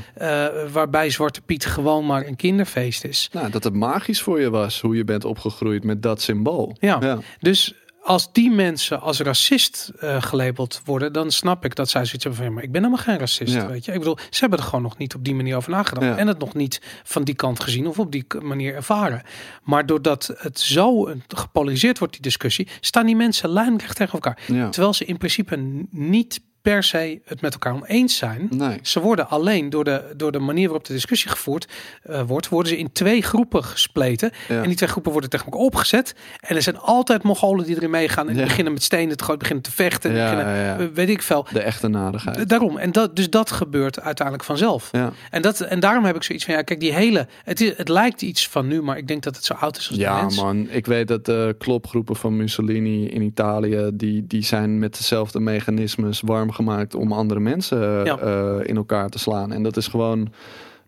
waarbij 0.72 1.10
Zwarte 1.10 1.42
Piet 1.42 1.66
gewoon 1.66 2.06
maar 2.06 2.28
een 2.28 2.36
kinderfeest 2.36 3.04
is. 3.04 3.30
Nou, 3.32 3.50
dat 3.50 3.64
het 3.64 3.74
magisch 3.74 4.22
voor 4.22 4.42
je 4.42 4.50
was, 4.50 4.82
hoe 4.82 4.96
je 4.96 5.04
bent 5.04 5.26
opgegroeid 5.26 5.84
met 5.84 6.04
dat 6.04 6.22
symbool. 6.22 6.76
Ja, 6.80 6.98
ja. 7.02 7.18
dus 7.40 7.74
als 8.04 8.32
die 8.32 8.52
mensen 8.52 9.02
als 9.02 9.20
racist 9.20 9.92
uh, 10.04 10.22
gelabeld 10.22 10.82
worden, 10.86 11.14
dan 11.14 11.32
snap 11.32 11.66
ik 11.66 11.76
dat 11.76 11.90
zij 11.90 12.06
zoiets 12.06 12.24
hebben 12.24 12.44
van, 12.44 12.54
maar 12.54 12.64
ik 12.64 12.72
ben 12.72 12.84
helemaal 12.84 13.04
geen 13.04 13.18
racist, 13.18 13.54
ja. 13.54 13.68
weet 13.68 13.86
je. 13.86 13.92
Ik 13.92 14.00
bedoel, 14.00 14.18
ze 14.30 14.40
hebben 14.40 14.60
er 14.60 14.66
gewoon 14.66 14.82
nog 14.82 14.98
niet 14.98 15.16
op 15.16 15.24
die 15.24 15.36
manier 15.36 15.56
over 15.56 15.72
nagedacht 15.72 16.06
ja. 16.06 16.18
en 16.18 16.28
het 16.28 16.40
nog 16.40 16.54
niet 16.54 16.82
van 17.04 17.24
die 17.24 17.36
kant 17.36 17.60
gezien 17.60 17.88
of 17.88 18.00
op 18.00 18.12
die 18.12 18.26
manier 18.42 18.76
ervaren. 18.76 19.22
Maar 19.64 19.86
doordat 19.86 20.34
het 20.38 20.60
zo 20.60 21.16
gepolariseerd 21.28 22.00
wordt, 22.00 22.14
die 22.14 22.22
discussie, 22.22 22.68
staan 22.80 23.06
die 23.06 23.16
mensen 23.16 23.50
lijnrecht 23.50 23.96
tegen 23.96 24.14
elkaar. 24.14 24.40
Ja. 24.48 24.70
Terwijl 24.70 24.94
ze 24.94 25.06
in 25.06 25.18
principe 25.18 25.86
niet 25.90 26.42
per 26.62 26.84
se 26.84 27.22
het 27.26 27.42
met 27.42 27.54
elkaar 27.54 27.74
oneens 27.74 28.18
zijn. 28.18 28.48
Nee. 28.50 28.80
Ze 28.82 29.00
worden 29.00 29.30
alleen 29.30 29.70
door 29.70 29.84
de, 29.84 30.14
door 30.18 30.32
de 30.32 30.40
manier 30.40 30.66
waarop 30.66 30.86
de 30.86 30.94
discussie 30.94 31.30
gevoerd 31.30 31.68
uh, 32.10 32.22
wordt, 32.22 32.50
worden 32.50 32.72
ze 32.72 32.78
in 32.78 32.92
twee 32.92 33.22
groepen 33.22 33.64
gespleten. 33.64 34.32
Ja. 34.48 34.62
En 34.62 34.68
die 34.68 34.76
twee 34.76 34.90
groepen 34.90 35.12
worden 35.12 35.30
tegen 35.30 35.46
elkaar 35.46 35.62
opgezet. 35.62 36.16
En 36.40 36.56
er 36.56 36.62
zijn 36.62 36.78
altijd 36.78 37.24
Mongolen 37.24 37.66
die 37.66 37.76
erin 37.76 37.90
meegaan 37.90 38.30
en 38.30 38.36
ja. 38.36 38.44
beginnen 38.44 38.74
met 38.74 38.84
stenen 38.84 39.18
te 39.18 39.24
gooien, 39.24 39.40
beginnen 39.40 39.64
te 39.64 39.72
vechten. 39.72 40.14
Ja, 40.14 40.30
beginnen, 40.30 40.94
weet 40.94 41.10
ik 41.10 41.22
veel. 41.22 41.46
De 41.52 41.62
echte 41.62 41.88
nadigheid. 41.88 42.50
Daarom. 42.50 42.78
En 42.78 42.92
dat, 42.92 43.16
dus 43.16 43.30
dat 43.30 43.52
gebeurt 43.52 44.00
uiteindelijk 44.02 44.46
vanzelf. 44.46 44.92
En, 45.30 45.42
dat, 45.42 45.60
en 45.62 45.80
daarom 45.80 46.06
heb 46.06 46.16
ik 46.16 46.24
zoiets 46.24 46.46
van, 46.46 46.54
ja, 46.54 46.62
kijk, 46.62 46.80
die 46.80 46.94
hele, 46.94 47.28
het, 47.44 47.62
is, 47.62 47.78
het 47.78 47.90
lijkt 47.90 48.22
iets 48.22 48.48
van 48.48 48.68
nu, 48.68 48.82
maar 48.82 48.98
ik 48.98 49.08
denk 49.08 49.24
dat 49.24 49.36
het 49.36 49.46
zo 49.46 49.54
oud 49.54 49.78
is 49.78 49.90
als 49.90 49.98
Ja, 49.98 50.30
man. 50.36 50.68
Ik 50.70 50.86
weet 50.86 51.08
dat 51.08 51.26
de 51.26 51.56
klopgroepen 51.58 52.16
van 52.16 52.38
Mussolini 52.38 53.08
in 53.08 53.22
Italië, 53.22 53.90
die, 53.94 54.28
die 54.28 54.44
zijn 54.44 54.80
met 54.80 54.98
dezelfde 54.98 55.40
mechanismes 55.40 56.22
warm 56.22 56.49
gemaakt 56.54 56.96
om 56.96 57.12
andere 57.12 57.40
mensen 57.40 58.08
uh, 58.08 58.56
in 58.64 58.76
elkaar 58.76 59.10
te 59.10 59.20
slaan. 59.20 59.52
En 59.52 59.64
dat 59.64 59.78
is 59.78 59.88
gewoon 59.88 60.30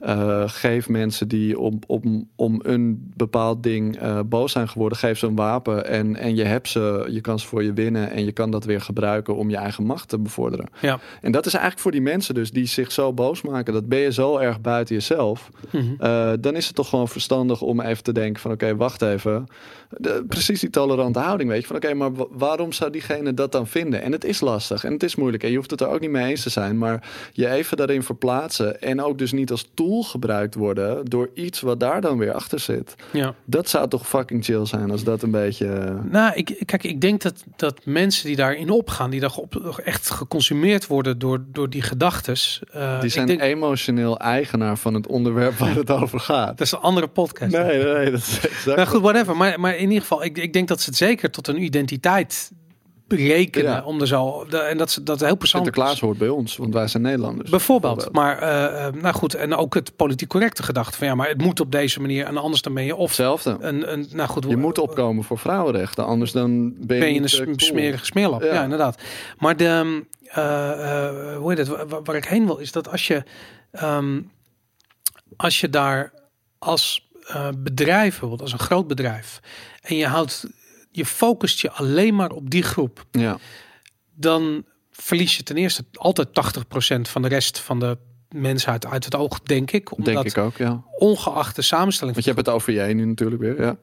uh, 0.05 0.43
geef 0.45 0.89
mensen 0.89 1.27
die 1.27 1.59
om, 1.59 1.79
om, 1.87 2.29
om 2.35 2.59
een 2.63 3.11
bepaald 3.15 3.63
ding 3.63 4.01
uh, 4.01 4.19
boos 4.25 4.51
zijn 4.51 4.69
geworden, 4.69 4.97
geef 4.97 5.17
ze 5.17 5.27
een 5.27 5.35
wapen 5.35 5.87
en, 5.87 6.15
en 6.15 6.35
je 6.35 6.43
hebt 6.43 6.67
ze, 6.67 7.07
je 7.09 7.21
kan 7.21 7.39
ze 7.39 7.47
voor 7.47 7.63
je 7.63 7.73
winnen 7.73 8.11
en 8.11 8.25
je 8.25 8.31
kan 8.31 8.51
dat 8.51 8.65
weer 8.65 8.81
gebruiken 8.81 9.35
om 9.35 9.49
je 9.49 9.55
eigen 9.55 9.83
macht 9.83 10.09
te 10.09 10.19
bevorderen. 10.19 10.65
Ja. 10.81 10.99
En 11.21 11.31
dat 11.31 11.45
is 11.45 11.53
eigenlijk 11.53 11.81
voor 11.81 11.91
die 11.91 12.01
mensen 12.01 12.33
dus 12.33 12.51
die 12.51 12.65
zich 12.65 12.91
zo 12.91 13.13
boos 13.13 13.41
maken, 13.41 13.73
dat 13.73 13.87
ben 13.87 13.99
je 13.99 14.11
zo 14.11 14.37
erg 14.37 14.61
buiten 14.61 14.95
jezelf, 14.95 15.49
mm 15.71 15.81
-hmm. 15.81 15.95
uh, 16.01 16.31
dan 16.39 16.55
is 16.55 16.65
het 16.65 16.75
toch 16.75 16.89
gewoon 16.89 17.07
verstandig 17.07 17.61
om 17.61 17.81
even 17.81 18.03
te 18.03 18.11
denken 18.13 18.41
van 18.41 18.51
oké, 18.51 18.65
okay, 18.65 18.75
wacht 18.77 19.01
even. 19.01 19.45
De, 19.97 20.23
precies 20.27 20.59
die 20.59 20.69
tolerante 20.69 21.19
houding, 21.19 21.49
weet 21.49 21.61
je, 21.61 21.67
van 21.67 21.75
oké, 21.75 21.85
okay, 21.85 21.97
maar 21.97 22.25
waarom 22.31 22.71
zou 22.71 22.91
diegene 22.91 23.33
dat 23.33 23.51
dan 23.51 23.67
vinden? 23.67 24.01
En 24.01 24.11
het 24.11 24.23
is 24.23 24.39
lastig 24.39 24.83
en 24.83 24.93
het 24.93 25.03
is 25.03 25.15
moeilijk 25.15 25.43
en 25.43 25.49
je 25.49 25.55
hoeft 25.55 25.71
het 25.71 25.81
er 25.81 25.87
ook 25.87 25.99
niet 25.99 26.09
mee 26.09 26.29
eens 26.29 26.43
te 26.43 26.49
zijn, 26.49 26.77
maar 26.77 27.09
je 27.33 27.49
even 27.49 27.77
daarin 27.77 28.03
verplaatsen 28.03 28.81
en 28.81 29.01
ook 29.01 29.17
dus 29.17 29.31
niet 29.31 29.51
als 29.51 29.69
tool 29.73 29.90
gebruikt 29.99 30.55
worden 30.55 31.05
door 31.05 31.29
iets 31.33 31.61
wat 31.61 31.79
daar 31.79 32.01
dan 32.01 32.17
weer 32.17 32.33
achter 32.33 32.59
zit. 32.59 32.95
Ja. 33.11 33.33
Dat 33.45 33.69
zou 33.69 33.87
toch 33.87 34.07
fucking 34.07 34.43
chill 34.45 34.65
zijn 34.65 34.91
als 34.91 35.03
dat 35.03 35.21
een 35.21 35.31
beetje. 35.31 35.67
eh, 35.67 36.11
Nou, 36.11 36.33
ik, 36.35 36.63
kijk, 36.65 36.83
ik 36.83 37.01
denk 37.01 37.21
dat, 37.21 37.43
dat 37.55 37.85
mensen 37.85 38.25
die 38.27 38.35
daarin 38.35 38.69
opgaan, 38.69 39.09
die 39.09 39.19
daar 39.19 39.35
op, 39.35 39.79
echt 39.83 40.09
geconsumeerd 40.09 40.87
worden 40.87 41.19
door, 41.19 41.43
door 41.47 41.69
die 41.69 41.81
gedachtes. 41.81 42.61
Uh, 42.75 43.01
die 43.01 43.09
zijn 43.09 43.27
denk, 43.27 43.41
emotioneel 43.41 44.19
eigenaar 44.19 44.77
van 44.77 44.93
het 44.93 45.07
onderwerp 45.07 45.53
waar 45.57 45.75
het 45.75 45.91
over 45.91 46.19
gaat. 46.19 46.57
Dat 46.57 46.67
is 46.67 46.71
een 46.71 46.79
andere 46.79 47.07
podcast. 47.07 47.51
Nee, 47.51 47.83
nee, 47.83 48.11
dat 48.11 48.19
is 48.19 48.39
exact. 48.49 48.75
Nou 48.77 48.87
goed, 48.87 49.01
whatever. 49.01 49.37
Maar, 49.37 49.59
maar 49.59 49.75
in 49.75 49.87
ieder 49.87 50.01
geval, 50.01 50.23
ik, 50.23 50.37
ik 50.37 50.53
denk 50.53 50.67
dat 50.67 50.81
ze 50.81 50.89
het 50.89 50.97
zeker 50.97 51.31
tot 51.31 51.47
een 51.47 51.63
identiteit 51.63 52.51
berekenen 53.15 53.71
ja. 53.71 53.83
om 53.83 54.01
er 54.01 54.07
zo 54.07 54.43
en 54.43 54.77
dat 54.77 54.99
dat 55.03 55.19
heel 55.19 55.35
persoonlijk 55.35 55.75
Sinterklaas 55.75 55.99
hoort 55.99 56.17
bij 56.17 56.27
ons, 56.27 56.57
want 56.57 56.73
wij 56.73 56.87
zijn 56.87 57.03
Nederlanders. 57.03 57.49
Bijvoorbeeld, 57.49 58.11
bijvoorbeeld. 58.11 58.41
maar 58.41 58.93
uh, 58.93 59.01
nou 59.01 59.15
goed 59.15 59.33
en 59.33 59.55
ook 59.55 59.73
het 59.73 59.95
politiek 59.95 60.29
correcte 60.29 60.63
gedachte 60.63 60.97
van 60.97 61.07
ja, 61.07 61.15
maar 61.15 61.27
het 61.27 61.41
moet 61.41 61.59
op 61.59 61.71
deze 61.71 62.01
manier 62.01 62.25
en 62.25 62.37
anders 62.37 62.61
dan 62.61 62.73
ben 62.73 62.83
je 62.83 62.95
of 62.95 63.07
hetzelfde. 63.07 63.57
Een, 63.59 63.91
een 63.93 64.07
nou 64.11 64.29
goed, 64.29 64.45
je 64.47 64.57
moet 64.57 64.77
opkomen 64.77 65.23
voor 65.23 65.37
vrouwenrechten, 65.37 66.05
anders 66.05 66.31
dan 66.31 66.73
ben 66.73 66.97
je, 66.97 67.03
ben 67.03 67.13
je 67.13 67.19
een 67.19 67.43
cool. 67.43 67.55
smerige 67.57 68.05
smeerlap. 68.05 68.41
Ja. 68.41 68.53
ja. 68.53 68.63
inderdaad. 68.63 69.01
Maar 69.37 69.57
de 69.57 70.03
uh, 70.23 70.35
uh, 70.37 71.37
hoe 71.37 71.49
heet 71.49 71.57
het? 71.57 71.67
Waar, 71.67 72.03
waar, 72.03 72.15
ik 72.15 72.25
heen 72.25 72.45
wil 72.45 72.57
is 72.57 72.71
dat 72.71 72.91
als 72.91 73.07
je 73.07 73.23
um, 73.83 74.31
als 75.37 75.59
je 75.59 75.69
daar 75.69 76.13
als 76.59 77.09
bedrijf 77.57 78.09
bijvoorbeeld 78.09 78.41
als 78.41 78.51
een 78.51 78.59
groot 78.59 78.87
bedrijf 78.87 79.39
en 79.81 79.95
je 79.95 80.07
houdt 80.07 80.47
je 80.91 81.05
focust 81.05 81.59
je 81.59 81.71
alleen 81.71 82.15
maar 82.15 82.31
op 82.31 82.49
die 82.49 82.63
groep, 82.63 83.05
ja. 83.11 83.37
dan 84.13 84.65
verlies 84.91 85.37
je 85.37 85.43
ten 85.43 85.57
eerste 85.57 85.85
altijd 85.93 86.27
80% 86.27 87.01
van 87.01 87.21
de 87.21 87.27
rest 87.27 87.59
van 87.59 87.79
de 87.79 87.97
mensheid 88.29 88.85
uit 88.85 89.05
het 89.05 89.15
oog, 89.15 89.39
denk 89.39 89.71
ik. 89.71 89.91
Omdat 89.91 90.13
denk 90.13 90.25
ik 90.25 90.37
ook, 90.37 90.57
ja. 90.57 90.83
Ongeacht 90.97 91.55
de 91.55 91.61
samenstelling. 91.61 92.15
Want 92.15 92.27
je 92.27 92.33
hebt 92.33 92.45
het 92.45 92.55
over 92.55 92.73
jij 92.73 92.93
nu 92.93 93.05
natuurlijk 93.05 93.41
weer, 93.41 93.61
ja. 93.61 93.77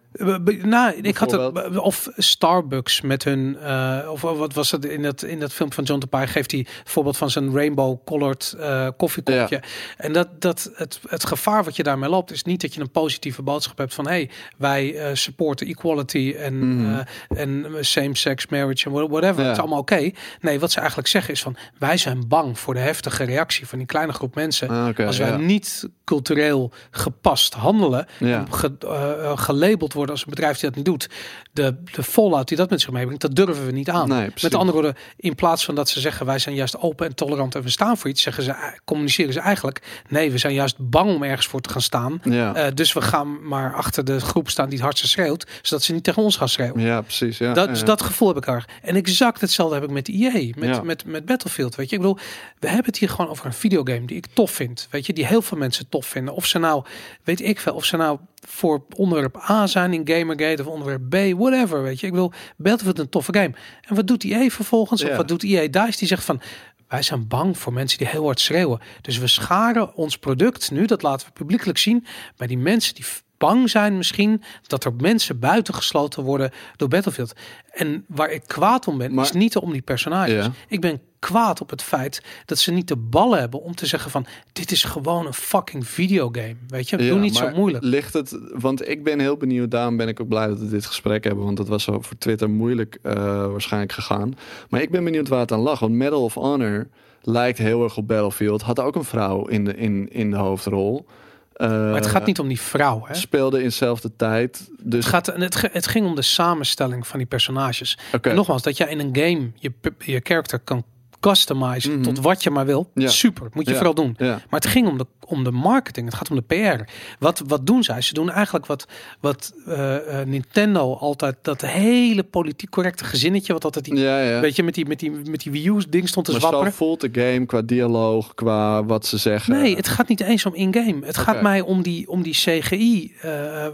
Nou, 0.63 0.93
ik 0.93 1.17
had 1.17 1.31
het 1.31 1.79
of 1.79 2.09
Starbucks 2.17 3.01
met 3.01 3.25
hun 3.25 3.57
uh, 3.63 4.09
of 4.11 4.21
wat 4.21 4.55
was 4.55 4.71
het 4.71 4.85
in 4.85 5.03
dat 5.03 5.23
in 5.23 5.41
dat 5.41 5.53
film 5.53 5.73
van 5.73 5.85
John 5.85 6.03
Pye 6.11 6.27
geeft 6.27 6.51
hij 6.51 6.67
voorbeeld 6.85 7.17
van 7.17 7.31
zijn 7.31 7.55
rainbow 7.55 8.05
colored 8.05 8.57
uh, 8.59 8.89
koffiekopje. 8.97 9.57
Ja. 9.57 9.69
En 9.97 10.13
dat 10.13 10.29
dat 10.41 10.71
het 10.75 11.01
het 11.09 11.27
gevaar 11.27 11.65
wat 11.65 11.77
je 11.77 11.83
daarmee 11.83 12.11
loopt 12.11 12.31
is 12.31 12.43
niet 12.43 12.61
dat 12.61 12.75
je 12.75 12.81
een 12.81 12.91
positieve 12.91 13.43
boodschap 13.43 13.79
hebt 13.79 13.95
van 13.95 14.07
hey 14.07 14.31
wij 14.57 14.95
uh, 14.95 15.15
supporten 15.15 15.67
equality 15.67 16.35
en 16.39 16.55
mm. 16.55 17.03
en 17.29 17.67
same 17.81 18.17
sex 18.17 18.47
marriage 18.47 18.87
en 18.87 19.09
whatever. 19.09 19.43
Ja. 19.43 19.43
Het 19.43 19.57
is 19.57 19.59
allemaal 19.59 19.79
oké. 19.79 19.95
Okay. 19.95 20.15
Nee, 20.41 20.61
wat 20.61 20.73
ze 20.73 20.79
eigenlijk 20.79 21.09
zeggen 21.09 21.33
is 21.33 21.43
van 21.43 21.57
wij 21.79 21.97
zijn 21.97 22.29
bang 22.29 22.59
voor 22.59 22.75
de 22.75 22.81
heftige 22.81 23.25
reactie 23.25 23.67
van 23.67 23.79
die 23.79 23.87
kleine 23.87 24.13
groep 24.13 24.35
mensen 24.35 24.69
ah, 24.69 24.89
okay, 24.89 25.07
als 25.07 25.19
wij 25.19 25.31
ja. 25.31 25.37
niet 25.37 25.89
cultureel 26.05 26.73
gepast 26.91 27.55
handelen, 27.55 28.07
ge, 28.51 29.35
gelabeld 29.37 29.93
worden 29.93 30.08
woorden, 30.09 30.15
als 30.15 30.25
een 30.25 30.31
bedrijf 30.31 30.59
die 30.59 30.69
dat 30.69 30.77
niet 30.77 30.85
doet, 30.85 31.09
de, 31.53 31.77
de 31.93 32.03
fallout 32.03 32.49
die 32.49 32.57
dat 32.57 32.71
met 32.71 32.81
zich 32.81 32.91
meebrengt, 32.91 33.21
dat 33.23 33.35
durven 33.35 33.67
we 33.67 33.73
niet 33.73 33.91
aan. 33.91 34.09
Nee, 34.09 34.31
met 34.43 34.55
andere 34.55 34.73
woorden, 34.73 34.97
in 35.17 35.35
plaats 35.35 35.65
van 35.65 35.75
dat 35.75 35.89
ze 35.89 36.01
zeggen 36.01 36.27
wij 36.27 36.39
zijn 36.39 36.55
juist 36.55 36.79
open 36.79 37.07
en 37.07 37.15
tolerant 37.15 37.55
en 37.55 37.63
we 37.63 37.69
staan 37.71 37.97
voor 37.97 38.11
iets, 38.11 38.23
zeggen 38.23 38.43
ze, 38.43 38.51
eh, 38.51 38.59
communiceren 38.85 39.33
ze 39.33 39.41
eigenlijk, 39.41 40.03
nee, 40.09 40.31
we 40.31 40.39
zijn 40.39 40.55
juist 40.55 40.77
bang 40.79 41.15
om 41.15 41.23
ergens 41.23 41.47
voor 41.47 41.61
te 41.61 41.69
gaan 41.69 41.83
staan. 41.83 42.21
Ja. 42.25 42.55
Eh, 42.55 42.75
dus 42.75 42.93
we 42.93 43.01
gaan 43.01 43.49
maar 43.49 43.75
achter 43.75 44.05
de 44.05 44.21
groep 44.21 44.51
staan 44.51 44.65
die 44.67 44.75
het 44.75 44.85
hardste 44.85 45.09
schreeuwt, 45.09 45.47
zodat 45.63 45.85
ze 45.85 45.93
niet 45.93 46.05
tegen 46.05 46.23
ons 46.23 46.37
gaan 46.37 46.49
schreeuwen. 46.49 46.81
ja, 46.83 47.01
precies. 47.01 47.39
Ja, 47.39 47.53
Dat, 47.53 47.67
ja. 47.67 47.73
dus 47.73 47.85
dat 47.85 48.03
gevoel 48.03 48.29
heb 48.29 48.37
ik 48.37 48.47
erg. 48.47 48.69
En 48.83 48.97
exact 48.97 49.41
hetzelfde 49.41 49.75
heb 49.75 49.85
ik 49.85 49.91
met 49.91 50.09
EA, 50.09 50.53
met, 50.57 50.69
Ja. 50.69 50.83
met, 50.83 51.05
met 51.05 51.25
Battlefield. 51.25 51.75
Weet 51.75 51.91
je, 51.91 51.97
ik 51.97 52.03
bedoel, 52.03 52.19
we 52.59 52.67
hebben 52.67 52.87
het 52.87 52.99
hier 52.99 53.09
gewoon 53.09 53.31
over 53.31 53.47
een 53.47 53.53
videogame 53.53 54.07
die 54.07 54.17
ik 54.17 54.27
tof 54.33 54.51
vind. 54.51 54.87
Weet 54.91 55.07
je, 55.07 55.13
die 55.13 55.27
heel 55.27 55.43
veel 55.43 55.59
mensen 55.59 55.89
tof 55.89 56.07
vinden. 56.07 56.35
Of 56.35 56.47
ze 56.47 56.59
nou, 56.59 56.85
weet 57.25 57.41
ik 57.41 57.61
veel, 57.61 57.75
of 57.75 57.85
ze 57.85 57.97
nou 57.97 58.19
voor 58.47 58.85
onderwerp 58.97 59.37
A 59.51 59.67
zijn 59.67 59.93
in 59.93 60.09
Gamergate 60.09 60.63
of 60.63 60.69
onderwerp 60.69 61.09
B, 61.09 61.39
whatever. 61.39 61.83
Weet 61.83 62.01
je, 62.01 62.07
ik 62.07 62.13
bedoel, 62.13 62.33
Battlefield 62.57 62.99
een 62.99 63.09
toffe 63.09 63.33
game. 63.35 63.55
En 63.89 63.95
wat 63.95 64.07
doet 64.07 64.25
EA 64.25 64.49
vervolgens? 64.49 65.03
Of 65.03 65.09
Ja. 65.09 65.17
wat 65.17 65.29
doet 65.29 65.43
EA 65.43 65.69
Dice? 65.69 65.99
Die 65.99 66.09
zegt 66.09 66.25
van. 66.25 66.41
Wij 66.89 67.03
zijn 67.03 67.29
bang 67.29 67.59
voor 67.59 67.73
mensen 67.73 67.99
die 67.99 68.07
heel 68.07 68.25
hard 68.25 68.41
schreeuwen. 68.41 68.81
Dus 69.01 69.19
we 69.19 69.27
scharen 69.27 69.95
ons 69.95 70.19
product 70.19 70.71
nu, 70.71 70.87
dat 70.87 71.03
laten 71.03 71.27
we 71.27 71.33
publiekelijk 71.33 71.79
zien, 71.79 72.05
bij 72.37 72.47
die 72.47 72.59
mensen 72.59 72.95
die 72.95 73.05
bang 73.39 73.71
zijn 73.71 73.97
misschien 73.97 74.43
dat 74.67 74.85
er 74.85 74.95
mensen 74.95 75.39
buitengesloten 75.39 76.23
worden 76.23 76.51
door 76.77 76.89
Battlefield. 76.89 77.33
En 77.73 78.05
waar 78.09 78.31
ik 78.31 78.43
kwaad 78.47 78.87
om 78.89 78.99
ben, 78.99 79.15
Maar- 79.15 79.25
is 79.25 79.33
niet 79.33 79.57
om 79.57 79.73
die 79.73 79.83
personages. 79.83 80.45
Ja. 80.45 80.53
Ik 80.69 80.81
ben 80.81 81.01
kwaad 81.19 81.61
op 81.61 81.71
het 81.71 81.83
feit 81.83 82.23
dat 82.45 82.59
ze 82.59 82.73
niet 82.73 82.89
de 82.89 82.97
ballen 82.97 83.39
hebben 83.39 83.63
om 83.63 83.75
te 83.75 83.87
zeggen 83.87 84.11
van 84.11 84.27
dit 84.53 84.71
is 84.71 84.85
gewoon 84.85 85.27
een 85.27 85.33
fucking 85.35 85.87
videogame. 85.89 86.57
Weet 86.69 86.89
je, 86.89 87.03
Ja, 87.03 87.09
doe 87.09 87.19
niet 87.19 87.37
zo 87.37 87.51
moeilijk. 87.51 87.85
Ligt 87.85 88.13
het, 88.13 88.39
want 88.53 88.89
ik 88.89 89.05
ben 89.05 89.21
heel 89.21 89.37
benieuwd, 89.37 89.71
daarom 89.71 89.97
ben 89.97 90.09
ik 90.09 90.21
ook 90.21 90.29
blij 90.29 90.47
dat 90.47 90.59
we 90.59 90.69
dit 90.69 90.87
gesprek 90.87 91.25
hebben, 91.25 91.45
want 91.45 91.57
dat 91.57 91.69
was 91.69 91.83
zo 91.83 92.01
voor 92.01 92.19
Twitter 92.19 92.51
moeilijk 92.51 92.99
eh, 93.03 93.15
waarschijnlijk 93.47 93.93
gegaan. 93.93 94.35
Maar 94.69 94.83
ik 94.83 94.91
ben 94.91 95.05
benieuwd 95.05 95.29
waar 95.29 95.41
het 95.41 95.53
aan 95.53 95.59
lag, 95.61 95.79
want 95.81 95.93
Medal 95.93 96.23
of 96.23 96.35
Honor 96.35 96.89
lijkt 97.23 97.59
heel 97.59 97.83
erg 97.83 97.97
op 97.97 98.09
Battlefield. 98.09 98.63
Had 98.63 98.81
ook 98.81 98.95
een 98.95 99.05
vrouw 99.05 99.47
in 99.47 99.65
de, 99.65 99.75
in, 99.77 100.09
in 100.13 100.31
de 100.31 100.37
hoofdrol. 100.37 101.07
Eh, 101.53 101.69
Maar 101.69 101.95
het 101.95 102.07
gaat 102.07 102.27
niet 102.27 102.39
om 102.39 102.49
die 102.49 102.61
vrouw. 102.61 103.05
Hè? 103.07 103.15
Speelde 103.15 103.59
in 103.59 103.65
dezelfde 103.65 104.11
tijd. 104.17 104.71
Dus 104.81 105.05
Het, 105.05 105.15
gaat, 105.15 105.27
het, 105.27 105.69
het 105.73 105.87
ging 105.87 106.07
om 106.07 106.15
de 106.15 106.23
samenstelling 106.23 107.07
van 107.07 107.19
die 107.19 107.27
personages. 107.29 107.99
nogmaals, 108.23 108.63
dat 108.63 108.77
jij 108.77 108.89
in 108.89 108.99
een 108.99 109.17
game 109.17 109.51
je, 109.55 109.73
je 109.99 110.21
character 110.23 110.59
kan 110.59 110.85
customizen 111.21 111.93
Mhm. 111.93 112.03
tot 112.03 112.19
wat 112.21 112.43
je 112.43 112.51
maar 112.51 112.67
wil. 112.67 112.91
Ja. 112.95 113.09
Super, 113.09 113.49
moet 113.53 113.65
je 113.65 113.71
Ja. 113.71 113.77
vooral 113.77 113.95
doen. 113.95 114.15
Ja. 114.19 114.27
Maar 114.27 114.61
het 114.61 114.67
ging 114.67 114.89
om 114.89 114.99
de, 114.99 115.07
om 115.27 115.45
de 115.45 115.51
marketing, 115.51 116.07
het 116.07 116.15
gaat 116.17 116.31
om 116.31 116.37
de 116.37 116.43
PR. 116.43 116.91
Wat, 117.19 117.43
wat 117.47 117.67
doen 117.67 117.83
zij? 117.83 118.01
Ze 118.03 118.15
doen 118.15 118.31
eigenlijk 118.31 118.67
wat, 118.67 118.87
wat 119.21 119.53
eh, 119.67 120.21
eh, 120.21 120.27
Nintendo 120.29 120.95
altijd, 120.95 121.37
dat 121.43 121.61
hele 121.61 122.23
politiek 122.23 122.71
correcte 122.71 123.05
gezinnetje, 123.05 123.53
wat 123.53 123.65
altijd 123.65 123.85
die, 123.85 123.95
weet 124.41 124.57
je, 124.57 124.63
met 124.63 124.75
die, 124.75 124.87
met 124.87 124.99
die, 124.99 125.11
met 125.11 125.41
die 125.41 125.53
Wii 125.53 125.69
U 125.69 125.83
ding 125.89 126.09
stond 126.09 126.27
te 126.27 126.33
maar 126.33 126.41
zo 126.41 126.47
zwapperen. 126.47 126.75
voelt 126.75 127.01
de 127.01 127.09
game 127.13 127.47
qua 127.47 127.63
dialoog, 127.63 128.35
qua 128.35 128.85
wat 128.85 129.07
ze 129.07 129.17
zeggen. 129.19 129.53
Nee, 129.61 129.77
het 129.77 129.89
gaat 129.89 130.09
niet 130.09 130.21
eens 130.21 130.47
om 130.47 130.55
in-game. 130.55 130.99
Het 131.07 131.17
gaat 131.17 131.43
mij 131.43 131.61
om 131.61 131.83
die, 131.83 132.09
om 132.09 132.23
die 132.23 132.33
CGI. 132.35 133.13
eh, 133.21 133.67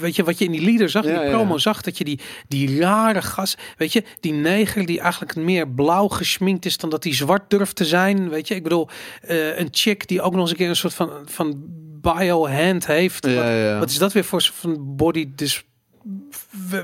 weet 0.00 0.16
je, 0.16 0.24
wat 0.24 0.38
je 0.38 0.44
in 0.44 0.50
die 0.50 0.62
leader 0.64 0.88
zag, 0.90 1.04
in 1.04 1.20
die 1.20 1.28
promo 1.30 1.58
zag, 1.58 1.82
dat 1.82 1.98
je 1.98 2.04
die, 2.04 2.20
die 2.48 2.80
rare 2.80 3.22
gas, 3.22 3.56
weet 3.76 3.92
je, 3.92 4.04
die 4.20 4.32
neger 4.32 4.86
die 4.86 5.00
eigenlijk 5.00 5.36
meer 5.36 5.68
blauw 5.68 6.08
geschminkt 6.08 6.64
is 6.64 6.73
dan 6.80 6.90
dat 6.90 7.04
hij 7.04 7.14
zwart 7.14 7.50
durft 7.50 7.76
te 7.76 7.84
zijn. 7.84 8.28
Weet 8.28 8.48
je, 8.48 8.54
ik 8.54 8.62
bedoel, 8.62 8.88
eh, 9.20 9.58
een 9.58 9.68
chick 9.70 10.08
die 10.08 10.22
ook 10.22 10.32
nog 10.32 10.40
eens 10.40 10.50
een 10.50 10.56
keer 10.56 10.68
een 10.68 10.76
soort 10.76 10.94
van, 10.94 11.10
van 11.24 11.64
bio-hand 12.00 12.86
heeft. 12.86 13.26
Ja, 13.26 13.34
wat, 13.34 13.44
ja. 13.44 13.78
wat 13.78 13.90
is 13.90 13.98
dat 13.98 14.12
weer 14.12 14.24
voor 14.24 14.42
van 14.42 14.96
body 14.96 15.28
dus 15.34 15.64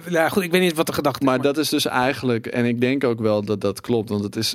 ja, 0.08 0.28
goed, 0.28 0.42
ik 0.42 0.50
weet 0.50 0.60
niet 0.60 0.74
wat 0.74 0.86
de 0.86 0.92
gedachte 0.92 1.24
Maar 1.24 1.36
is. 1.36 1.42
dat 1.42 1.58
is 1.58 1.68
dus 1.68 1.86
eigenlijk, 1.86 2.46
en 2.46 2.64
ik 2.64 2.80
denk 2.80 3.04
ook 3.04 3.20
wel 3.20 3.44
dat 3.44 3.60
dat 3.60 3.80
klopt, 3.80 4.08
want 4.08 4.24
het 4.24 4.36
is, 4.36 4.54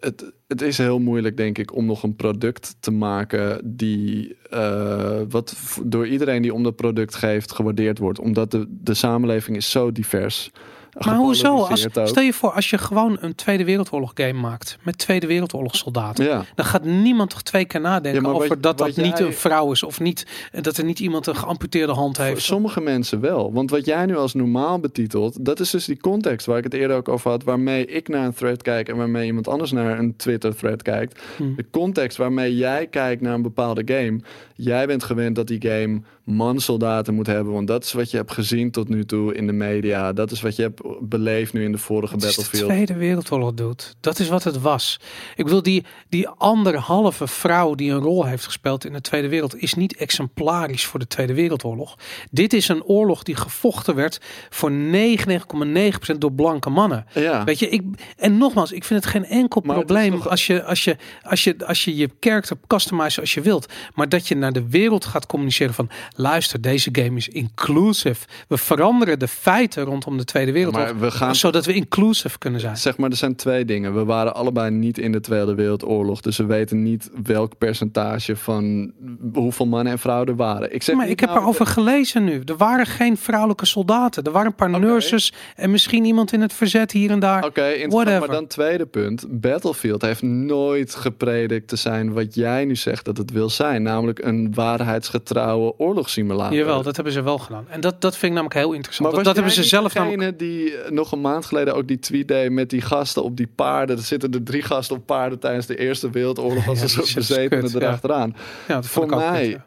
het, 0.00 0.32
het 0.48 0.62
is 0.62 0.78
heel 0.78 0.98
moeilijk, 0.98 1.36
denk 1.36 1.58
ik, 1.58 1.74
om 1.74 1.86
nog 1.86 2.02
een 2.02 2.16
product 2.16 2.76
te 2.80 2.90
maken 2.90 3.60
die, 3.76 4.36
eh, 4.50 5.20
wat 5.28 5.56
door 5.84 6.06
iedereen 6.06 6.42
die 6.42 6.54
om 6.54 6.62
dat 6.62 6.76
product 6.76 7.14
geeft, 7.14 7.52
gewaardeerd 7.52 7.98
wordt. 7.98 8.18
Omdat 8.18 8.50
de, 8.50 8.66
de 8.68 8.94
samenleving 8.94 9.56
is 9.56 9.70
zo 9.70 9.92
divers. 9.92 10.50
Maar 10.98 11.16
hoezo? 11.16 11.56
Als, 11.64 11.98
ook. 11.98 12.06
stel 12.06 12.22
je 12.22 12.32
voor, 12.32 12.50
als 12.52 12.70
je 12.70 12.78
gewoon 12.78 13.16
een 13.20 13.34
Tweede 13.34 13.64
Wereldoorlog 13.64 14.10
game 14.14 14.32
maakt 14.32 14.78
met 14.82 14.98
Tweede 14.98 15.26
Wereldoorlog 15.26 15.76
soldaten. 15.76 16.24
Ja, 16.24 16.44
Dan 16.54 16.64
gaat 16.66 16.84
niemand 16.84 17.30
toch 17.30 17.42
twee 17.42 17.64
keer 17.64 17.80
nadenken 17.80 18.22
Ja, 18.22 18.28
over 18.28 18.48
wat- 18.48 18.62
dat 18.62 18.78
dat 18.78 18.96
niet 18.96 19.18
een 19.18 19.32
vrouw 19.32 19.72
is 19.72 19.82
of 19.82 20.00
niet 20.00 20.26
dat 20.60 20.76
er 20.76 20.84
niet 20.84 20.98
iemand 21.00 21.26
een 21.26 21.36
geamputeerde 21.36 21.92
hand 21.92 22.16
voor 22.16 22.24
heeft. 22.24 22.42
sommige 22.42 22.80
mensen 22.80 23.20
wel. 23.20 23.52
Want 23.52 23.70
wat 23.70 23.84
jij 23.86 24.06
nu 24.06 24.16
als 24.16 24.34
normaal 24.34 24.78
betitelt, 24.78 25.44
dat 25.44 25.60
is 25.60 25.70
dus 25.70 25.84
die 25.84 26.00
context 26.00 26.46
waar 26.46 26.58
ik 26.58 26.64
het 26.64 26.74
eerder 26.74 26.96
ook 26.96 27.08
over 27.08 27.30
had, 27.30 27.44
waarmee 27.44 27.86
ik 27.86 28.08
naar 28.08 28.24
een 28.24 28.34
thread 28.34 28.62
kijk 28.62 28.88
en 28.88 28.96
waarmee 28.96 29.26
iemand 29.26 29.48
anders 29.48 29.72
naar 29.72 29.98
een 29.98 30.16
Twitter 30.16 30.56
thread 30.56 30.82
kijkt. 30.82 31.20
Hm. 31.36 31.54
De 31.56 31.66
context 31.70 32.16
waarmee 32.16 32.56
jij 32.56 32.86
kijkt 32.86 33.22
naar 33.22 33.34
een 33.34 33.42
bepaalde 33.42 33.82
game. 33.84 34.20
Jij 34.54 34.86
bent 34.86 35.02
gewend 35.04 35.36
dat 35.36 35.46
die 35.46 35.60
game 35.70 36.00
mansoldaten 36.30 37.14
moet 37.14 37.26
hebben. 37.26 37.52
Want 37.52 37.66
dat 37.66 37.84
is 37.84 37.92
wat 37.92 38.10
je 38.10 38.16
hebt 38.16 38.32
gezien 38.32 38.70
tot 38.70 38.88
nu 38.88 39.04
toe 39.04 39.34
in 39.34 39.46
de 39.46 39.52
media. 39.52 40.12
Dat 40.12 40.30
is 40.30 40.40
wat 40.40 40.56
je 40.56 40.62
hebt 40.62 40.82
beleefd 41.00 41.52
nu 41.52 41.64
in 41.64 41.72
de 41.72 41.78
vorige 41.78 42.14
Het 42.14 42.22
is 42.22 42.30
de 42.30 42.36
Battlefield. 42.36 42.70
Tweede 42.70 42.94
Wereldoorlog 42.94 43.54
doet. 43.54 43.96
Dat 44.00 44.18
is 44.18 44.28
wat 44.28 44.44
het 44.44 44.60
was. 44.60 45.00
Ik 45.36 45.44
bedoel, 45.44 45.62
die, 45.62 45.84
die 46.08 46.28
anderhalve 46.28 47.26
vrouw 47.26 47.74
die 47.74 47.90
een 47.90 48.00
rol 48.00 48.24
heeft 48.24 48.44
gespeeld 48.44 48.84
in 48.84 48.92
de 48.92 49.00
Tweede 49.00 49.28
Wereld 49.28 49.62
is 49.62 49.74
niet 49.74 49.96
exemplarisch 49.96 50.86
voor 50.86 51.00
de 51.00 51.06
Tweede 51.06 51.34
Wereldoorlog. 51.34 51.96
Dit 52.30 52.52
is 52.52 52.68
een 52.68 52.82
oorlog 52.82 53.22
die 53.22 53.36
gevochten 53.36 53.94
werd 53.94 54.20
voor 54.48 54.72
99,9% 54.72 56.18
door 56.18 56.32
blanke 56.32 56.70
mannen. 56.70 57.06
Ja, 57.14 57.44
Weet 57.44 57.58
je, 57.58 57.68
ik, 57.68 57.82
en 58.16 58.38
nogmaals, 58.38 58.72
ik 58.72 58.84
vind 58.84 59.04
het 59.04 59.12
geen 59.12 59.24
enkel 59.24 59.62
Maar 59.64 59.76
probleem 59.76 60.20
als, 60.20 60.46
je, 60.46 60.64
als, 60.64 60.84
je, 60.84 60.96
als, 61.22 61.44
je, 61.44 61.66
als 61.66 61.84
je 61.84 61.96
je 61.96 62.10
character 62.20 62.56
customize 62.66 63.20
als 63.20 63.34
je 63.34 63.40
wilt. 63.40 63.72
Maar 63.94 64.08
dat 64.08 64.28
je 64.28 64.36
naar 64.36 64.52
de 64.52 64.68
wereld 64.68 65.04
gaat 65.04 65.26
communiceren 65.26 65.74
van 65.74 65.90
luister, 66.20 66.60
deze 66.60 66.88
game 66.92 67.16
is 67.16 67.28
inclusive. 67.28 68.26
We 68.48 68.56
veranderen 68.56 69.18
de 69.18 69.28
feiten 69.28 69.84
rondom 69.84 70.16
de 70.18 70.24
Tweede 70.24 70.52
Wereldoorlog. 70.52 70.92
maar 70.92 71.00
we 71.00 71.10
gaan 71.10 71.34
Zodat 71.34 71.64
we 71.66 71.72
inclusive 71.74 72.38
kunnen 72.38 72.60
zijn. 72.60 72.76
Zeg 72.76 72.96
maar, 72.96 73.10
er 73.10 73.16
zijn 73.16 73.36
twee 73.36 73.64
dingen. 73.64 73.94
We 73.94 74.04
waren 74.04 74.34
allebei 74.34 74.70
niet 74.70 74.98
in 74.98 75.12
de 75.12 75.20
Tweede 75.20 75.54
Wereldoorlog. 75.54 76.20
Dus 76.20 76.36
we 76.36 76.44
weten 76.44 76.82
niet 76.82 77.10
welk 77.22 77.58
percentage 77.58 78.36
van 78.36 78.92
hoeveel 79.32 79.66
mannen 79.66 79.92
en 79.92 79.98
vrouwen 79.98 80.28
er 80.28 80.36
waren. 80.36 80.74
Ik 80.74 80.82
zeg 80.82 80.96
Maar 80.96 81.08
ik 81.08 81.20
heb 81.20 81.28
nou- 81.28 81.40
erover 81.40 81.66
gelezen 81.66 82.24
nu. 82.24 82.42
Er 82.44 82.56
waren 82.56 82.86
geen 82.86 83.16
vrouwelijke 83.16 83.66
soldaten. 83.66 84.24
Er 84.24 84.32
waren 84.32 84.46
een 84.48 84.54
paar 84.54 84.80
nurses 84.80 85.32
en 85.56 85.70
misschien 85.70 86.04
iemand 86.04 86.32
in 86.32 86.40
het 86.40 86.52
verzet 86.52 86.92
hier 86.92 87.10
en 87.10 87.18
daar. 87.20 87.44
Oké, 87.44 87.60
interessant. 87.64 87.92
Whatever. 87.92 88.20
maar 88.28 88.36
dan 88.36 88.46
tweede 88.46 88.86
punt. 88.86 89.26
Battlefield 89.40 90.02
heeft 90.02 90.22
nooit 90.22 90.94
gepredikt 90.94 91.68
te 91.68 91.76
zijn 91.76 92.12
wat 92.12 92.34
jij 92.34 92.64
nu 92.64 92.76
zegt 92.76 93.04
dat 93.04 93.16
het 93.16 93.30
wil 93.30 93.50
zijn. 93.50 93.82
Namelijk 93.82 94.18
een 94.24 94.54
waarheidsgetrouwe 94.54 95.76
oorlogssimulator. 96.18 96.58
Jawel, 96.58 96.82
dat 96.82 96.94
hebben 96.94 97.12
ze 97.12 97.22
wel 97.22 97.38
gedaan. 97.38 97.64
En 97.68 97.80
dat, 97.80 98.00
dat 98.00 98.12
vind 98.12 98.24
ik 98.24 98.38
namelijk 98.38 98.54
heel 98.54 98.72
interessant. 98.72 99.08
Maar 99.14 99.24
Dat, 99.24 99.26
was 99.26 99.34
dat 99.34 99.44
hebben 99.44 99.64
ze 99.64 99.68
zelf 99.76 99.94
namelijk... 99.94 100.38
degene 100.38 100.52
die 100.52 100.76
eh, 100.76 100.90
nog 100.90 101.12
een 101.12 101.20
maand 101.20 101.46
geleden 101.46 101.74
ook 101.74 101.88
die 101.88 101.98
tweet 101.98 102.28
deed 102.28 102.50
met 102.50 102.70
die 102.70 102.80
gasten 102.80 103.22
op 103.22 103.36
die 103.36 103.48
paarden. 103.54 103.96
Er 103.96 104.02
zitten 104.02 104.32
er 104.32 104.42
drie 104.42 104.62
gasten 104.62 104.96
op 104.96 105.06
paarden 105.06 105.38
tijdens 105.38 105.66
de 105.66 105.76
Eerste 105.76 106.10
Wereldoorlog 106.10 106.68
als 106.68 106.94
Ja, 106.94 107.02
is 107.02 107.14
bezetenen 107.14 107.62
kut, 107.62 107.72
ja. 107.72 107.80
erachteraan. 107.80 108.36
Ja, 108.68 108.74
dat 108.74 108.86
voor 108.86 109.02
vond 109.02 109.12
ik 109.14 109.18
ook 109.26 109.30
mij- 109.32 109.60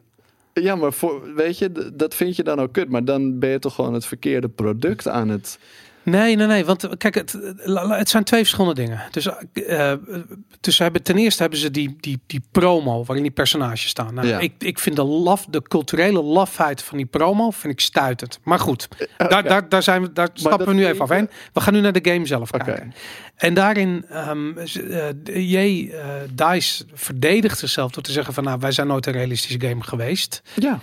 ja. 0.53 0.75
Maar 0.75 0.93
voor, 0.93 1.34
weet 1.36 1.58
je, 1.58 1.71
dat 1.93 2.15
vind 2.15 2.36
je 2.36 2.43
dan 2.43 2.60
ook 2.62 2.73
kut. 2.73 2.89
Maar 2.89 3.06
dan 3.06 3.39
ben 3.39 3.49
je 3.49 3.60
toch 3.60 3.75
gewoon 3.75 3.93
het 3.93 4.06
verkeerde 4.06 4.49
product 4.49 5.08
aan 5.08 5.29
het... 5.29 5.60
Nee, 6.04 6.36
nee, 6.36 6.48
nee. 6.48 6.66
Want 6.66 6.98
kijk, 6.98 7.16
het, 7.16 7.38
het 7.89 8.10
zijn 8.10 8.24
twee 8.24 8.39
verschillende 8.39 8.74
dingen. 8.82 9.02
Dus, 9.12 9.28
eh, 9.54 9.94
dus 10.60 10.76
ze 10.76 10.84
hebben, 10.84 11.04
ten 11.04 11.18
eerste 11.18 11.42
hebben 11.42 11.60
ze 11.60 11.72
die, 11.72 11.96
die, 12.00 12.20
die 12.28 12.42
promo 12.52 13.04
waarin 13.04 13.24
die 13.24 13.32
personages 13.34 13.88
staan. 13.88 14.13
Nou, 14.13 14.28
Ja. 14.28 14.39
ik, 14.39 14.54
ik 14.58 14.80
vind 14.80 14.96
de, 14.96 15.04
laf, 15.04 15.46
de 15.50 15.62
culturele 15.62 16.22
lafheid 16.22 16.82
van 16.84 16.98
die 16.98 17.06
promo 17.06 17.52
vind 17.52 17.74
ik 17.74 17.80
stuitend. 17.80 18.39
Maar 18.44 18.60
goed, 18.60 18.88
daar, 19.18 19.44
daar, 19.44 19.70
daar, 19.70 19.84
zijn 19.84 20.02
we, 20.02 20.13
daar 20.13 20.30
stappen 20.34 20.68
we 20.68 20.74
nu 20.74 20.86
even 20.86 21.02
afheen. 21.02 21.30
We 21.54 21.62
gaan 21.62 21.74
nu 21.74 21.80
naar 21.82 21.92
de 22.02 22.12
game 22.12 22.26
zelf 22.26 22.54
Oké. 22.54 22.63
kijken. 22.63 22.94
En 23.36 23.54
daarin, 23.54 24.06
eh, 24.10 24.32
J. 25.24 25.89
eh, 25.92 26.06
DICE 26.32 26.86
verdedigt 26.94 27.58
zichzelf 27.60 27.92
door 27.92 28.04
te 28.04 28.12
zeggen 28.12 28.34
van 28.34 28.44
nou, 28.44 28.60
wij 28.60 28.72
zijn 28.72 28.88
nooit 28.88 29.06
een 29.06 29.13
realistische 29.13 29.68
game 29.68 29.84
geweest. 29.84 30.42
Ja, 30.54 30.80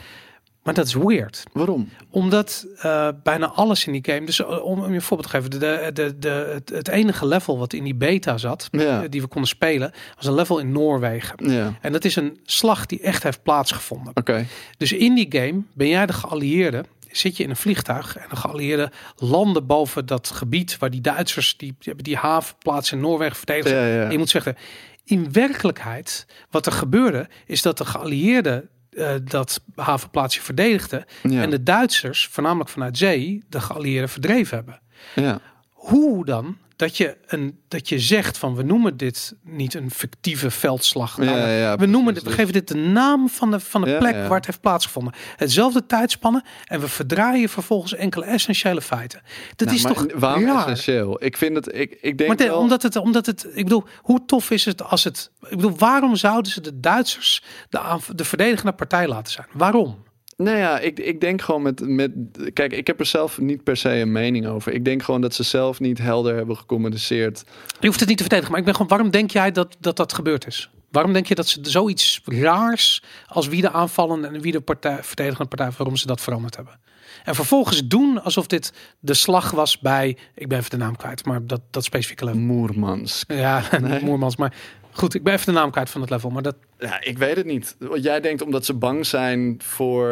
Maar 0.62 0.74
dat 0.74 0.86
is 0.86 0.94
weird. 0.94 1.42
waarom? 1.52 1.88
Omdat 2.10 2.66
eh, 2.76 3.08
bijna 3.22 3.46
alles 3.46 3.86
in 3.86 3.92
die 3.92 4.04
game, 4.14 4.26
dus 4.26 4.40
eh, 4.40 4.64
om, 4.64 4.80
om 4.80 4.88
je 4.88 4.94
een 4.94 5.02
voorbeeld 5.02 5.30
te 5.30 5.36
geven, 5.36 5.50
de, 5.50 5.90
de, 5.94 6.18
de, 6.18 6.28
het, 6.54 6.68
het 6.68 6.88
enige 6.88 7.26
level 7.26 7.58
wat 7.58 7.72
in 7.72 7.84
die 7.84 7.94
beta 7.94 8.38
zat, 8.38 8.68
Ja. 8.70 9.02
eh, 9.02 9.08
die 9.10 9.20
we 9.20 9.26
konden 9.26 9.50
spelen, 9.50 9.92
was 10.16 10.26
een 10.26 10.34
level 10.34 10.58
in 10.58 10.72
Noorwegen. 10.72 11.50
Ja, 11.50 11.74
En 11.80 11.92
dat 11.92 12.04
is 12.04 12.16
een 12.16 12.38
slag 12.44 12.86
die 12.86 13.00
echt 13.00 13.22
heeft 13.22 13.42
plaatsgevonden. 13.42 14.16
oké. 14.16 14.46
Dus 14.76 14.92
in 14.92 15.14
die 15.14 15.26
game 15.28 15.62
ben 15.74 15.88
jij 15.88 16.06
de 16.06 16.12
geallieerde, 16.12 16.84
zit 17.10 17.36
je 17.36 17.42
in 17.42 17.50
een 17.50 17.56
vliegtuig 17.56 18.16
en 18.16 18.26
de 18.30 18.36
geallieerden 18.36 18.90
landen 19.16 19.66
boven 19.66 20.06
dat 20.06 20.30
gebied 20.30 20.78
waar 20.78 20.90
die 20.90 21.00
Duitsers, 21.00 21.56
die, 21.56 21.68
die 21.68 21.76
hebben 21.80 22.04
die 22.04 22.16
havenplaats 22.16 22.92
in 22.92 23.00
Noorwegen 23.00 23.36
verdedigd. 23.36 23.68
Ja, 23.70 23.86
ja. 23.86 24.04
En 24.04 24.10
je 24.10 24.18
moet 24.18 24.30
zeggen, 24.30 24.56
in 25.04 25.32
werkelijkheid, 25.32 26.26
wat 26.50 26.66
er 26.66 26.72
gebeurde, 26.72 27.28
is 27.46 27.62
dat 27.62 27.78
de 27.78 27.84
geallieerden 27.84 28.68
eh, 28.90 29.14
dat 29.24 29.60
havenplaatsje 29.74 30.40
verdedigden. 30.40 31.04
Ja. 31.22 31.42
En 31.42 31.50
de 31.50 31.62
Duitsers, 31.62 32.26
voornamelijk 32.26 32.70
vanuit 32.70 32.98
zee, 32.98 33.42
de 33.48 33.60
geallieerden 33.60 34.08
verdreven 34.08 34.56
hebben. 34.56 34.80
ja. 35.14 35.40
Hoe 35.80 36.24
dan 36.24 36.56
dat 36.76 36.96
je, 36.96 37.16
een, 37.26 37.58
dat 37.68 37.88
je 37.88 37.98
zegt 37.98 38.38
van 38.38 38.54
we 38.54 38.62
noemen 38.62 38.96
dit 38.96 39.34
niet 39.42 39.74
een 39.74 39.90
fictieve 39.90 40.50
veldslag. 40.50 41.16
Ja, 41.16 41.24
Nou, 41.24 41.38
ja, 41.38 41.46
ja, 41.48 41.76
we 41.76 41.86
noemen 41.86 42.14
dit, 42.14 42.22
we 42.22 42.30
geven 42.30 42.52
dit 42.52 42.68
de 42.68 42.74
naam 42.76 43.28
van 43.28 43.50
de, 43.50 43.60
van 43.60 43.80
de 43.82 43.90
Ja, 43.90 43.98
plek 43.98 44.14
waar 44.14 44.36
het 44.36 44.46
heeft 44.46 44.60
plaatsgevonden. 44.60 45.12
Hetzelfde 45.36 45.86
tijdspannen 45.86 46.42
en 46.64 46.80
we 46.80 46.88
verdraaien 46.88 47.48
vervolgens 47.48 47.94
enkele 47.94 48.24
essentiële 48.24 48.80
feiten. 48.80 49.20
Dat 49.56 49.66
Nou, 49.66 49.78
is 49.78 49.84
maar 49.84 49.92
toch 49.92 50.06
waarom 50.14 50.44
raar? 50.44 50.68
essentieel? 50.68 51.24
Ik 51.24 51.36
vind 51.36 51.56
het, 51.56 51.74
ik, 51.74 51.98
ik 52.00 52.18
denk 52.18 52.28
Maar 52.28 52.36
de- 52.38 52.44
wel... 52.46 52.58
omdat 52.58 52.82
het, 52.82 52.96
omdat 52.96 53.26
het, 53.26 53.46
ik 53.54 53.64
bedoel, 53.64 53.84
hoe 54.02 54.24
tof 54.26 54.50
is 54.50 54.64
het 54.64 54.82
als 54.82 55.04
het, 55.04 55.30
ik 55.42 55.56
bedoel, 55.56 55.76
waarom 55.76 56.16
zouden 56.16 56.52
ze 56.52 56.60
de 56.60 56.80
Duitsers 56.80 57.42
de, 57.68 57.98
de 58.14 58.24
verdedigende 58.24 58.72
partij 58.72 59.08
laten 59.08 59.32
zijn? 59.32 59.46
Waarom? 59.52 60.02
Nou 60.42 60.56
ja, 60.56 60.78
ik, 60.78 60.98
ik 60.98 61.20
denk 61.20 61.42
gewoon 61.42 61.62
met, 61.62 61.88
met. 61.88 62.12
Kijk, 62.52 62.72
ik 62.72 62.86
heb 62.86 63.00
er 63.00 63.06
zelf 63.06 63.38
niet 63.38 63.64
per 63.64 63.76
se 63.76 63.90
een 63.90 64.12
mening 64.12 64.46
over. 64.46 64.72
Ik 64.72 64.84
denk 64.84 65.02
gewoon 65.02 65.20
dat 65.20 65.34
ze 65.34 65.42
zelf 65.42 65.80
niet 65.80 65.98
helder 65.98 66.36
hebben 66.36 66.56
gecommuniceerd. 66.56 67.44
Je 67.80 67.86
hoeft 67.86 68.00
het 68.00 68.08
niet 68.08 68.16
te 68.16 68.22
verdedigen, 68.22 68.50
maar 68.50 68.60
ik 68.60 68.66
ben 68.66 68.74
gewoon, 68.74 68.88
waarom 68.88 69.10
denk 69.10 69.30
jij 69.30 69.52
dat 69.52 69.76
dat, 69.80 69.96
dat 69.96 70.12
gebeurd 70.12 70.46
is? 70.46 70.70
Waarom 70.90 71.12
denk 71.12 71.26
je 71.26 71.34
dat 71.34 71.48
ze 71.48 71.58
zoiets 71.62 72.20
raars 72.24 73.02
als 73.26 73.48
wie 73.48 73.60
de 73.60 73.70
aanvallen 73.70 74.24
en 74.24 74.40
wie 74.40 74.52
de 74.52 74.60
partij, 74.60 74.98
verdedigende 75.02 75.48
partij, 75.48 75.70
waarom 75.76 75.96
ze 75.96 76.06
dat 76.06 76.20
veranderd 76.20 76.56
hebben? 76.56 76.80
En 77.24 77.34
vervolgens 77.34 77.86
doen 77.86 78.22
alsof 78.22 78.46
dit 78.46 78.72
de 79.00 79.14
slag 79.14 79.50
was 79.50 79.78
bij, 79.78 80.16
ik 80.34 80.48
ben 80.48 80.58
even 80.58 80.70
de 80.70 80.76
naam 80.76 80.96
kwijt, 80.96 81.24
maar 81.24 81.46
dat, 81.46 81.60
dat 81.70 81.84
specifieke 81.84 82.24
level. 82.24 82.40
Moermans. 82.40 83.24
Ja, 83.28 83.62
Moermans, 84.02 84.36
maar 84.36 84.54
goed, 84.90 85.14
ik 85.14 85.22
ben 85.22 85.32
even 85.34 85.52
de 85.52 85.58
naam 85.58 85.70
kwijt 85.70 85.90
van 85.90 86.00
het 86.00 86.10
level, 86.10 86.30
maar 86.30 86.42
dat, 86.42 86.56
Ja, 86.78 87.00
ik 87.00 87.18
weet 87.18 87.36
het 87.36 87.46
niet. 87.46 87.76
Jij 87.94 88.20
denkt 88.20 88.42
omdat 88.42 88.64
ze 88.64 88.74
bang 88.74 89.06
zijn 89.06 89.56
voor 89.62 90.08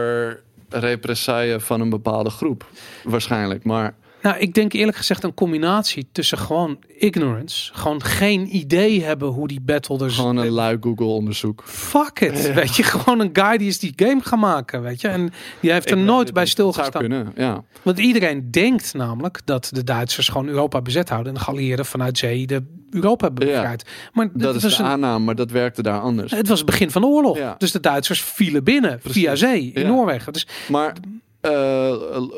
represaille 0.68 1.60
van 1.60 1.80
een 1.80 1.90
bepaalde 1.90 2.30
groep. 2.30 2.66
Waarschijnlijk. 3.04 3.64
Maar 3.64 3.94
Nou, 4.22 4.38
ik 4.38 4.54
denk 4.54 4.72
eerlijk 4.72 4.96
gezegd 4.96 5.24
een 5.24 5.34
combinatie 5.34 6.08
tussen 6.12 6.38
gewoon 6.38 6.78
ignorance, 6.98 7.74
gewoon 7.74 8.02
geen 8.02 8.56
idee 8.56 9.02
hebben 9.04 9.28
hoe 9.28 9.48
die 9.48 9.60
battle 9.60 10.04
er 10.04 10.10
gewoon 10.10 10.36
een 10.36 10.48
lui 10.50 10.76
Google 10.80 11.06
onderzoek. 11.06 11.62
Fuck 11.66 12.20
it, 12.20 12.52
weet 12.54 12.76
je, 12.76 12.82
gewoon 12.82 13.20
een 13.20 13.30
guy 13.32 13.56
die 13.56 13.68
is 13.68 13.78
die 13.78 13.92
game 13.96 14.20
gaan 14.22 14.38
maken, 14.38 14.82
weet 14.82 15.00
je, 15.00 15.08
en 15.08 15.30
die 15.60 15.72
heeft 15.72 15.90
er 15.90 15.98
Ik 15.98 16.04
nooit 16.04 16.32
bij 16.32 16.46
stilgestaan. 16.46 17.00
kunnen, 17.00 17.32
ja. 17.36 17.64
Want 17.82 17.98
iedereen 17.98 18.50
denkt 18.50 18.94
namelijk 18.94 19.40
dat 19.44 19.70
de 19.72 19.84
Duitsers 19.84 20.28
gewoon 20.28 20.48
Europa 20.48 20.80
bezet 20.82 21.08
houden 21.08 21.32
en 21.32 21.38
de 21.38 21.44
geallieerden 21.44 21.86
vanuit 21.86 22.18
zee 22.18 22.46
de 22.46 22.62
Europa 22.90 23.26
hebben 23.26 23.48
Ja. 23.48 23.76
Maar 24.12 24.28
Dat 24.32 24.54
is 24.54 24.76
de 24.76 24.82
een, 24.82 24.88
aanname, 24.88 25.24
maar 25.24 25.34
dat 25.34 25.50
werkte 25.50 25.82
daar 25.82 26.00
anders. 26.00 26.32
het 26.32 26.48
was 26.48 26.58
het 26.58 26.66
begin 26.66 26.90
van 26.90 27.02
de 27.02 27.08
oorlog. 27.08 27.36
Ja. 27.38 27.54
Dus 27.58 27.72
de 27.72 27.80
Duitsers 27.80 28.22
vielen 28.22 28.64
binnen 28.64 28.98
Precies. 28.98 29.22
via 29.22 29.36
zee 29.36 29.70
in. 29.74 29.86
Noorwegen. 29.86 30.32
Dus 30.32 30.46
Maar 30.68 30.92
eh, 31.40 31.94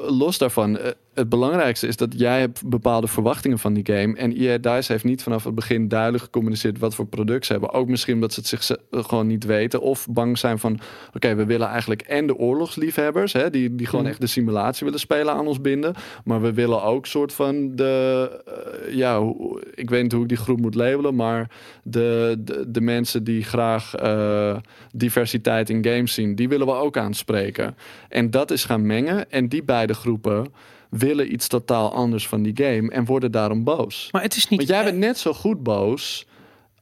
los 0.09 0.39
daarvan, 0.39 0.78
eh, 0.78 0.91
het 1.14 1.28
belangrijkste 1.28 1.86
is 1.86 1.96
dat 1.96 2.12
jij 2.16 2.40
hebt 2.40 2.68
bepaalde 2.68 3.06
verwachtingen 3.06 3.58
van 3.58 3.72
die 3.72 3.86
game. 3.86 4.16
En 4.16 4.36
EA 4.36 4.58
Dice 4.58 4.92
heeft 4.92 5.04
niet 5.04 5.22
vanaf 5.22 5.44
het 5.44 5.54
begin 5.54 5.88
duidelijk 5.88 6.22
gecommuniceerd 6.24 6.78
wat 6.78 6.94
voor 6.94 7.06
product 7.06 7.46
ze 7.46 7.52
hebben. 7.52 7.72
Ook 7.72 7.88
misschien 7.88 8.14
omdat 8.14 8.32
ze 8.32 8.40
het 8.40 8.48
zich 8.48 8.76
gewoon 8.90 9.26
niet 9.26 9.44
weten. 9.44 9.80
Of 9.80 10.06
bang 10.11 10.38
zijn 10.38 10.58
van, 10.58 10.78
oké, 11.14 11.34
we 11.34 11.44
willen 11.44 11.68
eigenlijk 11.68 12.02
en 12.02 12.26
de 12.26 12.36
oorlogsliefhebbers, 12.36 13.32
hè, 13.32 13.50
die, 13.50 13.74
die 13.74 13.86
gewoon 13.86 14.00
Mhm. 14.00 14.11
echt 14.11 14.20
de 14.20 14.26
simulatie 14.26 14.84
willen 14.84 15.00
spelen 15.00 15.34
aan 15.34 15.46
ons 15.46 15.61
binden. 15.61 15.94
Maar 16.24 16.40
we 16.40 16.52
willen 16.52 16.82
ook 16.82 17.06
soort 17.06 17.32
van 17.32 17.76
de, 17.76 18.42
eh, 18.46 18.94
ja, 18.94 19.32
ik 19.74 19.90
weet 19.90 20.02
niet 20.02 20.12
hoe 20.12 20.22
ik 20.22 20.28
die 20.28 20.36
groep 20.36 20.61
moet 20.61 20.74
labelen, 20.74 21.14
maar 21.14 21.50
de, 21.82 22.36
de, 22.38 22.64
de 22.68 22.80
mensen 22.80 23.24
die 23.24 23.44
graag 23.44 23.94
eh, 23.94 24.56
diversiteit 24.94 25.70
in 25.70 25.84
games 25.84 26.14
zien, 26.14 26.34
die 26.34 26.48
willen 26.48 26.66
we 26.66 26.72
ook 26.72 26.96
aanspreken. 26.96 27.76
En 28.08 28.30
dat 28.30 28.50
is 28.50 28.64
gaan 28.64 28.86
mengen. 28.86 29.30
En 29.30 29.48
die 29.48 29.62
beide 29.64 29.94
groepen 29.94 30.46
willen 30.91 31.32
iets 31.32 31.49
totaal 31.49 31.93
anders 31.93 32.28
van 32.28 32.43
die 32.43 32.57
game 32.57 32.91
en 32.91 33.05
worden 33.05 33.32
daarom 33.32 33.64
boos. 33.64 34.09
maar 34.12 34.22
het 34.22 34.36
is 34.36 34.49
niet. 34.49 34.59
Want 34.59 34.70
jij 34.70 34.84
bent 34.84 34.99
net 34.99 35.18
zo 35.18 35.32
goed 35.32 35.62
boos, 35.62 36.26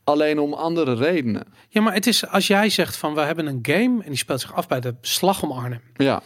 alleen 0.05 0.39
om 0.39 0.53
andere 0.53 0.95
redenen. 0.95 1.45
Ja, 1.69 1.81
maar 1.81 1.95
het 1.95 2.07
is 2.07 2.27
als 2.27 2.47
jij 2.47 2.69
zegt 2.69 2.97
van 2.97 3.15
we 3.15 3.21
hebben 3.21 3.47
een 3.47 3.59
game 3.63 4.03
en 4.03 4.09
die 4.09 4.17
speelt 4.17 4.41
zich 4.41 4.55
af 4.55 4.69
bij 4.69 4.81
de 4.81 4.95
slag 5.01 5.43
om 5.43 5.53
Arnhem. 5.53 5.83
Ja, 5.97 6.23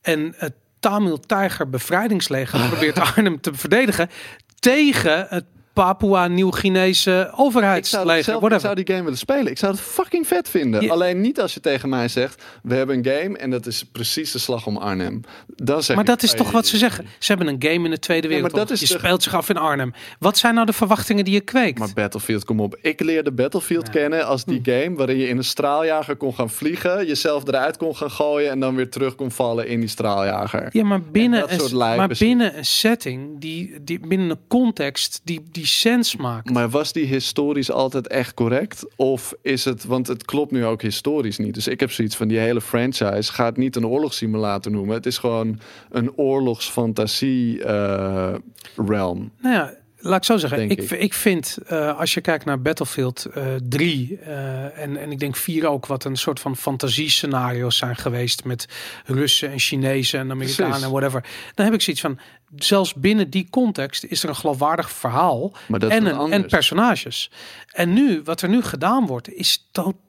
En 0.00 0.34
het 0.36 0.54
Tamil 0.80 1.20
Tiger 1.20 1.70
bevrijdingsleger 1.70 2.66
probeert 2.70 2.98
Arnhem 2.98 3.40
te 3.40 3.54
verdedigen 3.54 4.10
tegen 4.58 5.26
het 5.28 5.44
Papua 5.72 6.26
Nieuw-Guinese 6.28 7.10
ik 7.10 7.26
zou, 7.26 7.32
overheidsleger. 7.46 8.24
zelf, 8.24 8.26
ik 8.42 8.48
whatever. 8.48 8.60
zou 8.60 8.74
die 8.74 8.86
game 8.86 9.02
willen 9.02 9.18
spelen. 9.18 9.46
Ik 9.46 9.58
zou 9.58 9.72
het 9.72 9.80
fucking 9.80 10.26
vet 10.26 10.48
vinden. 10.48 10.82
Ja. 10.82 10.90
Alleen 10.92 11.20
niet 11.20 11.40
als 11.40 11.54
je 11.54 11.60
tegen 11.60 11.88
mij 11.88 12.08
zegt: 12.08 12.42
we 12.62 12.74
hebben 12.74 12.96
een 12.96 13.04
game 13.04 13.38
en 13.38 13.50
dat 13.50 13.66
is 13.66 13.84
precies 13.92 14.32
de 14.32 14.38
slag 14.38 14.66
om 14.66 14.76
Arnhem. 14.76 15.20
Dan 15.56 15.82
zeg 15.82 15.96
Maar 15.96 16.04
ik, 16.04 16.10
dat 16.10 16.22
is 16.22 16.28
hey, 16.30 16.38
toch 16.38 16.50
wat 16.50 16.66
ze 16.66 16.76
zeggen. 16.76 17.06
Ze 17.18 17.32
hebben 17.34 17.46
een 17.54 17.62
game 17.72 17.84
in 17.84 17.90
de 17.90 17.98
Tweede 17.98 18.28
Ja, 18.28 18.34
Wereldoorlog. 18.34 18.70
is 18.70 18.80
je 18.80 18.86
de- 18.86 18.98
speelt 18.98 19.22
zich 19.22 19.34
af 19.34 19.48
in 19.48 19.56
Arnhem. 19.56 19.92
Wat 20.18 20.38
zijn 20.38 20.54
nou 20.54 20.66
de 20.66 20.72
verwachtingen 20.72 21.24
die 21.24 21.34
je 21.34 21.40
kweekt? 21.40 21.78
Maar 21.78 21.88
Battlefield, 21.94 22.44
kom 22.44 22.60
op. 22.60 22.76
Ik 22.80 23.00
leerde 23.00 23.32
Battlefield 23.32 23.86
Ja. 23.86 23.92
kennen 23.92 24.26
als 24.26 24.44
die 24.44 24.60
game 24.64 24.96
waarin 24.96 25.16
je 25.16 25.28
in 25.28 25.36
een 25.36 25.44
straaljager 25.44 26.16
kon 26.16 26.34
gaan 26.34 26.50
vliegen, 26.50 27.06
jezelf 27.06 27.46
eruit 27.48 27.76
kon 27.76 27.96
gaan 27.96 28.10
gooien 28.10 28.50
en 28.50 28.60
dan 28.60 28.74
weer 28.74 28.90
terug 28.90 29.14
kon 29.14 29.30
vallen 29.30 29.66
in 29.68 29.80
die 29.80 29.88
straaljager. 29.88 30.68
ja, 30.72 30.84
maar 30.84 31.02
binnen, 31.02 31.52
een, 31.52 31.76
maar 31.76 32.16
binnen 32.18 32.56
een 32.58 32.64
setting, 32.64 33.40
die, 33.40 33.74
die, 33.84 34.00
binnen 34.06 34.30
een 34.30 34.40
context 34.48 35.20
die, 35.24 35.42
die 35.50 35.61
sens 35.66 36.16
maakt. 36.16 36.50
Maar 36.50 36.68
was 36.68 36.92
die 36.92 37.06
historisch 37.06 37.70
altijd 37.70 38.06
echt 38.06 38.34
correct? 38.34 38.86
Of 38.96 39.34
is 39.42 39.64
het, 39.64 39.84
want 39.84 40.06
het 40.06 40.24
klopt 40.24 40.50
nu 40.50 40.64
ook 40.64 40.82
historisch 40.82 41.38
niet. 41.38 41.54
Dus 41.54 41.68
ik 41.68 41.80
heb 41.80 41.90
zoiets 41.90 42.16
van 42.16 42.28
die 42.28 42.38
hele 42.38 42.60
franchise 42.60 43.32
gaat 43.32 43.56
niet 43.56 43.76
een 43.76 43.86
oorlogssimulator 43.86 44.72
noemen. 44.72 44.94
Het 44.94 45.06
is 45.06 45.18
gewoon 45.18 45.60
een 45.90 46.16
oorlogsfantasie 46.16 47.64
eh, 47.64 48.34
realm. 48.76 49.32
Nou 49.40 49.54
ja, 49.54 49.74
laat 50.02 50.16
ik 50.16 50.24
zo 50.24 50.36
zeggen. 50.36 50.70
Ik, 50.70 50.80
ik. 50.80 50.90
ik 50.90 51.14
vind, 51.14 51.58
eh, 51.66 51.98
als 51.98 52.14
je 52.14 52.20
kijkt 52.20 52.44
naar 52.44 52.62
Battlefield 52.62 53.24
eh 53.24 53.44
3 53.68 54.18
eh, 54.18 54.78
en, 54.78 54.96
en 54.96 55.10
ik 55.10 55.18
denk 55.18 55.36
4 55.36 55.66
ook, 55.66 55.86
wat 55.86 56.04
een 56.04 56.16
soort 56.16 56.40
van 56.40 56.56
fantasiescenario's 56.56 57.76
zijn 57.76 57.96
geweest 57.96 58.44
met 58.44 58.68
Russen 59.04 59.50
en 59.50 59.58
Chinezen 59.58 60.20
en 60.20 60.30
Amerikanen 60.30 60.70
Precies. 60.70 60.86
en 60.86 60.92
whatever. 60.92 61.24
Dan 61.54 61.64
heb 61.64 61.74
ik 61.74 61.80
zoiets 61.80 62.02
van, 62.02 62.18
zelfs 62.56 62.94
binnen 62.94 63.30
die 63.30 63.46
context 63.50 64.04
is 64.04 64.22
er 64.22 64.28
een 64.28 64.36
geloofwaardig 64.36 64.90
verhaal 64.90 65.52
en, 65.68 66.06
een, 66.06 66.32
en 66.32 66.46
personages. 66.46 67.30
En 67.72 67.92
nu, 67.92 68.20
wat 68.24 68.42
er 68.42 68.48
nu 68.48 68.62
gedaan 68.62 69.06
wordt, 69.06 69.32
is 69.32 69.68
totaal 69.70 70.00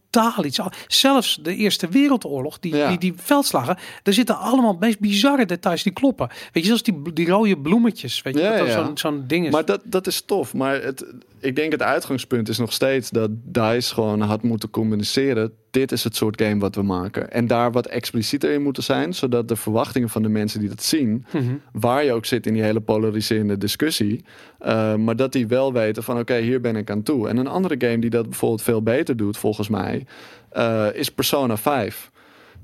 iets. 0.44 0.60
Zelfs 0.88 1.40
de 1.42 1.56
Eerste 1.56 1.88
Wereldoorlog, 1.88 2.60
die, 2.60 2.76
Ja. 2.76 2.88
die, 2.90 2.98
die 2.98 3.14
veldslagen, 3.16 3.78
er 4.04 4.14
zitten 4.14 4.38
allemaal 4.38 4.78
meest 4.80 5.00
bizarre 5.00 5.46
details 5.46 5.84
die 5.84 5.94
kloppen. 5.94 6.28
Weet 6.28 6.64
je, 6.64 6.64
zoals 6.64 6.84
die, 6.84 7.14
die 7.14 7.30
rode 7.30 7.58
bloemetjes, 7.58 8.22
weet 8.22 8.34
je, 8.36 8.42
Ja, 8.42 8.56
ja. 8.56 8.86
zo'n 8.86 8.98
zo'n 8.98 9.24
ding 9.28 9.46
is. 9.46 9.52
Maar 9.52 9.66
dat, 9.66 9.82
dat 9.84 10.08
is 10.08 10.22
tof. 10.22 10.54
Maar 10.54 10.82
het, 10.82 11.06
ik 11.40 11.56
denk 11.56 11.72
het 11.72 11.82
uitgangspunt 11.82 12.50
is 12.50 12.58
nog 12.58 12.74
steeds 12.74 13.10
dat 13.10 13.30
DICE 13.34 13.94
gewoon 13.94 14.22
had 14.22 14.44
moeten 14.44 14.70
communiceren. 14.70 15.52
Dit 15.74 15.92
is 15.92 16.04
het 16.04 16.16
soort 16.16 16.42
game 16.42 16.60
wat 16.60 16.76
we 16.76 16.82
maken. 16.82 17.32
En 17.32 17.48
daar 17.48 17.72
wat 17.72 17.88
explicieter 17.88 18.52
in 18.52 18.62
moeten 18.62 18.84
zijn. 18.84 19.14
Zodat 19.14 19.48
de 19.48 19.56
verwachtingen 19.56 20.10
van 20.10 20.22
de 20.22 20.30
mensen 20.30 20.60
die 20.60 20.70
dat 20.70 20.84
zien. 20.84 21.26
Mhm. 21.32 21.44
Waar 21.72 22.04
je 22.04 22.12
ook 22.14 22.26
zit 22.26 22.46
in 22.48 22.54
die 22.54 22.62
hele 22.64 22.80
polariserende 22.80 23.58
discussie. 23.58 24.24
eh, 24.60 24.96
maar 24.96 25.16
dat 25.16 25.32
die 25.32 25.48
wel 25.48 25.74
weten 25.74 26.04
van 26.04 26.20
oké, 26.20 26.38
hier 26.38 26.62
ben 26.62 26.76
ik 26.76 26.90
aan 26.90 27.04
toe. 27.04 27.28
En 27.30 27.38
een 27.38 27.48
andere 27.48 27.76
game 27.78 28.00
die 28.00 28.10
dat 28.10 28.30
bijvoorbeeld 28.30 28.62
veel 28.62 28.82
beter 28.84 29.18
doet 29.18 29.38
volgens 29.38 29.70
mij. 29.70 30.06
eh, 30.50 30.88
is 30.94 31.12
Persona 31.12 31.58
5. 31.58 32.12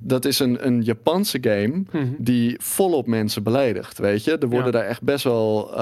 Dat 0.02 0.26
is 0.26 0.40
een, 0.40 0.66
een 0.68 0.82
Japanse 0.82 1.38
game 1.42 1.84
Mhm. 1.92 2.06
die 2.18 2.56
volop 2.62 3.08
mensen 3.08 3.44
beledigt, 3.44 3.98
weet 3.98 4.24
je. 4.24 4.38
Er 4.38 4.48
worden 4.50 4.66
Ja. 4.66 4.80
daar 4.80 4.86
echt 4.88 5.02
best 5.02 5.24
wel 5.24 5.72
eh, 5.74 5.78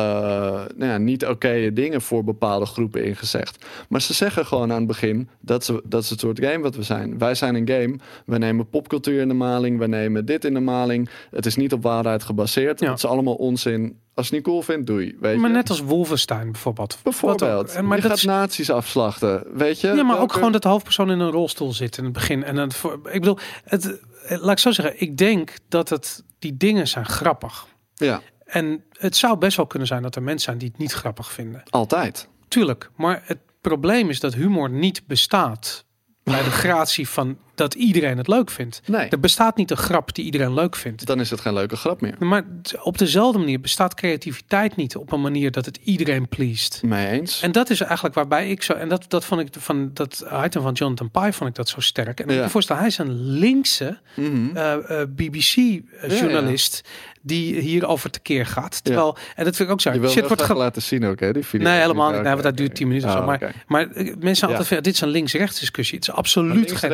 nou 0.76 0.91
ja, 0.91 0.97
niet 0.97 1.26
oké 1.26 1.74
dingen 1.74 2.01
voor 2.01 2.24
bepaalde 2.24 2.65
groepen 2.65 3.03
ingezegd. 3.05 3.65
Maar 3.89 4.01
ze 4.01 4.13
zeggen 4.13 4.45
gewoon 4.45 4.72
aan 4.72 4.78
het 4.78 4.88
begin, 4.88 5.30
dat, 5.41 5.65
ze, 5.65 5.82
dat 5.86 6.03
is 6.03 6.09
het 6.09 6.20
soort 6.20 6.39
game 6.45 6.59
wat 6.59 6.76
we 6.76 6.84
zijn. 6.84 7.18
Wij 7.18 7.36
zijn 7.36 7.55
een 7.55 7.68
game, 7.70 7.95
we 8.26 8.38
nemen 8.38 8.70
popcultuur 8.70 9.22
in 9.22 9.28
de 9.28 9.34
maling, 9.34 9.80
we 9.80 9.88
nemen 9.88 10.26
dit 10.26 10.45
in 10.45 10.53
de 10.53 10.59
maling. 10.59 11.09
Het 11.32 11.45
is 11.45 11.55
niet 11.55 11.74
op 11.74 11.84
waarheid 11.84 12.24
gebaseerd, 12.24 12.80
Ja. 12.80 12.88
het 12.89 12.97
is 12.97 13.05
allemaal 13.05 13.36
onzin. 13.36 13.97
Als 14.18 14.28
je 14.28 14.36
het 14.36 14.45
niet 14.45 14.53
cool 14.53 14.61
vindt, 14.61 14.88
doei, 14.88 15.18
weet 15.20 15.38
Maar 15.38 15.49
je. 15.49 15.55
net 15.55 15.70
als 15.70 15.80
Wolfenstein 15.80 16.51
bijvoorbeeld. 16.51 16.97
Bijvoorbeeld. 17.03 17.74
En, 17.74 17.86
maar 17.88 17.95
je 17.95 18.01
dat 18.01 18.11
gaat 18.11 18.20
is, 18.20 18.26
nazi's 18.26 18.70
afslachten, 18.70 19.43
weet 19.53 19.82
je. 19.82 19.88
ja, 19.88 20.03
maar 20.03 20.20
ook 20.20 20.34
gewoon 20.34 20.51
dat 20.51 20.61
de 20.61 20.68
hoofdpersoon 20.68 21.11
in 21.11 21.20
een 21.20 21.32
rolstoel 21.32 21.74
zit 21.74 21.97
in 21.97 22.03
het 22.03 22.13
begin. 22.13 22.43
En 22.43 22.72
voor- 22.72 22.93
ik 23.11 23.20
bedoel, 23.20 23.38
het, 23.63 23.99
eh, 24.26 24.38
laat 24.41 24.51
ik 24.51 24.59
zo 24.59 24.72
zeggen, 24.72 25.01
ik 25.01 25.18
denk 25.18 25.53
dat 25.70 25.89
het, 25.89 26.24
die 26.39 26.57
dingen 26.57 26.88
zijn 26.88 27.05
grappig. 27.05 27.68
Ja, 27.95 28.22
En 28.45 28.84
het 28.91 29.15
zou 29.15 29.38
best 29.38 29.57
wel 29.57 29.68
kunnen 29.68 29.88
zijn 29.88 30.01
dat 30.01 30.15
er 30.15 30.22
mensen 30.24 30.45
zijn 30.45 30.57
die 30.57 30.68
het 30.70 30.78
niet 30.78 30.93
grappig 30.93 31.32
vinden. 31.32 31.63
altijd. 31.70 32.28
Tuurlijk, 32.47 32.89
maar 32.95 33.22
het 33.26 33.38
probleem 33.61 34.09
is 34.09 34.20
dat 34.20 34.34
humor 34.34 34.70
niet 34.70 35.07
bestaat 35.07 35.86
bij 36.24 36.43
de 36.43 36.51
gratie 36.63 37.09
van 37.09 37.38
dat 37.57 37.73
iedereen 37.73 38.17
het 38.17 38.27
leuk 38.27 38.51
vindt. 38.51 38.81
Nee, 38.85 39.07
Er 39.09 39.19
bestaat 39.19 39.57
niet 39.57 39.71
een 39.71 39.77
grap 39.77 40.15
die 40.15 40.25
iedereen 40.25 40.53
leuk 40.53 40.75
vindt. 40.75 41.05
dan 41.05 41.19
is 41.19 41.29
het 41.29 41.41
geen 41.41 41.53
leuke 41.53 41.75
grap 41.75 42.01
meer. 42.01 42.15
Maar 42.19 42.43
op 42.83 42.97
dezelfde 42.97 43.39
manier 43.39 43.59
bestaat 43.59 43.93
creativiteit 43.93 44.75
niet 44.75 44.95
op 44.95 45.11
een 45.11 45.21
manier 45.21 45.51
dat 45.51 45.65
het 45.65 45.79
iedereen 45.83 46.27
pleest. 46.27 46.81
Mee 46.83 47.07
eens. 47.07 47.41
En 47.41 47.51
dat 47.51 47.69
is 47.69 47.81
eigenlijk 47.81 48.15
waarbij 48.15 48.49
ik 48.49 48.63
zo. 48.63 48.73
En 48.73 48.89
dat, 48.89 49.05
dat 49.07 49.25
vond 49.25 49.41
ik 49.41 49.47
van 49.59 49.89
dat 49.93 50.25
item 50.45 50.61
van 50.61 50.73
Jonathan 50.73 51.11
Pye 51.11 51.33
vond 51.33 51.49
ik 51.49 51.55
dat 51.55 51.69
zo 51.69 51.79
sterk. 51.79 52.19
En 52.19 52.29
ik 52.29 52.35
Ja. 52.35 52.49
voorstellen, 52.49 52.81
hij 52.81 52.91
is 52.91 52.97
een 52.97 53.21
linkse 53.21 53.97
Mhm. 54.15 54.57
eh, 54.57 54.75
BBC-journalist 55.07 56.81
die 57.21 57.59
hierover 57.59 58.09
tekeer 58.09 58.45
gaat. 58.45 58.83
Terwijl, 58.83 59.17
en 59.35 59.43
dat 59.45 59.55
vind 59.55 59.67
ik 59.67 59.73
ook 59.73 59.81
zo. 59.81 59.91
Je 59.93 59.99
wil 59.99 60.09
Shit 60.09 60.19
wel 60.19 60.27
wordt 60.27 60.43
ge- 60.43 60.53
laten 60.53 60.81
zien 60.81 61.05
ook, 61.05 61.19
hè? 61.19 61.33
Die 61.33 61.43
video. 61.45 61.67
Nee, 61.69 61.79
helemaal 61.79 62.11
niet. 62.11 62.21
Nee, 62.21 62.31
want 62.31 62.43
dat 62.43 62.57
duurt 62.57 62.75
10 62.75 62.87
minuten 62.87 63.09
of 63.09 63.15
zo. 63.15 63.21
Oh, 63.21 63.25
Maar, 63.27 63.63
maar 63.67 63.91
eh, 63.91 64.13
mensen 64.19 64.47
altijd 64.47 64.67
van, 64.67 64.77
dit 64.81 64.93
is 64.93 65.01
een 65.01 65.07
links-rechts 65.09 65.59
discussie. 65.59 65.97
Het 65.99 66.07
is 66.07 66.13
absoluut 66.13 66.53
links 66.55 66.71
geen... 66.71 66.89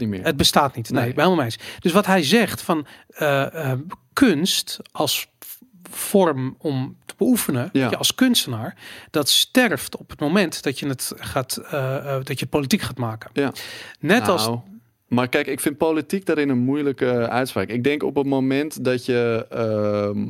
niet 0.00 0.08
meer. 0.08 0.24
Het 0.24 0.36
bestaat 0.36 0.76
niet. 0.76 0.90
Nee, 0.90 1.04
helemaal 1.04 1.42
eens. 1.42 1.58
Dus 1.80 1.92
wat 1.92 2.06
hij 2.06 2.22
zegt 2.22 2.62
van 2.62 2.86
eh, 3.08 3.70
eh, 3.70 3.78
kunst 4.12 4.78
als 4.92 5.28
vorm 5.90 6.54
om 6.58 6.96
te 7.06 7.14
beoefenen, 7.16 7.68
Ja. 7.72 7.90
je 7.90 7.96
als 7.96 8.14
kunstenaar, 8.14 8.76
dat 9.10 9.28
sterft 9.28 9.96
op 9.96 10.10
het 10.10 10.20
moment 10.20 10.62
dat 10.62 10.78
je 10.78 10.86
het 10.86 11.12
gaat, 11.16 11.56
eh, 11.56 12.16
dat 12.22 12.38
je 12.40 12.46
politiek 12.46 12.80
gaat 12.80 12.98
maken. 12.98 13.30
Ja. 13.32 13.52
Net 14.00 14.28
als 14.28 14.46
Nou, 14.46 14.60
Maar 15.08 15.28
kijk, 15.28 15.46
ik 15.46 15.60
vind 15.60 15.76
politiek 15.76 16.26
daarin 16.26 16.48
een 16.48 16.58
moeilijke 16.58 17.28
uitspraak. 17.28 17.68
Ik 17.68 17.84
denk 17.84 18.02
op 18.02 18.14
het 18.16 18.26
moment 18.26 18.84
dat 18.84 19.04
je 19.04 19.46
ehm, 19.50 20.26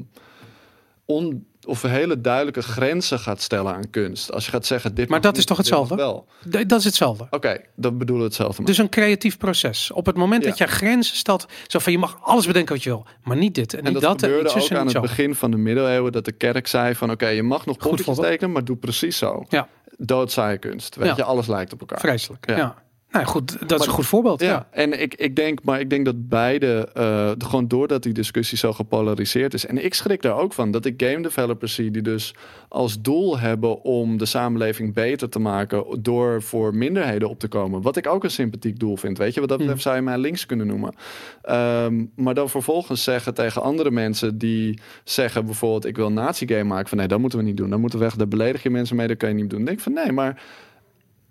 on, 1.05 1.47
of 1.67 1.83
hele 1.83 2.21
duidelijke 2.21 2.63
grenzen 2.63 3.19
gaat 3.19 3.41
stellen 3.43 3.75
aan 3.75 3.91
kunst. 3.91 4.33
Als 4.33 4.45
je 4.45 4.51
gaat 4.51 4.67
zeggen, 4.67 4.95
dit 4.95 5.09
Maar 5.09 5.21
dat 5.21 5.31
niet, 5.31 5.41
is 5.41 5.47
toch 5.47 5.57
hetzelfde? 5.57 5.95
Wel. 5.95 6.27
dat 6.67 6.79
is 6.79 6.85
hetzelfde. 6.85 7.27
Oké, 7.31 7.59
dat 7.77 7.99
bedoelen 7.99 8.23
we 8.25 8.29
hetzelfde. 8.29 8.57
maar. 8.57 8.67
Dus 8.71 8.79
een 8.79 8.89
creatief 8.89 9.39
proces. 9.39 9.91
Op 9.91 10.07
het 10.07 10.17
moment 10.17 10.45
dat 10.45 10.59
je 10.59 10.67
grenzen 10.67 11.17
stelt, 11.17 11.47
zo 11.67 11.79
van 11.79 11.93
je 11.93 11.99
mag 11.99 12.19
alles 12.23 12.47
bedenken 12.47 12.75
wat 12.75 12.83
je 12.83 12.91
wil, 12.91 13.07
maar 13.23 13.37
niet 13.37 13.55
dit 13.55 13.73
en, 13.75 13.79
en 13.79 13.85
niet 13.85 13.93
dat, 13.93 14.03
dat, 14.03 14.23
en 14.23 14.29
gebeurde 14.29 14.61
ook 14.61 14.69
en 14.69 14.77
aan 14.77 14.83
het 14.87 14.95
zo. 14.95 15.01
begin 15.01 15.35
van 15.35 15.51
de 15.51 15.57
middeleeuwen 15.57 16.13
dat 16.13 16.25
de 16.25 16.33
kerk 16.33 16.67
zei 16.67 16.95
van 16.95 17.11
oké, 17.11 17.29
je 17.29 17.43
mag 17.43 17.67
nog 17.67 17.77
voorbeeld. 17.79 18.21
tekenen, 18.23 18.53
maar 18.53 18.65
doe 18.65 18.77
precies 18.77 19.19
zo. 19.19 19.45
Ja. 19.49 19.69
Doodzaaie 19.99 20.59
kunst. 20.59 20.97
Weet 20.97 21.09
Ja. 21.09 21.15
je, 21.17 21.23
alles 21.23 21.47
lijkt 21.47 21.73
op 21.73 21.81
elkaar. 21.81 22.01
Vreselijk. 22.01 22.47
Ja. 22.57 22.75
Ja. 23.19 23.23
Nou 23.23 23.33
goed, 23.33 23.69
dat 23.69 23.81
is 23.81 23.87
een 23.87 23.93
goed 23.93 24.07
voorbeeld. 24.07 24.41
Ja. 24.41 24.47
Ja, 24.47 24.67
en 24.71 25.01
ik, 25.01 25.15
ik 25.15 25.37
denk, 25.37 25.63
maar 25.63 25.81
ik 25.81 25.91
denk 25.91 26.05
dat 26.05 26.29
beide, 26.29 26.89
eh, 26.95 27.31
gewoon 27.39 27.69
doordat 27.69 28.03
die 28.03 28.13
discussie 28.13 28.59
zo 28.59 28.73
gepolariseerd 28.73 29.55
is. 29.55 29.67
En 29.67 29.85
ik 29.85 29.95
schrik 29.95 30.23
daar 30.23 30.37
ook 30.37 30.53
van 30.53 30.71
dat 30.71 30.85
ik 30.85 31.03
game 31.03 31.23
developers 31.23 31.75
zie 31.75 31.91
die 31.91 32.03
dus 32.03 32.35
als 32.69 33.01
doel 33.01 33.39
hebben 33.39 33.83
om 33.83 34.19
de 34.19 34.25
samenleving 34.25 34.95
beter 34.95 35.29
te 35.29 35.39
maken 35.39 36.03
door 36.03 36.43
voor 36.43 36.75
minderheden 36.75 37.29
op 37.29 37.39
te 37.39 37.49
komen. 37.49 37.83
Wat 37.83 37.97
ik 37.97 38.07
ook 38.07 38.25
een 38.25 38.31
sympathiek 38.31 38.79
doel 38.79 38.97
vind. 38.97 39.19
Weet 39.19 39.35
je, 39.35 39.41
wat 39.41 39.49
dat 39.49 39.59
betreft 39.59 39.83
zou 39.83 39.97
je 39.97 40.03
mij 40.03 40.19
links 40.19 40.47
kunnen 40.47 40.67
noemen. 40.67 40.95
Ehm, 41.43 42.05
maar 42.15 42.35
dan 42.35 42.49
vervolgens 42.49 43.05
zeggen 43.05 43.35
tegen 43.35 43.63
andere 43.63 43.91
mensen 43.91 44.39
die 44.39 44.81
zeggen 45.05 45.45
bijvoorbeeld 45.45 45.87
ik 45.87 45.97
wil 45.97 46.07
een 46.07 46.15
nazi-game 46.15 46.65
maken. 46.65 46.89
Van 46.89 46.99
nee, 46.99 47.09
dat 47.09 47.19
moeten 47.19 47.39
we 47.39 47.45
niet 47.45 47.57
doen. 47.57 47.71
Dan 47.71 47.81
moeten 47.81 47.99
we 47.99 48.05
weg. 48.05 48.15
Daar 48.15 48.29
beledig 48.29 48.63
je 48.63 48.71
mensen 48.71 48.97
mee. 48.97 49.07
Dat 49.07 49.17
kan 49.17 49.29
je 49.29 49.35
niet 49.35 49.51
doen. 49.51 49.59
Dan 49.59 49.67
denk 49.67 49.79
ik 49.79 49.83
van 49.83 49.93
nee, 49.93 50.13
maar 50.13 50.43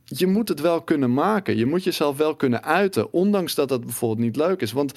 je 0.06 0.28
moet 0.28 0.48
het 0.50 0.62
wel 0.62 0.82
kunnen 0.82 1.14
maken. 1.14 1.58
Je 1.58 1.66
moet 1.66 1.84
jezelf 1.84 2.18
wel 2.18 2.36
kunnen 2.36 2.64
uiten, 2.64 3.14
ondanks 3.14 3.56
dat 3.56 3.70
dat 3.70 3.84
bijvoorbeeld 3.86 4.20
niet 4.26 4.36
leuk 4.36 4.62
is. 4.62 4.72
Want 4.72 4.94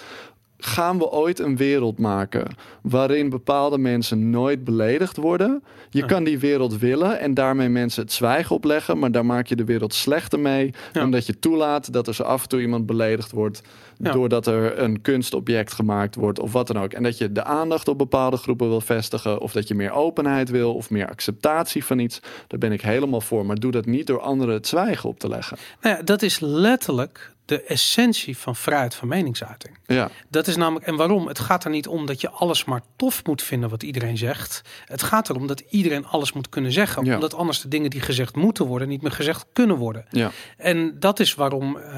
gaan 0.61 0.99
we 0.99 1.11
ooit 1.11 1.39
een 1.39 1.57
wereld 1.57 1.99
maken 1.99 2.47
waarin 2.83 3.29
bepaalde 3.29 3.79
mensen 3.79 4.31
nooit 4.31 4.65
beledigd 4.65 5.17
worden? 5.17 5.63
Je 5.91 5.99
Ja. 6.01 6.07
kan 6.07 6.25
die 6.25 6.39
wereld 6.39 6.79
willen 6.79 7.21
en 7.21 7.35
daarmee 7.35 7.69
mensen 7.69 8.03
het 8.03 8.13
zwijgen 8.13 8.57
opleggen, 8.57 8.99
maar 8.99 9.13
daar 9.13 9.27
maak 9.27 9.47
je 9.47 9.57
de 9.57 9.65
wereld 9.65 9.95
slechter 9.95 10.41
mee, 10.41 10.75
Ja. 10.93 11.03
omdat 11.05 11.27
je 11.27 11.39
toelaat 11.39 11.93
dat 11.93 12.07
er 12.07 12.15
zo 12.15 12.23
af 12.23 12.43
en 12.43 12.49
toe 12.49 12.61
iemand 12.61 12.87
beledigd 12.87 13.31
wordt, 13.31 13.63
Ja. 13.99 14.13
doordat 14.13 14.47
er 14.47 14.79
een 14.79 15.01
kunstobject 15.01 15.73
gemaakt 15.73 16.15
wordt 16.15 16.41
of 16.41 16.53
wat 16.53 16.67
dan 16.67 16.79
ook. 16.79 16.93
En 16.93 17.03
dat 17.03 17.19
je 17.19 17.33
de 17.33 17.45
aandacht 17.45 17.89
op 17.89 17.99
bepaalde 17.99 18.37
groepen 18.37 18.69
wil 18.69 18.81
vestigen, 18.81 19.41
of 19.41 19.53
dat 19.53 19.69
je 19.69 19.75
meer 19.75 19.93
openheid 19.93 20.51
wil 20.51 20.75
of 20.75 20.91
meer 20.91 21.09
acceptatie 21.09 21.85
van 21.85 21.99
iets. 21.99 22.21
Daar 22.47 22.59
ben 22.59 22.73
ik 22.73 22.81
helemaal 22.81 23.21
voor, 23.21 23.47
maar 23.47 23.57
doe 23.57 23.71
dat 23.71 23.87
niet 23.87 24.07
door 24.07 24.21
anderen 24.21 24.55
het 24.55 24.67
zwijgen 24.67 25.09
op 25.09 25.19
te 25.19 25.29
leggen. 25.29 25.57
Nou 25.81 25.97
ja, 25.97 26.03
dat 26.03 26.23
is 26.23 26.41
letterlijk 26.41 27.33
de 27.49 27.63
essentie 27.63 28.37
van 28.39 28.57
vrijheid 28.57 28.95
van 28.95 29.09
meningsuiting. 29.09 29.79
Ja, 29.87 30.11
Dat 30.29 30.47
is 30.47 30.57
namelijk, 30.57 30.87
en 30.87 30.97
waarom? 30.97 31.27
Het 31.29 31.39
gaat 31.39 31.65
er 31.65 31.71
niet 31.71 31.87
om 31.87 32.07
dat 32.07 32.21
je 32.21 32.31
alles 32.31 32.65
maar 32.65 32.81
tof 32.97 33.25
moet 33.27 33.43
vinden 33.43 33.71
wat 33.71 33.83
iedereen 33.83 34.17
zegt. 34.19 34.63
Het 34.85 35.03
gaat 35.03 35.29
erom 35.29 35.47
dat 35.47 35.61
iedereen 35.69 36.07
alles 36.07 36.33
moet 36.33 36.49
kunnen 36.49 36.73
zeggen. 36.73 37.05
Ja. 37.05 37.15
Omdat 37.15 37.35
anders 37.35 37.61
de 37.61 37.69
dingen 37.69 37.91
die 37.91 38.01
gezegd 38.01 38.37
moeten 38.37 38.67
worden, 38.67 38.89
niet 38.89 39.03
meer 39.03 39.11
gezegd 39.13 39.47
kunnen 39.53 39.77
worden. 39.77 40.05
ja. 40.11 40.31
En 40.57 40.97
dat 40.99 41.21
is 41.21 41.35
waarom 41.35 41.77
eh, 41.77 41.93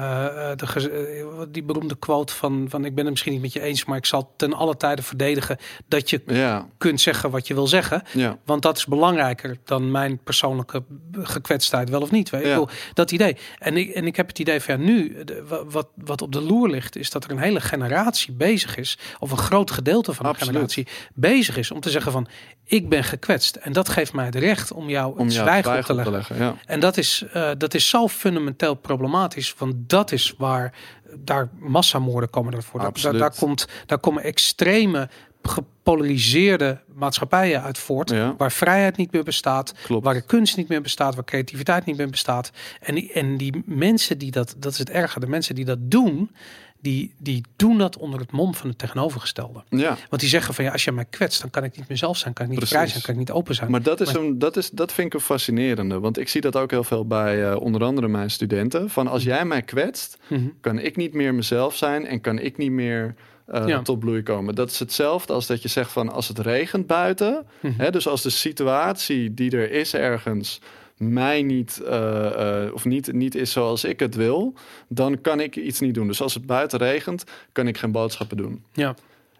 de, 0.55 0.65
eh, 0.89 1.41
die 1.49 1.63
beroemde 1.63 1.95
quote 1.95 2.33
van, 2.33 2.65
van 2.69 2.85
ik 2.85 2.95
ben 2.95 3.03
het 3.03 3.09
misschien 3.13 3.33
niet 3.33 3.41
met 3.41 3.53
je 3.53 3.61
eens, 3.61 3.85
maar 3.85 3.97
ik 3.97 4.05
zal 4.05 4.33
ten 4.37 4.53
alle 4.53 4.77
tijde 4.77 5.01
verdedigen 5.01 5.57
dat 5.87 6.09
je 6.09 6.21
Ja, 6.27 6.67
kunt 6.77 7.01
zeggen 7.01 7.29
wat 7.31 7.47
je 7.47 7.53
wil 7.53 7.67
zeggen. 7.67 8.03
ja. 8.13 8.37
Want 8.45 8.61
dat 8.61 8.77
is 8.77 8.85
belangrijker 8.85 9.57
dan 9.65 9.91
mijn 9.91 10.19
persoonlijke 10.23 10.83
gekwetstheid, 11.21 11.89
wel 11.89 12.01
of 12.01 12.11
niet. 12.11 12.29
Weet. 12.29 12.41
Ik 12.41 12.47
bedoel, 12.47 12.67
dat 12.93 13.11
idee. 13.11 13.37
En 13.59 13.77
ik, 13.77 13.89
en 13.89 14.05
ik 14.07 14.15
heb 14.15 14.27
het 14.27 14.39
idee 14.39 14.61
van 14.61 14.77
ja, 14.77 14.83
nu, 14.85 15.23
de- 15.23 15.40
wat, 15.69 15.87
wat 15.95 16.21
op 16.21 16.31
de 16.31 16.41
loer 16.41 16.69
ligt, 16.69 16.95
is 16.95 17.09
dat 17.09 17.23
er 17.23 17.31
een 17.31 17.39
hele 17.39 17.61
generatie 17.61 18.33
bezig 18.33 18.77
is, 18.77 18.97
of 19.19 19.31
een 19.31 19.37
groot 19.37 19.71
gedeelte 19.71 20.13
van 20.13 20.25
Absoluut. 20.25 20.47
een 20.47 20.69
generatie 20.69 20.87
bezig 21.13 21.57
is 21.57 21.71
om 21.71 21.79
te 21.79 21.89
zeggen 21.89 22.11
van 22.11 22.27
ik 22.65 22.89
ben 22.89 23.03
gekwetst. 23.03 23.55
En 23.55 23.73
dat 23.73 23.89
geeft 23.89 24.13
mij 24.13 24.25
het 24.25 24.35
recht 24.35 24.71
om 24.71 24.89
jou 24.89 25.17
Om 25.17 25.25
het 25.25 25.33
jou 25.33 25.47
zwijgen 25.47 25.77
op 25.77 25.85
te 25.85 26.11
leggen. 26.11 26.37
Ja. 26.37 26.55
En 26.65 26.79
dat 26.79 26.97
is, 26.97 27.23
eh, 27.33 27.49
dat 27.57 27.73
is 27.73 27.89
zo 27.89 28.07
fundamenteel 28.07 28.73
problematisch, 28.73 29.55
want 29.57 29.73
dat 29.77 30.11
is 30.11 30.33
waar 30.37 30.73
daar 31.15 31.49
massamoorden 31.59 32.29
komen 32.29 32.53
ervoor. 32.53 32.79
Daar, 33.01 33.17
daar, 33.17 33.35
komt, 33.35 33.67
daar 33.85 33.99
komen 33.99 34.23
extreme 34.23 35.09
gepolariseerde 35.43 36.79
maatschappijen 36.95 37.61
uit 37.63 37.77
voort, 37.77 38.09
Ja. 38.09 38.35
waar 38.37 38.51
vrijheid 38.51 38.97
niet 38.97 39.11
meer 39.11 39.23
bestaat, 39.23 39.73
Klopt. 39.83 40.03
waar 40.05 40.13
de 40.13 40.21
kunst 40.25 40.57
niet 40.57 40.67
meer 40.67 40.81
bestaat, 40.81 41.15
waar 41.15 41.23
creativiteit 41.23 41.85
niet 41.85 41.97
meer 41.97 42.09
bestaat. 42.09 42.51
En 42.79 42.95
die, 42.95 43.11
en 43.13 43.37
die 43.37 43.63
mensen 43.65 44.17
die 44.17 44.31
dat, 44.31 44.55
dat 44.57 44.71
is 44.71 44.77
het 44.77 44.89
erge, 44.89 45.19
de 45.19 45.27
mensen 45.27 45.55
die 45.55 45.65
dat 45.65 45.77
doen, 45.81 46.31
die, 46.79 47.13
die 47.17 47.43
doen 47.55 47.77
dat 47.77 47.97
onder 47.97 48.19
het 48.19 48.31
mom 48.31 48.55
van 48.55 48.69
het 48.69 48.77
tegenovergestelde. 48.77 49.63
ja. 49.69 49.97
Want 50.09 50.21
die 50.21 50.29
zeggen 50.29 50.53
van 50.53 50.63
ja, 50.65 50.71
als 50.71 50.83
je 50.83 50.91
mij 50.91 51.05
kwetst, 51.09 51.41
dan 51.41 51.49
kan 51.49 51.63
ik 51.63 51.77
niet 51.77 51.87
mezelf 51.87 52.17
zijn, 52.17 52.33
kan 52.33 52.43
ik 52.45 52.51
niet 52.51 52.59
Precies. 52.59 52.77
vrij 52.77 52.89
zijn, 52.89 53.03
kan 53.03 53.13
ik 53.13 53.19
niet 53.19 53.31
open 53.31 53.55
zijn. 53.55 53.71
Maar 53.71 53.81
dat, 53.81 54.01
is 54.01 54.13
Maar- 54.13 54.21
een, 54.23 54.39
dat, 54.39 54.57
is, 54.57 54.69
dat 54.69 54.91
vind 54.93 55.07
ik 55.07 55.13
een 55.13 55.19
fascinerende. 55.19 55.99
Want 55.99 56.17
ik 56.17 56.29
zie 56.29 56.41
dat 56.41 56.55
ook 56.55 56.71
heel 56.71 56.83
veel 56.83 57.05
bij 57.07 57.49
eh, 57.51 57.55
onder 57.61 57.83
andere 57.83 58.07
mijn 58.07 58.31
studenten. 58.31 58.89
Van 58.89 59.07
als 59.07 59.23
jij 59.23 59.45
mij 59.45 59.61
kwetst, 59.61 60.17
Mhm. 60.27 60.47
kan 60.61 60.79
ik 60.79 60.95
niet 60.95 61.13
meer 61.13 61.33
mezelf 61.33 61.75
zijn 61.75 62.05
en 62.07 62.21
kan 62.21 62.39
ik 62.39 62.57
niet 62.57 62.71
meer 62.71 63.15
eh, 63.51 63.67
Ja. 63.67 63.81
tot 63.81 63.99
bloei 63.99 64.23
komen. 64.23 64.55
Dat 64.55 64.69
is 64.69 64.79
hetzelfde 64.79 65.33
als 65.33 65.47
dat 65.47 65.61
je 65.61 65.67
zegt 65.67 65.91
van 65.91 66.11
als 66.11 66.27
het 66.27 66.39
regent 66.39 66.87
buiten. 66.87 67.45
Mhm. 67.59 67.73
Hè, 67.77 67.91
dus 67.91 68.07
als 68.07 68.21
de 68.21 68.29
situatie 68.29 69.33
die 69.33 69.51
er 69.51 69.71
is 69.71 69.93
ergens 69.93 70.61
mij 70.97 71.41
niet, 71.41 71.81
eh, 71.85 72.65
eh, 72.65 72.73
of 72.73 72.85
niet, 72.85 73.13
niet 73.13 73.35
is 73.35 73.51
zoals 73.51 73.83
ik 73.83 73.99
het 73.99 74.15
wil, 74.15 74.53
dan 74.87 75.21
kan 75.21 75.39
ik 75.39 75.55
iets 75.55 75.79
niet 75.79 75.93
doen. 75.93 76.07
Dus 76.07 76.21
als 76.21 76.33
het 76.33 76.45
buiten 76.45 76.79
regent, 76.79 77.23
kan 77.51 77.67
ik 77.67 77.77
geen 77.77 77.91
boodschappen 77.91 78.37
doen. 78.37 78.63
Ja. 78.73 78.95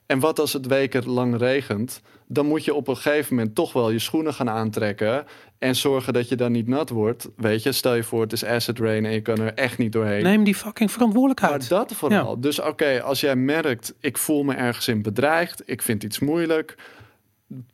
En 0.06 0.20
wat 0.20 0.40
als 0.40 0.54
het 0.54 0.68
weken 0.68 1.10
lang 1.10 1.38
regent? 1.38 2.02
Dan 2.28 2.46
moet 2.46 2.66
je 2.66 2.74
op 2.74 2.88
een 2.88 2.98
gegeven 2.98 3.36
moment 3.36 3.56
toch 3.56 3.74
wel 3.74 3.90
je 3.92 4.00
schoenen 4.00 4.34
gaan 4.34 4.50
aantrekken. 4.50 5.26
En 5.62 5.76
zorgen 5.76 6.14
dat 6.14 6.30
je 6.30 6.36
dan 6.36 6.52
niet 6.52 6.68
nat 6.68 6.90
wordt. 6.90 7.30
Weet 7.36 7.64
je, 7.64 7.72
stel 7.72 7.96
je 7.96 8.04
voor 8.04 8.22
het 8.22 8.34
is 8.34 8.46
acid 8.46 8.80
rain 8.80 9.06
en 9.06 9.12
je 9.12 9.22
kan 9.22 9.40
er 9.40 9.54
echt 9.54 9.78
niet 9.78 9.92
doorheen. 9.92 10.24
Neem 10.24 10.44
die 10.44 10.56
fucking 10.56 10.92
verantwoordelijkheid. 10.92 11.70
Maar 11.70 11.80
dat 11.80 11.94
vooral. 11.94 12.40
Dus 12.40 12.60
oké, 12.60 13.02
als 13.02 13.20
jij 13.20 13.36
merkt, 13.36 13.94
ik 14.00 14.18
voel 14.18 14.44
me 14.44 14.54
ergens 14.54 14.88
in 14.88 15.02
bedreigd, 15.02 15.62
ik 15.66 15.82
vind 15.82 16.04
iets 16.04 16.20
moeilijk, 16.20 16.76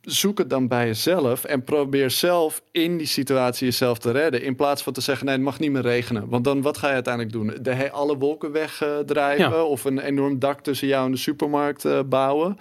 zoek 0.02 0.38
het 0.38 0.50
dan 0.50 0.68
bij 0.68 0.86
jezelf 0.86 1.44
en 1.44 1.64
probeer 1.64 2.12
zelf 2.12 2.62
in 2.72 2.98
die 2.98 3.08
situatie 3.08 3.66
jezelf 3.66 3.98
te 3.98 4.12
redden. 4.12 4.42
In 4.42 4.56
plaats 4.56 4.84
van 4.84 4.94
te 4.94 5.02
zeggen, 5.02 5.26
nee, 5.26 5.36
het 5.36 5.44
mag 5.44 5.60
niet 5.60 5.72
meer 5.72 5.82
regenen. 5.82 6.30
Want 6.30 6.44
dan, 6.44 6.62
wat 6.62 6.78
ga 6.78 6.88
je 6.88 6.94
uiteindelijk 6.94 7.34
doen? 7.34 7.54
De, 7.62 7.92
alle 7.92 8.18
wolken 8.18 8.52
wegdrijven 8.52 9.50
Ja. 9.50 9.64
of 9.64 9.84
een 9.84 10.00
enorm 10.00 10.40
dak 10.40 10.62
tussen 10.62 10.88
jou 10.88 11.06
en 11.06 11.12
de 11.12 11.18
supermarkt 11.18 11.86
eh, 11.86 12.00
bouwen? 12.06 12.58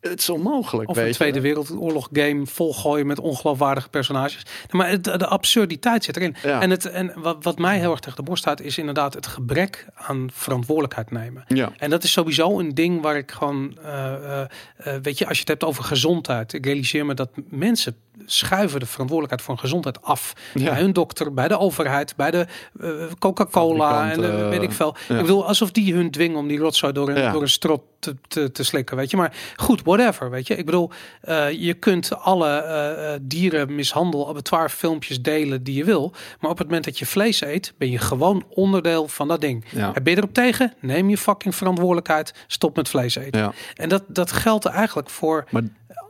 Het 0.00 0.18
is 0.18 0.28
onmogelijk, 0.28 0.88
Of 0.88 0.96
weet 0.96 1.06
een. 1.06 1.12
Tweede 1.12 1.40
Wereldoorlog 1.40 2.08
game 2.12 2.46
volgooien 2.46 3.06
met 3.06 3.18
ongeloofwaardige 3.18 3.88
personages. 3.88 4.42
Maar 4.70 4.88
het, 4.88 5.04
de 5.04 5.26
absurditeit 5.26 6.04
zit 6.04 6.16
erin. 6.16 6.36
Ja. 6.42 6.60
En, 6.60 6.70
het, 6.70 6.84
en 6.84 7.12
wat, 7.16 7.44
wat 7.44 7.58
mij 7.58 7.78
heel 7.78 7.90
erg 7.90 8.00
tegen 8.00 8.16
de 8.16 8.22
borst 8.22 8.42
staat, 8.42 8.60
is 8.60 8.78
inderdaad 8.78 9.14
het 9.14 9.26
gebrek 9.26 9.86
aan 9.94 10.30
verantwoordelijkheid 10.32 11.10
nemen. 11.10 11.44
Ja, 11.48 11.72
En 11.76 11.90
dat 11.90 12.04
is 12.04 12.12
sowieso 12.12 12.58
een 12.58 12.74
ding 12.74 13.02
waar 13.02 13.16
ik 13.16 13.30
gewoon, 13.30 13.78
eh, 13.82 14.14
eh, 14.14 14.46
eh, 14.76 14.94
weet 15.02 15.18
je, 15.18 15.26
als 15.26 15.34
je 15.34 15.40
het 15.40 15.48
hebt 15.48 15.64
over 15.64 15.84
gezondheid, 15.84 16.52
ik 16.52 16.64
realiseer 16.64 17.06
me 17.06 17.14
dat 17.14 17.30
mensen 17.48 17.96
schuiven 18.26 18.80
de 18.80 18.86
verantwoordelijkheid 18.86 19.42
voor 19.48 19.58
gezondheid 19.58 20.02
af. 20.02 20.32
Ja. 20.54 20.70
Bij 20.70 20.80
hun 20.80 20.92
dokter, 20.92 21.34
bij 21.34 21.48
de 21.48 21.58
overheid, 21.58 22.16
bij 22.16 22.30
de 22.30 22.46
eh, 22.80 22.90
Coca-Cola 23.18 24.02
en 24.02 24.08
Fabrikanten, 24.14 24.48
weet 24.50 24.62
ik 24.62 24.72
veel. 24.72 24.96
ja. 25.08 25.14
Ik 25.14 25.20
bedoel, 25.20 25.46
alsof 25.46 25.70
die 25.70 25.94
hun 25.94 26.10
dwingen 26.10 26.38
om 26.38 26.48
die 26.48 26.58
rotzooi 26.58 26.92
door 26.92 27.08
een, 27.08 27.16
Ja. 27.20 27.32
door 27.32 27.42
een 27.42 27.48
strot 27.48 27.82
te, 27.98 28.16
te, 28.28 28.52
te 28.52 28.64
slikken, 28.64 28.96
weet 28.96 29.10
je. 29.10 29.16
Maar 29.16 29.32
goed, 29.56 29.82
whatever, 29.82 30.30
weet 30.30 30.46
je. 30.46 30.56
Ik 30.56 30.64
bedoel, 30.64 30.90
eh, 31.20 31.50
je 31.50 31.74
kunt 31.74 32.14
alle 32.16 32.48
eh, 32.48 33.18
dierenmishandel, 33.22 34.28
abattoir 34.28 34.68
filmpjes 34.68 35.22
delen 35.22 35.62
die 35.62 35.74
je 35.74 35.84
wil. 35.84 36.12
Maar 36.40 36.50
op 36.50 36.58
het 36.58 36.66
moment 36.66 36.84
dat 36.84 36.98
je 36.98 37.06
vlees 37.06 37.40
eet, 37.40 37.72
ben 37.78 37.90
je 37.90 37.98
gewoon 37.98 38.44
onderdeel 38.48 39.08
van 39.08 39.28
dat 39.28 39.40
ding. 39.40 39.64
Ben 39.72 40.12
je 40.12 40.16
erop 40.16 40.34
tegen? 40.34 40.72
Neem 40.80 41.10
je 41.10 41.18
fucking 41.18 41.54
verantwoordelijkheid. 41.54 42.34
Stop 42.46 42.76
met 42.76 42.88
vlees 42.88 43.14
eten. 43.16 43.52
En 43.74 43.88
dat, 43.88 44.02
dat 44.08 44.32
geldt 44.32 44.64
eigenlijk 44.66 45.10
voor 45.10 45.44
Maar 45.50 45.62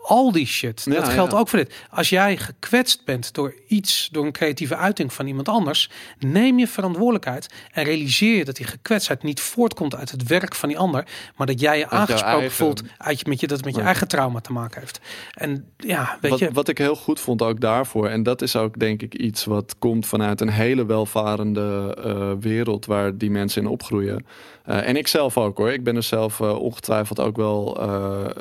al 0.03 0.33
die 0.33 0.47
shit. 0.47 0.83
Ja, 0.85 0.95
dat 0.95 1.09
geldt 1.09 1.33
ja. 1.33 1.39
ook 1.39 1.49
voor 1.49 1.59
dit. 1.59 1.74
Als 1.91 2.09
jij 2.09 2.37
gekwetst 2.37 3.05
bent 3.05 3.35
door 3.35 3.55
iets, 3.66 4.09
door 4.12 4.24
een 4.26 4.33
creatieve 4.33 4.76
uiting 4.76 5.12
van 5.12 5.26
iemand 5.26 5.49
anders, 5.49 5.91
neem 6.18 6.59
je 6.59 6.66
verantwoordelijkheid 6.66 7.49
en 7.72 7.85
realiseer 7.85 8.37
je 8.37 8.45
dat 8.45 8.57
die 8.57 8.66
gekwetstheid 8.66 9.22
niet 9.22 9.41
voortkomt 9.41 9.95
uit 9.97 10.11
het 10.11 10.26
werk 10.26 10.55
van 10.55 10.68
die 10.68 10.79
ander, 10.79 11.07
maar 11.37 11.47
dat 11.47 11.61
jij 11.61 11.79
je 11.79 11.89
aangesproken 11.89 12.39
eigen- 12.39 12.51
voelt 12.57 12.83
uit 12.99 13.20
je, 13.20 13.24
met 13.29 13.41
je 13.41 13.47
dat 13.47 13.57
het 13.57 13.66
met 13.66 13.74
je 13.74 13.81
Ja. 13.81 13.87
eigen 13.87 14.09
trauma 14.09 14.41
te 14.41 14.53
maken 14.53 14.81
heeft. 14.81 15.01
En 15.35 15.72
ja, 15.76 16.18
weet 16.20 16.31
wat, 16.31 16.41
je, 16.41 16.53
wat 16.53 16.68
ik 16.68 16.79
heel 16.79 16.97
goed 16.97 17.20
vond 17.20 17.43
ook 17.43 17.61
daarvoor, 17.61 18.09
en 18.09 18.22
dat 18.22 18.43
is 18.43 18.57
ook 18.57 18.79
denk 18.79 19.03
ik 19.03 19.14
iets 19.14 19.45
wat 19.45 19.74
komt 19.79 20.07
vanuit 20.07 20.41
een 20.41 20.51
hele 20.51 20.87
welvarende 20.87 21.97
eh, 22.05 22.33
wereld 22.41 22.87
waar 22.87 23.16
die 23.16 23.31
mensen 23.31 23.62
in 23.62 23.68
opgroeien. 23.68 24.26
Eh, 24.64 24.89
en 24.89 24.97
ik 24.97 25.07
zelf 25.07 25.37
ook 25.37 25.59
hoor. 25.59 25.72
Ik 25.72 25.85
ben 25.85 25.97
er 25.97 26.03
zelf 26.03 26.41
eh, 26.41 26.59
ongetwijfeld 26.59 27.20
ook 27.20 27.37
wel 27.37 27.76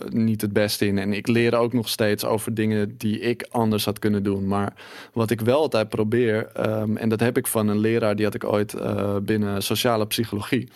niet 0.10 0.42
het 0.42 0.54
beste 0.54 0.86
in. 0.88 0.98
En 0.98 1.14
ik 1.14 1.27
leer 1.28 1.56
ook 1.56 1.74
nog 1.74 1.90
steeds 1.90 2.26
over 2.26 2.54
dingen 2.54 2.98
die 2.98 3.20
ik 3.20 3.48
anders 3.52 3.86
had 3.86 4.00
kunnen 4.00 4.24
doen. 4.24 4.48
Maar 4.48 4.74
wat 5.14 5.30
ik 5.30 5.42
wel 5.42 5.60
altijd 5.60 5.90
probeer, 5.90 6.48
ehm, 6.54 6.98
en 6.98 7.10
dat 7.10 7.20
heb 7.20 7.38
ik 7.38 7.48
van 7.48 7.68
een 7.68 7.80
leraar 7.80 8.16
die 8.16 8.26
had 8.26 8.34
ik 8.34 8.44
ooit 8.44 8.74
eh, 8.74 9.18
binnen 9.18 9.64
sociale 9.64 10.08
psychologie. 10.08 10.70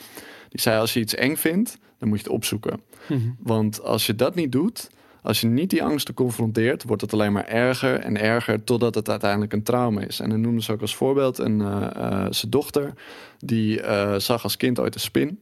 Die 0.49 0.61
zei: 0.61 0.79
Als 0.79 0.93
je 0.93 0.99
iets 0.99 1.15
eng 1.15 1.35
vindt, 1.35 1.77
dan 1.97 2.09
moet 2.09 2.17
je 2.17 2.23
het 2.23 2.33
opzoeken. 2.33 2.81
Mhm. 3.07 3.19
Want 3.39 3.83
als 3.83 4.05
je 4.05 4.15
dat 4.15 4.35
niet 4.35 4.51
doet, 4.51 4.89
als 5.21 5.41
je 5.41 5.47
niet 5.47 5.69
die 5.69 5.83
angsten 5.83 6.13
confronteert, 6.13 6.83
wordt 6.83 7.01
het 7.01 7.13
alleen 7.13 7.31
maar 7.31 7.47
erger 7.47 7.99
en 7.99 8.21
erger 8.21 8.63
totdat 8.63 8.95
het 8.95 9.09
uiteindelijk 9.09 9.53
een 9.53 9.63
trauma 9.63 10.01
is. 10.01 10.19
En 10.19 10.29
dan 10.29 10.41
noemde 10.41 10.61
ze 10.61 10.71
ook 10.71 10.81
als 10.81 10.95
voorbeeld 10.95 11.37
een, 11.37 11.61
eh, 11.61 11.87
eh, 11.95 12.27
zijn 12.29 12.51
dochter, 12.51 12.93
die 13.39 13.81
zag 14.17 14.43
als 14.43 14.57
kind 14.57 14.79
ooit 14.79 14.95
een 14.95 15.01
spin. 15.01 15.39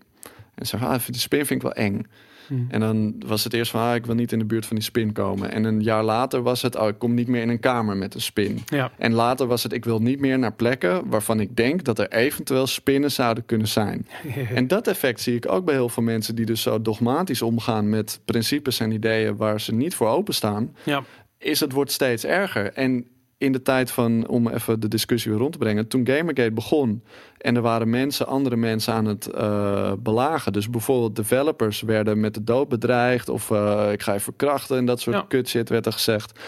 En 0.56 0.66
zei, 0.66 0.84
ah, 0.84 1.06
die 1.06 1.20
spin 1.20 1.46
vind 1.46 1.64
ik 1.64 1.74
wel 1.74 1.86
eng. 1.86 2.06
Mhm. 2.50 2.62
En 2.70 2.80
dan 2.80 3.16
was 3.26 3.44
het 3.44 3.54
eerst 3.54 3.72
van, 3.72 3.82
ah, 3.82 3.96
ik 3.96 4.06
wil 4.06 4.16
niet 4.16 4.32
in 4.32 4.40
de 4.40 4.46
buurt 4.46 4.66
van 4.66 4.76
die 4.76 4.86
spin 4.86 5.12
komen. 5.12 5.52
En 5.52 5.64
een 5.64 5.82
jaar 5.82 6.04
later 6.04 6.42
was 6.42 6.62
het, 6.62 6.76
oh, 6.76 6.88
ik 6.88 6.98
kom 6.98 7.14
niet 7.14 7.28
meer 7.28 7.42
in 7.42 7.50
een 7.50 7.60
kamer 7.60 7.98
met 7.98 8.14
een 8.14 8.22
spin. 8.22 8.62
ja. 8.66 8.92
En 8.98 9.14
later 9.14 9.48
was 9.48 9.64
het, 9.64 9.74
ik 9.74 9.86
wil 9.86 10.00
niet 10.00 10.20
meer 10.20 10.40
naar 10.40 10.54
plekken 10.54 11.10
waarvan 11.10 11.40
ik 11.40 11.56
denk 11.56 11.84
dat 11.84 12.00
er 12.00 12.12
eventueel 12.12 12.68
spinnen 12.68 13.12
zouden 13.12 13.46
kunnen 13.46 13.68
zijn. 13.68 14.08
En 14.56 14.68
dat 14.68 14.88
effect 14.88 15.22
zie 15.22 15.36
ik 15.36 15.52
ook 15.52 15.66
bij 15.66 15.76
heel 15.76 15.90
veel 15.90 16.04
mensen 16.04 16.36
die 16.36 16.46
dus 16.46 16.62
zo 16.62 16.82
dogmatisch 16.82 17.42
omgaan 17.42 17.90
met 17.90 18.20
principes 18.26 18.80
en 18.80 18.92
ideeën 18.92 19.36
waar 19.36 19.62
ze 19.62 19.74
niet 19.74 19.96
voor 19.96 20.08
openstaan. 20.08 20.76
ja. 20.84 21.04
Is 21.38 21.60
het 21.60 21.72
wordt 21.72 21.92
steeds 21.92 22.26
erger. 22.26 22.74
En 22.74 23.06
in 23.40 23.52
de 23.52 23.62
tijd 23.62 23.92
van, 23.92 24.28
om 24.28 24.48
even 24.48 24.80
de 24.80 24.88
discussie 24.88 25.32
weer 25.32 25.40
rond 25.40 25.52
te 25.52 25.58
brengen, 25.58 25.88
toen 25.88 26.08
Gamergate 26.08 26.52
begon 26.52 27.04
en 27.38 27.56
er 27.56 27.62
waren 27.62 27.90
mensen, 27.90 28.28
andere 28.28 28.56
mensen 28.56 28.94
aan 28.94 29.06
het 29.06 29.28
eh, 29.28 29.92
belagen. 30.00 30.54
Dus 30.54 30.70
bijvoorbeeld 30.70 31.16
developers 31.16 31.82
werden 31.82 32.20
met 32.20 32.34
de 32.34 32.44
dood 32.44 32.70
bedreigd 32.70 33.30
of 33.30 33.52
eh, 33.52 33.92
ik 33.92 34.02
ga 34.02 34.14
je 34.14 34.20
verkrachten 34.20 34.78
en 34.78 34.86
dat 34.86 35.00
soort 35.00 35.16
Ja. 35.16 35.26
kut 35.28 35.48
shit 35.50 35.70
werd 35.70 35.86
er 35.86 35.92
gezegd. 35.94 36.40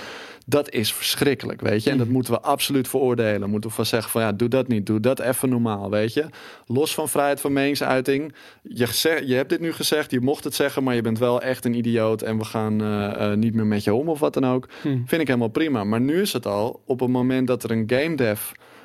Dat 0.45 0.69
is 0.69 0.93
verschrikkelijk, 0.93 1.61
weet 1.61 1.83
je. 1.83 1.89
En 1.89 1.97
dat 1.97 2.05
Mhm. 2.05 2.15
moeten 2.15 2.33
we 2.33 2.41
absoluut 2.41 2.87
veroordelen. 2.87 3.49
Moeten 3.49 3.69
we 3.69 3.75
van 3.75 3.85
zeggen 3.85 4.11
van 4.11 4.21
ja, 4.21 4.31
doe 4.31 4.47
dat 4.47 4.67
niet. 4.67 4.85
Doe 4.85 4.99
dat 4.99 5.19
even 5.19 5.49
normaal, 5.49 5.89
weet 5.89 6.13
je. 6.13 6.25
Los 6.65 6.93
van 6.93 7.09
vrijheid 7.09 7.41
van 7.41 7.53
meningsuiting. 7.53 8.33
Je, 8.61 8.87
gezegd, 8.87 9.27
je 9.27 9.33
hebt 9.35 9.49
dit 9.49 9.59
nu 9.59 9.73
gezegd, 9.73 10.11
je 10.11 10.19
mocht 10.21 10.43
het 10.43 10.55
zeggen, 10.55 10.83
maar 10.83 10.95
je 10.95 11.01
bent 11.01 11.19
wel 11.19 11.41
echt 11.41 11.65
een 11.65 11.73
idioot 11.73 12.21
en 12.21 12.37
we 12.37 12.45
gaan 12.45 12.81
eh, 12.81 13.31
eh, 13.31 13.37
niet 13.37 13.53
meer 13.53 13.65
met 13.65 13.83
je 13.83 13.93
om 13.93 14.09
of 14.09 14.19
wat 14.19 14.33
dan 14.33 14.45
ook. 14.45 14.67
Mhm. 14.83 14.97
Vind 15.05 15.21
ik 15.21 15.27
helemaal 15.27 15.47
prima. 15.47 15.83
Maar 15.83 16.01
nu 16.01 16.21
is 16.21 16.33
het 16.33 16.45
al 16.45 16.81
op 16.85 16.99
het 16.99 17.09
moment 17.09 17.47
dat 17.47 17.63
er 17.63 17.71
een 17.71 17.83
game 17.93 18.15
dev 18.15 18.41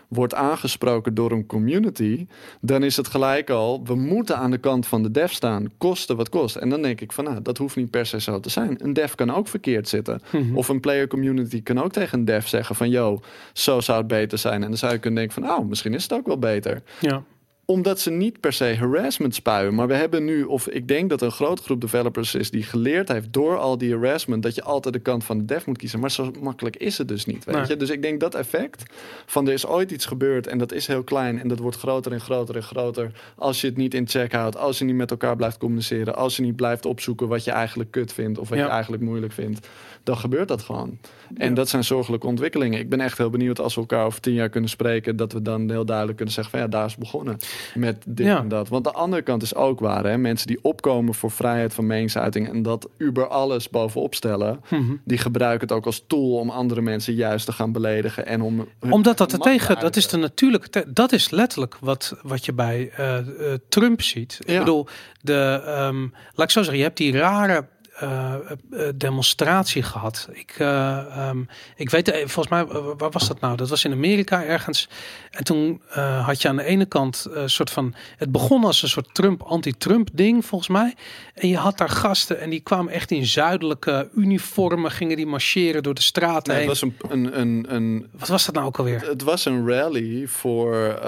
wordt 0.08 0.34
aangesproken 0.34 1.14
door 1.14 1.32
een 1.32 1.46
community, 1.46 2.26
dan 2.60 2.82
is 2.82 2.96
het 2.96 3.08
gelijk 3.08 3.50
al, 3.50 3.84
we 3.84 3.94
moeten 3.94 4.36
aan 4.36 4.50
de 4.50 4.58
kant 4.58 4.86
van 4.86 5.02
de 5.02 5.10
dev 5.10 5.32
staan, 5.32 5.70
koste 5.78 6.14
wat 6.14 6.28
kost. 6.28 6.56
En 6.56 6.68
dan 6.68 6.82
denk 6.82 7.00
ik 7.00 7.12
van, 7.12 7.24
nou, 7.24 7.42
dat 7.42 7.58
hoeft 7.58 7.76
niet 7.76 7.90
per 7.90 8.06
se 8.06 8.20
zo 8.20 8.40
te 8.40 8.50
zijn. 8.50 8.84
Een 8.84 8.92
dev 8.92 9.14
kan 9.14 9.34
ook 9.34 9.48
verkeerd 9.48 9.88
zitten. 9.88 10.20
Mhm. 10.32 10.56
Of 10.56 10.68
een 10.68 10.80
player 10.80 11.06
community 11.06 11.62
kan 11.62 11.82
ook 11.82 11.92
tegen 11.92 12.18
een 12.18 12.24
dev 12.24 12.46
zeggen 12.46 12.74
van, 12.74 12.90
yo, 12.90 13.20
zo 13.52 13.80
zou 13.80 13.98
het 13.98 14.06
beter 14.06 14.38
zijn. 14.38 14.62
En 14.62 14.68
dan 14.68 14.78
zou 14.78 14.92
je 14.92 14.98
kunnen 14.98 15.18
denken 15.18 15.42
van, 15.42 15.50
nou, 15.50 15.66
misschien 15.66 15.94
is 15.94 16.02
het 16.02 16.12
ook 16.12 16.26
wel 16.26 16.38
beter 16.38 16.82
ja. 17.00 17.22
Omdat 17.68 18.00
ze 18.00 18.10
niet 18.10 18.40
per 18.40 18.52
se 18.52 18.74
harassment 18.78 19.34
spuien. 19.34 19.74
Maar 19.74 19.86
we 19.86 19.94
hebben 19.94 20.24
nu, 20.24 20.42
of 20.42 20.68
ik 20.68 20.88
denk 20.88 21.10
dat 21.10 21.22
een 21.22 21.30
grote 21.30 21.62
groep 21.62 21.80
developers 21.80 22.34
is 22.34 22.50
die 22.50 22.62
geleerd 22.62 23.08
heeft 23.08 23.32
door 23.32 23.58
al 23.58 23.78
die 23.78 23.92
harassment 23.94 24.42
dat 24.42 24.54
je 24.54 24.62
altijd 24.62 24.94
de 24.94 25.00
kant 25.00 25.24
van 25.24 25.38
de 25.38 25.44
dev 25.44 25.66
moet 25.66 25.78
kiezen. 25.78 26.00
Maar 26.00 26.10
zo 26.10 26.30
makkelijk 26.40 26.76
is 26.76 26.98
het 26.98 27.08
dus 27.08 27.24
niet. 27.24 27.44
Weet 27.44 27.54
Nee. 27.54 27.66
je? 27.66 27.76
Dus 27.76 27.90
ik 27.90 28.02
denk 28.02 28.20
dat 28.20 28.34
effect 28.34 28.82
van 29.26 29.46
er 29.46 29.52
is 29.52 29.66
ooit 29.66 29.90
iets 29.90 30.06
gebeurd 30.06 30.46
en 30.46 30.58
dat 30.58 30.72
is 30.72 30.86
heel 30.86 31.02
klein 31.04 31.40
en 31.40 31.48
dat 31.48 31.58
wordt 31.58 31.76
groter 31.76 32.12
en 32.12 32.20
groter 32.20 32.56
en 32.56 32.62
groter. 32.62 33.10
Als 33.36 33.60
je 33.60 33.66
het 33.66 33.76
niet 33.76 33.94
in 33.94 34.08
check 34.08 34.32
houdt, 34.32 34.56
als 34.56 34.78
je 34.78 34.84
niet 34.84 34.94
met 34.96 35.10
elkaar 35.10 35.36
blijft 35.36 35.58
communiceren, 35.58 36.16
als 36.16 36.36
je 36.36 36.42
niet 36.42 36.56
blijft 36.56 36.84
opzoeken 36.86 37.28
wat 37.28 37.44
je 37.44 37.50
eigenlijk 37.50 37.90
kut 37.90 38.12
vindt 38.12 38.38
of 38.38 38.48
wat 38.48 38.58
Ja. 38.58 38.64
je 38.64 38.70
eigenlijk 38.70 39.02
moeilijk 39.02 39.32
vindt, 39.32 39.68
dan 40.02 40.16
gebeurt 40.16 40.48
dat 40.48 40.62
gewoon. 40.62 40.98
En 41.34 41.48
Ja. 41.48 41.54
dat 41.54 41.68
zijn 41.68 41.84
zorgelijke 41.84 42.26
ontwikkelingen. 42.26 42.78
Ik 42.78 42.88
ben 42.88 43.00
echt 43.00 43.18
heel 43.18 43.30
benieuwd 43.30 43.60
als 43.60 43.74
we 43.74 43.80
elkaar 43.80 44.04
over 44.06 44.20
tien 44.20 44.34
jaar 44.34 44.48
kunnen 44.48 44.70
spreken, 44.70 45.16
dat 45.16 45.32
we 45.32 45.42
dan 45.42 45.70
heel 45.70 45.84
duidelijk 45.84 46.16
kunnen 46.16 46.34
zeggen 46.34 46.52
van 46.52 46.62
ja, 46.62 46.68
daar 46.68 46.86
is 46.86 46.96
begonnen 46.96 47.36
met 47.74 48.02
dit 48.06 48.26
Ja. 48.26 48.38
en 48.38 48.48
dat. 48.48 48.68
Want 48.68 48.84
de 48.84 48.92
andere 48.92 49.22
kant 49.22 49.42
is 49.42 49.54
ook 49.54 49.80
waar. 49.80 50.04
Hè? 50.04 50.18
Mensen 50.18 50.46
die 50.46 50.58
opkomen 50.62 51.14
voor 51.14 51.30
vrijheid 51.30 51.74
van 51.74 51.86
meningsuiting 51.86 52.48
en 52.48 52.62
dat 52.62 52.88
uber 52.96 53.28
alles 53.28 53.70
bovenop 53.70 54.14
stellen, 54.14 54.60
Mhm. 54.70 54.92
die 55.04 55.18
gebruiken 55.18 55.68
het 55.68 55.76
ook 55.76 55.86
als 55.86 56.04
tool 56.06 56.38
om 56.38 56.50
andere 56.50 56.80
mensen 56.80 57.14
juist 57.14 57.46
te 57.46 57.52
gaan 57.52 57.72
beledigen 57.72 58.26
en 58.26 58.42
om 58.42 58.68
Omdat 58.90 59.18
dat 59.18 59.32
er 59.32 59.38
tegen, 59.38 59.80
dat 59.80 59.96
is 59.96 60.08
de 60.08 60.16
natuurlijke, 60.16 60.84
dat 60.88 61.12
is 61.12 61.30
letterlijk 61.30 61.76
wat, 61.80 62.16
wat 62.22 62.44
je 62.44 62.52
bij 62.52 62.90
eh, 62.96 63.18
eh, 63.18 63.24
Trump 63.68 64.02
ziet. 64.02 64.38
Ik 64.44 64.58
bedoel, 64.58 64.86
de, 65.20 65.62
ehm, 65.64 66.00
laat 66.34 66.46
ik 66.46 66.50
zo 66.50 66.60
zeggen, 66.60 66.76
je 66.76 66.82
hebt 66.82 66.96
die 66.96 67.12
rare 67.18 67.66
eh, 67.96 68.34
eh, 68.34 68.88
demonstratie 68.94 69.82
gehad. 69.82 70.28
Ik, 70.32 70.54
eh, 70.58 70.96
ehm, 70.98 71.42
ik 71.76 71.90
weet, 71.90 72.10
volgens 72.10 72.48
mij, 72.48 72.64
waar 72.96 73.10
was 73.10 73.28
dat 73.28 73.40
nou? 73.40 73.56
Dat 73.56 73.68
was 73.68 73.84
in 73.84 73.92
Amerika 73.92 74.44
ergens. 74.44 74.88
En 75.30 75.44
toen 75.44 75.80
had 76.22 76.42
je 76.42 76.48
aan 76.48 76.56
de 76.56 76.64
ene 76.64 76.86
kant 76.86 77.26
een 77.30 77.50
soort 77.50 77.70
van, 77.70 77.94
het 78.16 78.32
begon 78.32 78.64
als 78.64 78.82
een 78.82 78.88
soort 78.88 79.14
Trump, 79.14 79.42
anti-Trump 79.42 80.08
ding, 80.12 80.44
volgens 80.44 80.70
mij. 80.70 80.94
En 81.34 81.48
je 81.48 81.56
had 81.56 81.78
daar 81.78 81.88
gasten 81.88 82.40
en 82.40 82.50
die 82.50 82.60
kwamen 82.60 82.92
echt 82.92 83.10
in 83.10 83.26
zuidelijke 83.26 84.08
uniformen, 84.14 84.90
gingen 84.90 85.16
die 85.16 85.26
marcheren 85.26 85.82
door 85.82 85.94
de 85.94 86.02
straten 86.02 86.52
Nee, 86.52 86.68
het 86.68 86.80
was 86.80 86.82
een, 86.82 86.96
een, 87.08 87.40
een, 87.40 87.66
een 87.74 88.06
Wat 88.12 88.28
was 88.28 88.46
dat 88.46 88.54
nou 88.54 88.66
ook 88.66 88.78
alweer? 88.78 89.08
Het 89.08 89.22
was 89.22 89.44
een 89.44 89.68
rally 89.68 90.26
voor 90.26 90.98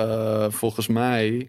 volgens 0.50 0.86
mij 0.86 1.48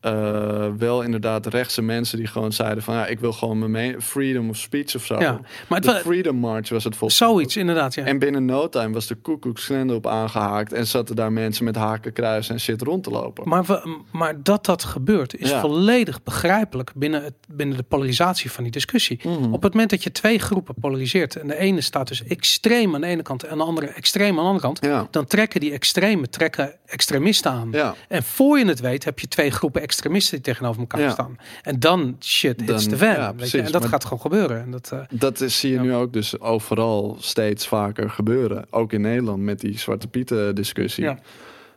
eh, 0.00 0.66
wel 0.78 1.02
inderdaad 1.02 1.46
rechtse 1.46 1.82
mensen 1.82 2.18
die 2.18 2.26
gewoon 2.26 2.52
zeiden 2.52 2.82
van 2.82 2.94
ja, 2.94 3.06
ik 3.06 3.20
wil 3.20 3.32
gewoon 3.32 3.70
mijn 3.70 4.02
freedom 4.02 4.48
of 4.48 4.56
speech 4.56 4.94
of 4.94 5.04
zo. 5.04 5.20
Ja, 5.20 5.32
maar 5.68 5.78
het 5.78 5.82
de 5.82 5.92
was 5.92 6.00
Freedom 6.00 6.36
March 6.36 6.68
was 6.68 6.84
het 6.84 6.96
volgens 6.96 7.18
zoiets 7.20 7.56
inderdaad. 7.56 7.94
Ja. 7.94 8.04
En 8.04 8.18
binnen 8.18 8.44
no 8.44 8.68
time 8.68 8.92
was 8.92 9.06
de 9.06 9.16
Klan 9.52 9.90
op 9.90 10.06
aangehaakt 10.06 10.72
en 10.72 10.86
zaten 10.86 11.16
daar 11.16 11.32
mensen 11.32 11.64
met 11.64 11.76
haken, 11.76 12.12
kruisen 12.12 12.54
en 12.54 12.60
shit 12.60 12.82
rond 12.82 13.04
te 13.04 13.10
lopen. 13.10 13.48
Maar, 13.48 13.64
we, 13.64 13.98
maar 14.12 14.42
dat 14.42 14.64
dat 14.64 14.84
gebeurt 14.84 15.36
is 15.36 15.50
Ja. 15.50 15.60
volledig 15.60 16.22
begrijpelijk 16.22 16.92
binnen, 16.94 17.24
het, 17.24 17.34
binnen 17.48 17.76
de 17.76 17.82
polarisatie 17.82 18.50
van 18.52 18.62
die 18.62 18.72
discussie. 18.72 19.20
Mhm. 19.22 19.52
Op 19.52 19.62
het 19.62 19.72
moment 19.72 19.90
dat 19.90 20.02
je 20.02 20.12
twee 20.12 20.38
groepen 20.38 20.74
polariseert 20.80 21.36
en 21.36 21.46
de 21.46 21.56
ene 21.56 21.80
staat 21.80 22.08
dus 22.08 22.24
extreem 22.24 22.94
aan 22.94 23.00
de 23.00 23.06
ene 23.06 23.22
kant 23.22 23.42
en 23.44 23.58
de 23.58 23.64
andere 23.64 23.86
extreem 23.86 24.30
aan 24.30 24.34
de 24.36 24.40
andere 24.40 24.60
kant, 24.64 24.78
Ja, 24.84 25.08
dan 25.10 25.26
trekken 25.26 25.60
die 25.60 25.72
extreme 25.72 26.28
trekken 26.28 26.74
extremisten 26.86 27.50
aan. 27.50 27.72
En 28.08 28.22
voor 28.22 28.58
je 28.58 28.66
het 28.66 28.80
weet 28.80 29.04
heb 29.04 29.18
je 29.18 29.28
twee 29.28 29.50
groepen 29.50 29.56
extremisten 29.56 29.96
die 30.02 30.40
tegenover 30.40 30.80
elkaar 30.80 31.00
Ja. 31.00 31.10
staan. 31.10 31.36
En 31.62 31.80
dan 31.80 32.16
shit 32.20 32.60
hits 32.60 32.84
Dan- 32.84 32.92
the 32.92 32.96
fan. 33.04 33.08
ja, 33.08 33.16
weet 33.20 33.28
je? 33.30 33.34
precies. 33.36 33.60
En 33.60 33.72
dat 33.72 33.84
gaat 33.84 34.02
gewoon 34.04 34.20
gebeuren. 34.20 34.60
En 34.62 34.70
dat, 34.70 34.90
eh, 34.92 35.00
Dat 35.10 35.40
is, 35.40 35.58
zie 35.58 35.70
je 35.70 35.76
Ja. 35.76 35.82
nu 35.82 35.94
ook 35.94 36.12
dus 36.12 36.40
overal 36.40 37.16
steeds 37.20 37.66
vaker 37.66 38.10
gebeuren. 38.10 38.66
Ook 38.70 38.92
in 38.92 39.00
Nederland 39.00 39.42
met 39.42 39.60
die 39.60 39.78
Zwarte 39.78 40.08
Pieten 40.08 40.54
discussie. 40.54 41.04
Ja. 41.04 41.18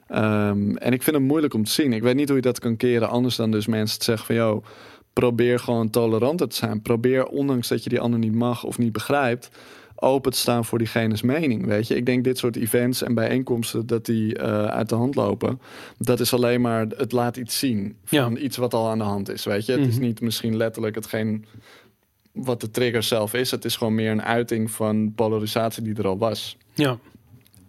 Ehm, 0.07 0.75
en 0.75 0.93
ik 0.93 1.03
vind 1.03 1.15
het 1.15 1.25
moeilijk 1.25 1.53
om 1.53 1.63
te 1.63 1.71
zien. 1.71 1.93
Ik 1.93 2.01
weet 2.01 2.15
niet 2.15 2.27
hoe 2.27 2.35
je 2.37 2.41
dat 2.43 2.59
kan 2.59 2.77
keren 2.77 3.09
anders 3.09 3.35
dan 3.35 3.51
dus 3.51 3.67
mensen 3.67 3.99
te 3.99 4.05
zeggen 4.05 4.25
van... 4.25 4.35
Yo, 4.35 4.63
probeer 5.13 5.59
gewoon 5.59 5.89
toleranter 5.89 6.47
te 6.47 6.55
zijn. 6.55 6.81
Probeer, 6.81 7.25
ondanks 7.25 7.67
dat 7.67 7.83
je 7.83 7.89
die 7.89 7.99
ander 7.99 8.19
niet 8.19 8.33
mag 8.35 8.63
of 8.63 8.77
niet 8.77 8.91
begrijpt... 8.91 9.49
open 10.01 10.31
te 10.31 10.37
staan 10.37 10.65
voor 10.65 10.77
diegene's 10.77 11.21
mening, 11.21 11.65
weet 11.65 11.87
je. 11.87 11.95
Ik 11.95 12.05
denk 12.05 12.23
dit 12.23 12.37
soort 12.37 12.55
events 12.55 13.01
en 13.03 13.13
bijeenkomsten... 13.13 13.85
dat 13.87 14.05
die 14.05 14.35
eh, 14.37 14.65
uit 14.65 14.89
de 14.89 14.95
hand 14.95 15.15
lopen. 15.15 15.59
Dat 15.97 16.19
is 16.19 16.33
alleen 16.33 16.61
maar... 16.61 16.85
Het 16.97 17.11
laat 17.11 17.37
iets 17.37 17.59
zien 17.59 17.95
van 18.03 18.37
iets 18.37 18.57
wat 18.57 18.73
al 18.73 18.89
aan 18.89 18.97
de 18.97 19.03
hand 19.03 19.29
is, 19.29 19.45
weet 19.45 19.65
je. 19.65 19.71
Het 19.71 19.87
is 19.87 19.95
Mhm. 19.95 20.03
niet 20.03 20.21
misschien 20.21 20.57
letterlijk 20.57 20.95
hetgeen 20.95 21.45
wat 22.31 22.61
de 22.61 22.71
trigger 22.71 23.03
zelf 23.03 23.33
is. 23.33 23.51
Het 23.51 23.65
is 23.65 23.75
gewoon 23.75 23.95
meer 23.95 24.11
een 24.11 24.23
uiting 24.23 24.71
van 24.71 25.13
polarisatie 25.15 25.83
die 25.83 25.95
er 25.95 26.07
al 26.07 26.17
was. 26.17 26.57
Ja. 26.73 26.97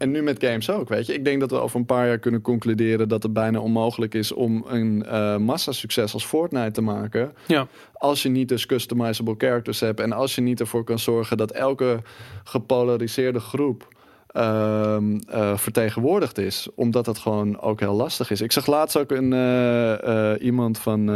En 0.03 0.11
nu 0.11 0.23
met 0.23 0.45
games 0.45 0.71
ook, 0.71 0.89
weet 0.89 1.07
je. 1.07 1.15
Ik 1.15 1.25
denk 1.25 1.41
dat 1.41 1.51
we 1.51 1.57
over 1.57 1.79
een 1.79 1.87
paar 1.87 2.07
jaar 2.07 2.19
kunnen 2.19 2.41
concluderen 2.41 3.09
dat 3.09 3.23
het 3.23 3.33
bijna 3.33 3.61
onmogelijk 3.61 4.15
is 4.15 4.33
om 4.33 4.65
een 4.69 5.05
uh, 5.07 5.37
massasucces 5.37 6.15
als 6.15 6.25
Fortnite 6.25 6.71
te 6.71 6.81
maken. 6.81 7.33
Ja. 7.47 7.67
Als 7.93 8.23
je 8.23 8.29
niet 8.29 8.49
dus 8.49 8.67
customizable 8.67 9.35
characters 9.39 9.81
hebt 9.81 10.01
en 10.01 10.13
als 10.13 10.35
je 10.35 10.41
niet 10.41 10.61
ervoor 10.61 10.85
kan 10.85 10.99
zorgen 10.99 11.37
dat 11.37 11.51
elke 11.51 12.03
gepolariseerde 12.45 13.41
groep 13.41 13.89
uh, 14.37 14.97
uh, 15.35 15.57
vertegenwoordigd 15.57 16.39
is. 16.39 16.69
Omdat 16.75 17.07
het 17.07 17.19
gewoon 17.19 17.61
ook 17.61 17.81
heel 17.81 17.95
lastig 17.95 18.31
is. 18.31 18.41
Ik 18.41 18.53
zag 18.53 18.67
laatst 18.67 18.99
ook 18.99 19.11
een, 19.11 19.33
uh, 19.33 20.33
iemand 20.41 20.79
van 20.79 21.11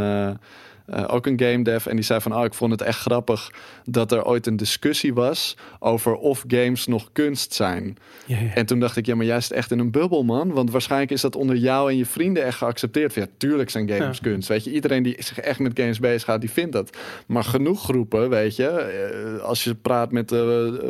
uh, 0.93 1.03
ook 1.07 1.25
een 1.25 1.39
game 1.39 1.63
dev. 1.63 1.85
En 1.85 1.95
die 1.95 2.05
zei 2.05 2.21
van, 2.21 2.35
oh, 2.35 2.43
ik 2.43 2.53
vond 2.53 2.71
het 2.71 2.81
echt 2.81 2.99
grappig 2.99 3.51
dat 3.85 4.11
er 4.11 4.25
ooit 4.25 4.47
een 4.47 4.57
discussie 4.57 5.13
was 5.13 5.57
over 5.79 6.15
of 6.15 6.43
games 6.47 6.87
nog 6.87 7.09
kunst 7.11 7.53
zijn. 7.53 7.97
Ja, 8.25 8.37
ja. 8.39 8.53
En 8.53 8.65
toen 8.65 8.79
dacht 8.79 8.97
ik, 8.97 9.05
ja, 9.05 9.15
maar 9.15 9.25
juist 9.25 9.51
echt 9.51 9.71
in 9.71 9.79
een 9.79 9.91
bubbel, 9.91 10.23
man. 10.23 10.51
Want 10.51 10.71
waarschijnlijk 10.71 11.11
is 11.11 11.21
dat 11.21 11.35
onder 11.35 11.55
jou 11.55 11.89
en 11.91 11.97
je 11.97 12.05
vrienden 12.05 12.43
echt 12.45 12.57
geaccepteerd. 12.57 13.13
Ja, 13.13 13.25
tuurlijk 13.37 13.69
zijn 13.69 13.89
games 13.89 14.17
Ja. 14.17 14.23
kunst. 14.29 14.47
Weet 14.47 14.63
je, 14.63 14.71
iedereen 14.71 15.03
die 15.03 15.15
zich 15.19 15.39
echt 15.39 15.59
met 15.59 15.79
games 15.79 15.99
bezig 15.99 16.23
gaat, 16.23 16.41
die 16.41 16.51
vindt 16.51 16.71
dat. 16.71 16.97
Maar 17.27 17.43
genoeg 17.43 17.83
groepen, 17.83 18.29
weet 18.29 18.55
je, 18.55 18.67
eh, 18.67 19.43
als 19.43 19.63
je 19.63 19.75
praat 19.75 20.11
met 20.11 20.31
eh, 20.31 20.39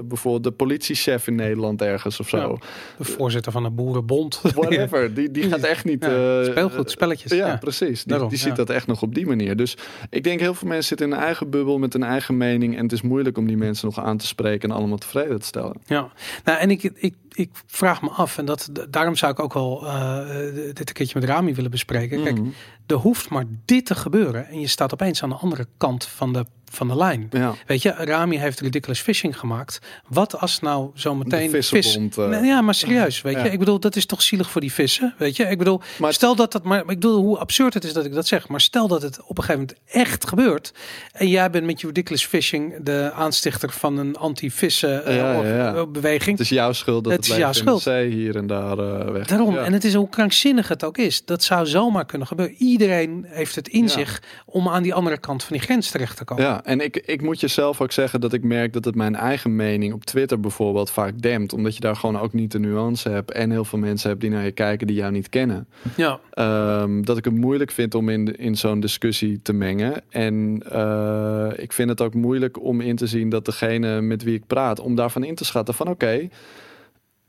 bijvoorbeeld 0.03 0.43
de 0.43 0.51
politiechef 0.51 1.27
in 1.27 1.35
Nederland 1.35 1.81
ergens 1.81 2.19
of 2.19 2.29
zo. 2.29 2.57
De 2.97 3.03
voorzitter 3.03 3.51
van 3.51 3.63
de 3.63 3.69
Boerenbond. 3.69 4.41
Whatever, 4.55 5.13
die, 5.13 5.31
die 5.31 5.43
gaat 5.43 5.59
echt 5.73 5.85
niet... 5.85 6.03
Eh, 6.03 6.43
speelgoed, 6.43 6.91
spelletjes. 6.91 7.31
ja, 7.31 7.57
precies. 7.57 8.03
Die, 8.03 8.11
Daarom, 8.11 8.29
die 8.29 8.37
ziet 8.37 8.55
dat 8.55 8.69
echt 8.69 8.87
nog 8.87 9.01
op 9.01 9.15
die 9.15 9.25
manier. 9.25 9.55
Dus 9.55 9.77
ik 10.09 10.23
denk 10.23 10.39
heel 10.39 10.53
veel 10.53 10.67
mensen 10.67 10.87
zitten 10.87 11.07
in 11.07 11.13
een 11.13 11.19
eigen 11.19 11.49
bubbel 11.49 11.77
met 11.79 11.93
een 11.93 12.03
eigen 12.03 12.37
mening. 12.37 12.75
En 12.77 12.83
het 12.83 12.91
is 12.91 13.01
moeilijk 13.01 13.37
om 13.37 13.47
die 13.47 13.57
mensen 13.57 13.85
nog 13.87 13.99
aan 13.99 14.17
te 14.17 14.27
spreken 14.27 14.69
en 14.69 14.75
allemaal 14.75 14.97
tevreden 14.97 15.39
te 15.39 15.45
stellen. 15.45 15.75
Ja, 15.85 16.11
nou 16.43 16.59
en 16.59 16.71
ik, 16.71 16.83
ik, 16.83 17.13
ik 17.33 17.49
vraag 17.65 18.01
me 18.01 18.09
af, 18.09 18.37
en 18.37 18.45
dat, 18.45 18.69
daarom 18.89 19.15
zou 19.15 19.31
ik 19.31 19.39
ook 19.39 19.53
wel 19.53 19.85
eh, 19.87 20.27
dit 20.73 20.87
een 20.87 20.93
keertje 20.93 21.19
met 21.19 21.29
Rami 21.29 21.53
willen 21.55 21.71
bespreken. 21.71 22.23
Kijk, 22.23 22.37
Mhm. 22.37 22.49
Er 22.87 22.95
hoeft 22.95 23.29
maar 23.29 23.43
dit 23.65 23.85
te 23.85 23.95
gebeuren 23.95 24.47
en 24.47 24.59
je 24.59 24.67
staat 24.67 24.93
opeens 24.93 25.23
aan 25.23 25.29
de 25.29 25.35
andere 25.35 25.67
kant 25.77 26.05
van 26.05 26.33
de, 26.33 26.45
van 26.71 26.87
de 26.87 26.95
lijn. 26.95 27.27
Ja, 27.31 27.53
Weet 27.65 27.81
je, 27.81 27.89
Rami 27.89 28.37
heeft 28.37 28.59
Ridiculous 28.59 28.99
Fishing 29.01 29.39
gemaakt. 29.39 29.79
Wat 30.07 30.39
als 30.39 30.59
nou 30.59 30.89
zo 30.95 31.15
meteen 31.15 31.51
de 31.51 31.63
vis... 31.63 31.95
eh, 32.17 32.45
ja, 32.45 32.61
maar 32.61 32.73
serieus, 32.73 33.21
weet 33.21 33.33
Ja. 33.35 33.43
je. 33.43 33.51
Ik 33.51 33.59
bedoel, 33.59 33.79
dat 33.79 33.95
is 33.95 34.05
toch 34.05 34.21
zielig 34.21 34.49
voor 34.49 34.61
die 34.61 34.73
vissen, 34.73 35.13
weet 35.17 35.35
je. 35.35 35.43
Ik 35.43 35.57
bedoel, 35.57 35.81
Maar 35.99 36.13
stel 36.13 36.35
dat 36.35 36.51
dat... 36.51 36.63
Maar 36.63 36.79
ik 36.79 36.85
bedoel, 36.85 37.21
hoe 37.21 37.37
absurd 37.37 37.73
het 37.73 37.83
is 37.83 37.93
dat 37.93 38.05
ik 38.05 38.13
dat 38.13 38.27
zeg. 38.27 38.47
Maar 38.47 38.61
stel 38.61 38.87
dat 38.87 39.01
het 39.01 39.21
op 39.23 39.37
een 39.37 39.43
gegeven 39.43 39.67
moment 39.67 39.79
echt 40.05 40.27
gebeurt. 40.27 40.73
En 41.11 41.27
jij 41.29 41.49
bent 41.49 41.65
met 41.65 41.81
je 41.81 41.87
Ridiculous 41.87 42.25
Fishing 42.25 42.75
de 42.83 43.11
aanstichter 43.15 43.69
van 43.71 43.97
een 43.97 44.15
anti-vissen 44.15 45.05
eh, 45.05 45.69
eh, 45.79 45.87
beweging. 45.91 46.37
het 46.37 46.39
is 46.39 46.49
jouw 46.49 46.73
schuld 46.73 47.03
dat 47.03 47.13
Het 47.13 47.23
het, 47.23 47.31
is 47.33 47.39
jouw 47.39 47.53
schuld. 47.53 47.83
hier 47.85 48.35
en 48.35 48.47
daar 48.47 49.11
weg. 49.13 49.27
Daarom, 49.27 49.57
en 49.57 49.73
het 49.73 49.83
is 49.83 49.93
hoe 49.93 50.09
krankzinnig 50.09 50.67
het 50.67 50.83
ook 50.83 50.97
is. 50.97 51.25
Dat 51.25 51.43
zou 51.43 51.65
zomaar 51.65 52.05
kunnen 52.05 52.27
gebeuren. 52.27 52.55
Iedereen 52.81 53.25
heeft 53.27 53.55
het 53.55 53.67
in 53.67 53.81
Ja. 53.81 53.87
zich 53.87 54.21
om 54.45 54.67
aan 54.69 54.83
die 54.83 54.93
andere 54.93 55.17
kant 55.17 55.43
van 55.43 55.57
die 55.57 55.65
grens 55.65 55.91
terecht 55.91 56.17
te 56.17 56.23
komen. 56.23 56.43
Ja, 56.43 56.63
en 56.63 56.79
ik, 56.79 56.97
ik 56.97 57.21
moet 57.21 57.39
jezelf 57.39 57.81
ook 57.81 57.91
zeggen 57.91 58.21
dat 58.21 58.33
ik 58.33 58.43
merk 58.43 58.73
dat 58.73 58.85
het 58.85 58.95
mijn 58.95 59.15
eigen 59.15 59.55
mening 59.55 59.93
op 59.93 60.05
Twitter 60.05 60.39
bijvoorbeeld 60.39 60.91
vaak 60.91 61.21
dempt. 61.21 61.53
Omdat 61.53 61.73
je 61.75 61.79
daar 61.79 61.95
gewoon 61.95 62.19
ook 62.19 62.33
niet 62.33 62.51
de 62.51 62.59
nuance 62.59 63.09
hebt. 63.09 63.31
En 63.31 63.51
heel 63.51 63.65
veel 63.65 63.79
mensen 63.79 64.09
hebt 64.09 64.21
die 64.21 64.29
naar 64.29 64.43
je 64.43 64.51
kijken 64.51 64.87
die 64.87 64.95
jou 64.95 65.11
niet 65.11 65.29
kennen. 65.29 65.67
Ja, 65.95 66.19
Ehm, 66.31 67.01
dat 67.01 67.17
ik 67.17 67.25
het 67.25 67.33
moeilijk 67.35 67.71
vind 67.71 67.95
om 67.95 68.09
in, 68.09 68.35
in 68.37 68.57
zo'n 68.57 68.79
discussie 68.79 69.39
te 69.41 69.53
mengen. 69.53 70.01
En 70.09 70.61
eh, 70.71 71.47
ik 71.55 71.73
vind 71.73 71.89
het 71.89 72.01
ook 72.01 72.13
moeilijk 72.13 72.63
om 72.63 72.81
in 72.81 72.95
te 72.95 73.07
zien 73.07 73.29
dat 73.29 73.45
degene 73.45 74.01
met 74.01 74.23
wie 74.23 74.33
ik 74.35 74.47
praat, 74.47 74.79
om 74.79 74.95
daarvan 74.95 75.23
in 75.23 75.35
te 75.35 75.45
schatten 75.45 75.73
van 75.73 75.87
oké. 75.87 76.27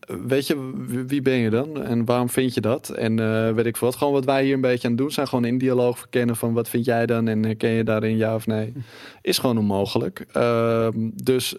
Weet 0.09 0.47
je, 0.47 0.73
wie- 1.07 1.23
ben 1.23 1.37
je 1.37 1.51
dan? 1.51 1.83
En 1.83 2.05
waarom 2.05 2.29
vind 2.29 2.55
je 2.55 2.61
dat? 2.61 2.89
En 2.89 3.19
eh, 3.19 3.53
weet 3.55 3.67
ik 3.67 3.77
wat. 3.77 3.97
Gewoon 3.97 4.13
wat 4.13 4.25
wij 4.25 4.45
hier 4.45 4.55
een 4.55 4.61
beetje 4.61 4.89
aan 4.89 4.97
doen 4.97 5.11
zijn. 5.11 5.29
Gewoon 5.29 5.45
in 5.45 5.59
dialoog 5.59 5.99
verkennen 5.99 6.37
van 6.37 6.53
wat 6.53 6.69
vind 6.69 6.85
jij 6.85 7.07
dan? 7.07 7.29
En 7.29 7.45
herken 7.45 7.71
je 7.71 7.85
daarin 7.85 8.17
ja 8.17 8.35
of 8.35 8.47
nee? 8.47 8.73
Is 9.23 9.39
gewoon 9.39 9.59
onmogelijk. 9.59 10.27
Ehm, 10.33 11.11
dus 11.15 11.57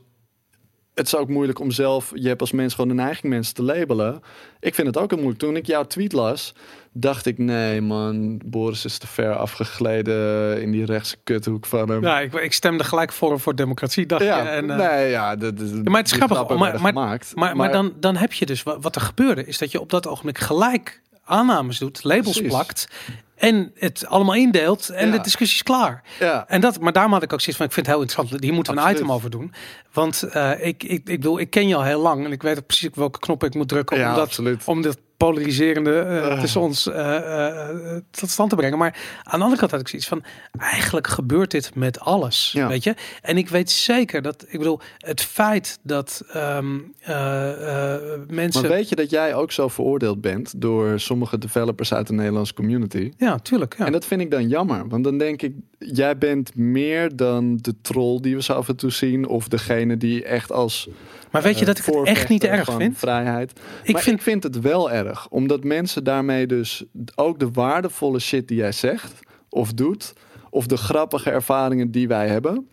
het 0.94 1.08
is 1.08 1.16
ook 1.16 1.30
moeilijk 1.30 1.60
om 1.60 1.72
zelf, 1.72 2.12
je 2.16 2.28
hebt 2.28 2.42
als 2.42 2.52
mens 2.52 2.74
gewoon 2.74 2.90
een 2.90 2.96
neiging 2.96 3.34
mensen 3.34 3.56
te 3.56 3.64
labelen. 3.64 4.22
Ik 4.60 4.76
vind 4.76 4.88
het 4.88 4.98
ook 4.98 5.10
heel 5.10 5.20
moeilijk. 5.20 5.44
Toen 5.44 5.56
ik 5.56 5.66
jouw 5.66 5.84
tweet 5.84 6.14
las, 6.14 6.54
dacht 6.94 7.26
ik, 7.26 7.38
nee 7.38 7.82
man, 7.82 8.42
Boris 8.46 8.86
is 8.86 8.98
te 8.98 9.08
ver 9.08 9.36
afgegleden 9.36 10.62
in 10.62 10.72
die 10.72 10.86
rechtse 10.86 11.16
kuthoek 11.24 11.66
van 11.66 11.90
hem. 11.90 12.02
ja 12.02 12.20
ik, 12.20 12.34
ik 12.34 12.54
stemde 12.54 12.84
gelijk 12.84 13.12
voor 13.12 13.40
voor 13.40 13.56
democratie, 13.56 14.06
dacht 14.06 14.24
Ja, 14.24 14.42
je. 14.44 14.50
En, 14.50 14.70
eh, 14.72 14.78
nee, 14.78 15.10
ja, 15.10 15.36
de, 15.36 15.54
de, 15.54 15.82
maar 15.84 16.02
het 16.02 16.12
is 16.12 16.18
grappig, 16.18 16.48
maar- 16.58 16.58
maar- 16.58 16.78
gemaakt. 16.94 17.32
Maar, 17.36 17.56
maar 17.56 17.72
dan, 17.72 17.94
dan 18.00 18.16
heb 18.16 18.34
je 18.34 18.46
dus, 18.46 18.64
wat, 18.64 18.78
wat 18.82 18.96
er 18.96 19.02
gebeurde, 19.02 19.46
is 19.46 19.58
dat 19.58 19.72
je 19.72 19.80
op 19.80 19.90
dat 19.90 20.08
ogenblik 20.08 20.38
gelijk 20.38 21.02
aannames 21.24 21.78
doet, 21.78 22.04
labels 22.04 22.32
Precies. 22.38 22.48
plakt 22.54 22.88
en 23.36 23.72
het 23.76 24.06
allemaal 24.08 24.36
indeelt 24.36 24.90
en 24.90 25.06
Ja. 25.08 25.12
de 25.16 25.22
discussie 25.22 25.58
is 25.58 25.64
klaar. 25.64 26.04
ja, 26.20 26.46
En 26.48 26.62
dat, 26.62 26.80
maar 26.80 26.94
daarom 26.94 27.14
had 27.14 27.24
ik 27.24 27.34
ook 27.34 27.40
zoiets 27.40 27.58
van, 27.58 27.66
ik 27.66 27.74
vind 27.74 27.86
het 27.86 27.96
heel 27.96 28.04
interessant, 28.04 28.44
hier 28.44 28.54
moeten 28.54 28.76
we 28.76 28.82
een 28.82 28.92
item 28.92 29.12
over 29.12 29.30
doen. 29.30 29.54
Want 29.94 30.24
eh, 30.24 30.52
ik, 30.66 30.84
ik, 30.84 30.90
ik 30.90 31.06
bedoel, 31.06 31.40
ik 31.40 31.50
ken 31.50 31.68
je 31.68 31.76
al 31.76 31.84
heel 31.84 32.02
lang 32.02 32.26
en 32.26 32.32
ik 32.32 32.42
weet 32.42 32.66
precies 32.68 32.90
welke 32.94 33.20
knop 33.20 33.44
ik 33.44 33.54
moet 33.54 33.68
drukken 33.68 33.98
ja 33.98 34.10
om 34.10 34.16
dat 34.16 34.24
absoluut. 34.26 34.64
om 34.66 34.82
dat 34.82 34.98
polariserende 35.20 36.38
tussen 36.40 36.62
ons 36.62 36.88
eh, 36.88 37.16
eh, 37.58 38.02
tot 38.12 38.30
stand 38.30 38.50
te 38.50 38.56
brengen. 38.56 38.78
Maar 38.78 38.98
aan 39.24 39.38
de 39.40 39.44
andere 39.44 39.60
kant 39.60 39.72
had 39.72 39.80
ik 39.80 39.88
zoiets 39.88 40.08
van, 40.08 40.24
eigenlijk 40.60 41.08
gebeurt 41.08 41.52
dit 41.52 41.76
met 41.76 42.00
alles, 42.00 42.52
Ja. 42.52 42.68
weet 42.68 42.84
je? 42.84 42.96
En 43.22 43.38
ik 43.38 43.50
weet 43.50 43.72
zeker 43.72 44.22
dat, 44.22 44.46
ik 44.48 44.58
bedoel, 44.58 44.80
het 44.98 45.22
feit 45.22 45.80
dat 45.84 46.24
ehm, 46.32 46.78
eh, 47.00 47.94
eh, 47.94 48.20
mensen... 48.28 48.62
Maar 48.62 48.72
weet 48.72 48.90
je 48.90 48.96
dat 48.96 49.10
jij 49.10 49.36
ook 49.36 49.52
zo 49.52 49.68
veroordeeld 49.68 50.22
bent 50.22 50.62
door 50.62 51.00
sommige 51.00 51.38
developers 51.38 51.94
uit 51.94 52.08
de 52.08 52.14
Nederlandse 52.14 52.54
community? 52.54 53.12
ja, 53.18 53.38
tuurlijk. 53.40 53.76
Ja. 53.78 53.86
En 53.86 53.92
dat 53.92 54.06
vind 54.06 54.22
ik 54.22 54.32
dan 54.32 54.48
jammer. 54.48 54.88
Want 54.88 55.04
dan 55.04 55.18
denk 55.18 55.42
ik, 55.42 55.54
jij 55.80 56.18
bent 56.18 56.56
meer 56.56 57.16
dan 57.16 57.58
de 57.58 57.82
troll 57.82 58.20
die 58.20 58.36
we 58.36 58.44
zo 58.44 58.54
af 58.54 58.70
en 58.70 58.76
toe 58.76 58.92
zien. 58.92 59.28
Of 59.28 59.48
degene 59.48 59.98
die 59.98 60.24
echt 60.24 60.52
als 60.52 60.90
maar 61.32 61.42
weet 61.42 61.54
je 61.54 61.60
eh, 61.60 61.66
dat 61.66 61.78
ik 61.78 61.86
het 61.86 62.08
echt 62.08 62.30
niet 62.30 62.44
erg 62.44 62.74
vind? 62.74 62.98
Vrijheid. 62.98 63.52
Ik 63.84 63.94
maar 63.94 64.02
vind, 64.02 64.16
ik 64.16 64.22
vind 64.22 64.44
het 64.44 64.60
wel 64.60 64.92
erg. 64.92 65.28
Omdat 65.30 65.64
mensen 65.64 66.04
daarmee 66.04 66.48
dus 66.48 66.84
ook 67.16 67.40
de 67.40 67.52
waardevolle 67.52 68.20
shit 68.20 68.48
die 68.48 68.58
jij 68.58 68.72
zegt 68.72 69.14
of 69.50 69.74
doet. 69.74 70.14
Of 70.50 70.66
de 70.68 70.78
grappige 70.78 71.30
ervaringen 71.30 71.92
die 71.92 72.08
wij 72.08 72.28
hebben. 72.28 72.68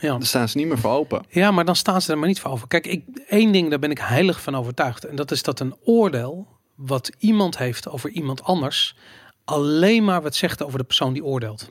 ja. 0.00 0.10
Daar 0.10 0.26
staan 0.26 0.48
ze 0.48 0.56
niet 0.56 0.66
meer 0.66 0.78
voor 0.78 0.90
open. 0.90 1.24
Ja, 1.28 1.50
maar 1.50 1.64
dan 1.64 1.76
staan 1.76 2.02
ze 2.02 2.12
er 2.12 2.18
maar 2.18 2.28
niet 2.28 2.40
voor 2.40 2.50
over. 2.50 2.68
Kijk, 2.68 2.86
ik, 2.86 3.04
één 3.28 3.52
ding, 3.52 3.70
daar 3.70 3.78
ben 3.78 3.90
ik 3.90 3.98
heilig 3.98 4.40
van 4.42 4.56
overtuigd. 4.56 5.04
En 5.04 5.16
dat 5.16 5.30
is 5.30 5.42
dat 5.42 5.60
een 5.60 5.74
oordeel 5.84 6.46
wat 6.74 7.10
iemand 7.18 7.58
heeft 7.58 7.88
over 7.88 8.10
iemand 8.10 8.42
anders... 8.42 8.96
alleen 9.44 10.04
maar 10.04 10.22
wat 10.22 10.34
zegt 10.34 10.62
over 10.62 10.78
de 10.78 10.84
persoon 10.84 11.12
die 11.12 11.24
oordeelt. 11.24 11.68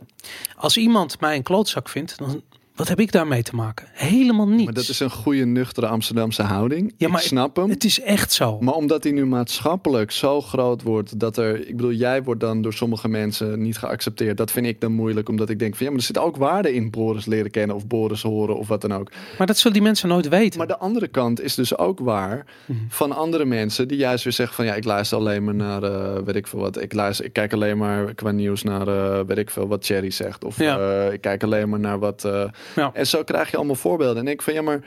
Als 0.56 0.78
iemand 0.78 1.20
mij 1.20 1.36
een 1.36 1.44
klootzak 1.44 1.90
vindt, 1.90 2.18
dan 2.18 2.44
wat 2.80 2.88
heb 2.88 3.00
ik 3.00 3.12
daarmee 3.12 3.44
te 3.44 3.56
maken? 3.56 3.88
Helemaal 3.92 4.48
niets. 4.48 4.64
Maar 4.64 4.74
dat 4.74 4.88
is 4.90 5.00
een 5.00 5.10
goede 5.10 5.46
nuchtere 5.46 5.88
Amsterdamse 5.88 6.42
houding. 6.44 6.94
Ja, 6.98 7.08
maar 7.08 7.22
ik 7.22 7.28
snap 7.28 7.56
hem. 7.56 7.70
Het 7.70 7.84
is 7.84 8.02
echt 8.02 8.32
zo. 8.32 8.58
Maar 8.60 8.74
omdat 8.74 9.04
hij 9.04 9.12
nu 9.12 9.26
maatschappelijk 9.26 10.12
zo 10.12 10.42
groot 10.42 10.82
wordt 10.82 11.20
dat 11.20 11.38
er, 11.38 11.68
ik 11.68 11.76
bedoel, 11.76 11.92
jij 11.92 12.24
wordt 12.24 12.40
dan 12.42 12.62
door 12.62 12.74
sommige 12.74 13.08
mensen 13.08 13.62
niet 13.62 13.78
geaccepteerd. 13.78 14.38
Dat 14.38 14.52
vind 14.52 14.66
ik 14.66 14.82
dan 14.82 14.92
moeilijk, 14.92 15.30
omdat 15.30 15.50
ik 15.50 15.60
denk 15.60 15.76
van 15.76 15.86
ja, 15.86 15.92
maar 15.92 16.00
er 16.02 16.06
zit 16.06 16.18
ook 16.18 16.36
waarde 16.38 16.74
in 16.74 16.90
Boris 16.90 17.26
leren 17.26 17.52
kennen 17.52 17.76
of 17.76 17.88
Boris 17.88 18.22
horen 18.22 18.58
of 18.58 18.68
wat 18.68 18.82
dan 18.82 18.94
ook. 18.94 19.12
Maar 19.38 19.48
dat 19.48 19.58
zullen 19.58 19.74
die 19.74 19.82
mensen 19.86 20.10
nooit 20.10 20.28
weten. 20.28 20.58
Maar 20.58 20.68
de 20.68 20.78
andere 20.78 21.08
kant 21.08 21.42
is 21.42 21.56
dus 21.56 21.78
ook 21.78 22.00
waar 22.00 22.46
Mhm. 22.66 22.80
van 22.90 23.12
andere 23.16 23.46
mensen 23.46 23.88
die 23.88 23.98
juist 23.98 24.24
weer 24.24 24.34
zeggen 24.34 24.56
van 24.56 24.66
ja, 24.66 24.74
ik 24.74 24.84
luister 24.84 25.18
alleen 25.18 25.44
maar 25.44 25.56
naar, 25.56 25.84
eh, 25.84 26.24
weet 26.26 26.36
ik 26.36 26.48
veel 26.48 26.60
wat, 26.60 26.82
ik 26.82 26.94
luister, 26.94 27.26
ik 27.26 27.34
kijk 27.34 27.54
alleen 27.54 27.78
maar 27.78 28.14
qua 28.14 28.32
nieuws 28.32 28.64
naar, 28.64 28.88
eh, 28.88 29.20
weet 29.28 29.38
ik 29.38 29.50
veel 29.50 29.68
wat 29.68 29.86
Cherry 29.86 30.10
zegt 30.10 30.44
of 30.46 30.60
Ja. 30.60 30.80
eh, 30.80 31.14
ik 31.14 31.22
kijk 31.22 31.44
alleen 31.44 31.70
maar 31.70 31.80
naar 31.80 32.00
wat. 32.00 32.28
Ja. 32.76 32.92
En 32.94 33.08
zo 33.08 33.24
krijg 33.24 33.52
je 33.52 33.58
allemaal 33.58 33.76
voorbeelden. 33.76 34.16
En 34.16 34.22
ik 34.22 34.28
denk 34.28 34.42
van 34.42 34.54
ja, 34.54 34.62
maar 34.62 34.82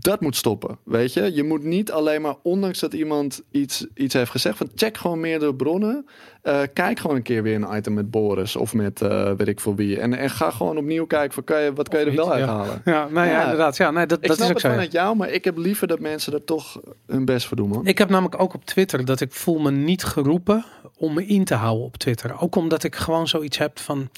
dat 0.00 0.20
moet 0.20 0.36
stoppen. 0.36 0.78
Weet 0.84 1.12
je, 1.12 1.34
je 1.34 1.44
moet 1.44 1.62
niet 1.64 1.92
alleen 1.92 2.22
maar, 2.22 2.34
ondanks 2.42 2.78
dat 2.78 2.92
iemand 2.92 3.42
iets, 3.50 3.86
iets 3.94 4.14
heeft 4.14 4.30
gezegd, 4.30 4.56
van 4.56 4.70
check 4.74 4.96
gewoon 4.96 5.20
meerdere 5.20 5.54
bronnen. 5.54 6.06
Eh, 6.42 6.60
kijk 6.72 6.98
gewoon 6.98 7.16
een 7.16 7.22
keer 7.22 7.42
weer 7.42 7.54
een 7.54 7.76
item 7.76 7.94
met 7.94 8.10
Boris 8.10 8.56
of 8.56 8.74
met 8.74 9.02
eh, 9.02 9.32
weet 9.36 9.48
ik 9.48 9.60
veel 9.60 9.74
wie. 9.74 10.00
En, 10.00 10.14
en 10.14 10.30
ga 10.30 10.50
gewoon 10.50 10.76
opnieuw 10.76 11.06
kijken 11.06 11.34
van 11.34 11.44
kan 11.44 11.60
je, 11.60 11.72
wat 11.72 11.88
kan 11.88 12.00
je 12.00 12.06
er 12.06 12.14
wel 12.14 12.26
niet, 12.28 12.34
ja. 12.34 12.40
uithalen. 12.40 12.80
Ja, 12.84 13.08
nou 13.10 13.26
ja, 13.26 13.32
Ja. 13.32 13.42
inderdaad. 13.42 13.76
Ja, 13.76 13.90
nee, 13.90 14.06
dat, 14.06 14.18
Ik 14.20 14.26
dat 14.28 14.36
snap 14.36 14.48
is 14.48 14.54
ook 14.54 14.62
het 14.62 14.72
vanuit 14.72 14.92
jou, 14.92 15.16
maar 15.16 15.30
ik 15.30 15.44
heb 15.44 15.56
liever 15.56 15.86
dat 15.86 16.00
mensen 16.00 16.32
er 16.32 16.44
toch 16.44 16.80
hun 17.06 17.24
best 17.24 17.46
voor 17.46 17.56
doen, 17.56 17.68
man. 17.68 17.86
Ik 17.86 17.98
heb 17.98 18.08
namelijk 18.08 18.40
ook 18.40 18.54
op 18.54 18.64
Twitter 18.64 19.04
dat 19.04 19.20
ik 19.20 19.32
voel 19.32 19.58
me 19.58 19.70
niet 19.70 20.04
geroepen 20.04 20.64
om 20.96 21.14
me 21.14 21.26
in 21.26 21.44
te 21.44 21.54
houden 21.54 21.84
op 21.84 21.96
Twitter. 21.96 22.40
Ook 22.40 22.56
omdat 22.56 22.84
ik 22.84 22.96
gewoon 22.96 23.28
zoiets 23.28 23.58
heb 23.58 23.78
van 23.78 24.08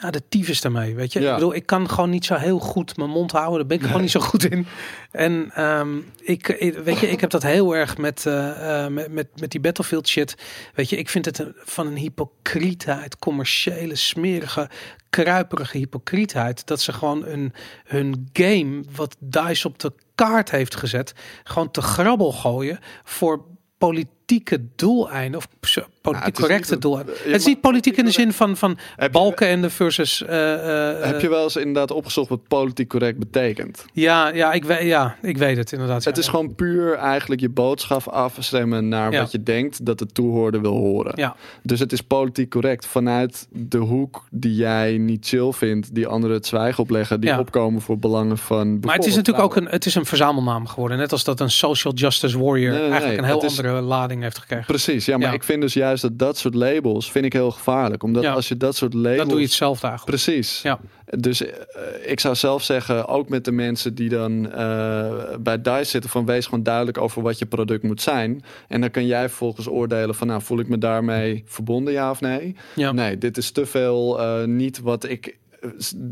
ja, 0.00 0.10
de 0.10 0.22
tyfus 0.28 0.60
daarmee, 0.60 0.94
weet 0.94 1.12
je. 1.12 1.20
Ja. 1.20 1.28
Ik 1.28 1.34
bedoel, 1.34 1.54
ik 1.54 1.66
kan 1.66 1.90
gewoon 1.90 2.10
niet 2.10 2.24
zo 2.24 2.34
heel 2.34 2.58
goed 2.58 2.96
mijn 2.96 3.10
mond 3.10 3.32
houden. 3.32 3.58
Daar 3.58 3.66
ben 3.66 3.76
ik 3.78 3.84
gewoon 3.84 4.00
niet 4.00 4.10
zo 4.10 4.20
goed 4.20 4.44
in. 4.50 4.66
En 5.10 5.50
ehm, 5.54 5.96
ik, 6.20 6.46
weet 6.84 6.98
je, 7.00 7.10
ik 7.10 7.20
heb 7.20 7.30
dat 7.30 7.42
heel 7.42 7.76
erg 7.76 7.96
met, 7.96 8.26
eh, 8.26 8.84
eh, 8.84 8.92
met, 8.92 9.12
met, 9.12 9.26
met 9.40 9.50
die 9.50 9.60
Battlefield 9.60 10.08
shit. 10.08 10.34
Weet 10.74 10.90
je, 10.90 10.96
ik 10.96 11.08
vind 11.08 11.24
het 11.24 11.38
een- 11.38 11.54
van 11.64 11.86
een 11.86 11.96
hypocrietheid, 11.96 13.18
commerciële, 13.18 13.94
smerige, 13.94 14.70
kruiperige 15.10 15.78
hypocrietheid. 15.78 16.66
Dat 16.66 16.80
ze 16.80 16.92
gewoon 16.92 17.26
een, 17.26 17.52
hun 17.84 18.28
game, 18.32 18.82
wat 18.94 19.16
DICE 19.20 19.68
op 19.68 19.78
de 19.78 19.92
kaart 20.14 20.50
heeft 20.50 20.76
gezet, 20.76 21.12
gewoon 21.44 21.70
te 21.70 21.82
grabbel 21.82 22.32
gooien 22.32 22.78
voor 23.04 23.44
politieke 24.28 24.60
doeleinden 24.76 25.36
of 25.40 25.48
politiek 26.00 26.24
het 26.26 26.38
is 26.38 26.44
correcte 26.44 26.74
een- 26.74 26.80
doeleinden. 26.80 27.14
Het 27.24 27.34
is 27.40 27.46
niet 27.46 27.60
politiek 27.60 27.96
in 27.96 28.04
de 28.04 28.10
zin 28.10 28.32
van, 28.32 28.56
van 28.56 28.70
Heb 28.96 29.12
je- 29.12 29.18
Balkenende 29.18 29.70
versus... 29.70 30.24
eh, 30.24 30.90
eh, 30.98 31.04
Heb 31.04 31.20
je 31.20 31.28
wel 31.28 31.42
eens 31.42 31.56
inderdaad 31.56 31.90
opgezocht 31.90 32.28
wat 32.28 32.48
politiek 32.48 32.88
correct 32.88 33.18
betekent? 33.18 33.84
Ja, 33.92 34.28
ja, 34.28 34.52
ik 34.52 34.64
weet, 34.64 34.82
ja, 34.82 35.16
ik 35.22 35.38
weet 35.38 35.56
het 35.56 35.72
inderdaad. 35.72 36.04
Het 36.04 36.16
ja. 36.16 36.22
is 36.22 36.28
gewoon 36.28 36.54
puur 36.54 36.94
eigenlijk 36.94 37.40
je 37.40 37.48
boodschap 37.48 38.06
afstemmen 38.08 38.88
naar 38.88 39.12
Ja. 39.12 39.20
wat 39.20 39.32
je 39.32 39.42
denkt 39.42 39.84
dat 39.86 39.98
de 39.98 40.06
toehoorder 40.06 40.60
wil 40.60 40.76
horen. 40.76 41.12
Ja, 41.16 41.36
Dus 41.62 41.80
het 41.80 41.92
is 41.92 42.00
politiek 42.00 42.50
correct 42.50 42.86
vanuit 42.86 43.46
de 43.50 43.78
hoek 43.78 44.24
die 44.30 44.54
jij 44.54 44.98
niet 44.98 45.26
chill 45.28 45.52
vindt, 45.52 45.94
die 45.94 46.06
anderen 46.06 46.36
het 46.36 46.46
zwijgen 46.46 46.82
opleggen, 46.82 47.20
die 47.20 47.30
Ja. 47.30 47.38
opkomen 47.38 47.80
voor 47.80 47.98
belangen 47.98 48.38
van. 48.38 48.78
maar 48.80 48.94
het 48.96 49.06
is 49.06 49.14
natuurlijk 49.16 49.44
ook 49.44 49.56
een, 49.56 49.68
het 49.68 49.86
is 49.86 49.94
een 49.94 50.06
verzamelnaam 50.06 50.66
geworden. 50.66 50.98
Net 50.98 51.12
als 51.12 51.24
dat 51.24 51.40
een 51.40 51.50
social 51.50 51.92
justice 51.94 52.38
warrior 52.38 52.70
Nee, 52.70 52.80
nee, 52.80 52.90
eigenlijk 52.90 53.20
nee, 53.20 53.30
een 53.30 53.38
heel 53.38 53.48
is- 53.48 53.56
andere 53.58 53.80
heeft 54.22 54.38
gekregen. 54.38 54.66
Precies, 54.66 55.04
ja, 55.04 55.16
maar 55.18 55.28
Ja. 55.28 55.34
ik 55.34 55.42
vind 55.42 55.60
dus 55.60 55.72
juist 55.74 56.02
dat 56.02 56.18
dat 56.18 56.38
soort 56.38 56.54
labels 56.54 57.10
vind 57.10 57.24
ik 57.24 57.32
heel 57.32 57.50
gevaarlijk, 57.50 58.02
omdat 58.02 58.22
Ja. 58.22 58.32
als 58.32 58.48
je 58.48 58.56
dat 58.56 58.76
soort 58.76 58.94
labels, 58.94 59.16
Dan 59.16 59.28
doe 59.28 59.38
je 59.38 59.44
hetzelfde 59.44 59.86
eigenlijk. 59.86 60.16
precies. 60.22 60.62
Ja. 60.62 60.78
Dus 61.18 61.42
eh, 61.46 61.52
ik 62.04 62.20
zou 62.20 62.34
zelf 62.34 62.62
zeggen, 62.62 63.06
ook 63.06 63.28
met 63.28 63.44
de 63.44 63.52
mensen 63.52 63.94
die 63.94 64.08
dan 64.08 64.52
eh, 64.52 65.14
bij 65.40 65.62
DICE 65.62 65.84
zitten, 65.84 66.10
van 66.10 66.26
wees 66.26 66.44
gewoon 66.44 66.62
duidelijk 66.62 66.98
over 66.98 67.22
wat 67.22 67.38
je 67.38 67.46
product 67.46 67.82
moet 67.82 68.02
zijn. 68.02 68.42
En 68.68 68.80
dan 68.80 68.90
kan 68.90 69.06
jij 69.06 69.28
vervolgens 69.28 69.68
oordelen 69.68 70.14
van, 70.14 70.26
nou 70.26 70.42
voel 70.42 70.58
ik 70.58 70.68
me 70.68 70.78
daarmee 70.78 71.42
verbonden, 71.46 71.92
ja 71.92 72.10
of 72.10 72.20
nee? 72.20 72.56
Ja. 72.74 72.92
Nee, 72.92 73.18
dit 73.18 73.36
is 73.36 73.50
te 73.50 73.66
veel 73.66 74.20
eh, 74.20 74.44
niet 74.44 74.80
wat 74.80 75.08
ik 75.08 75.36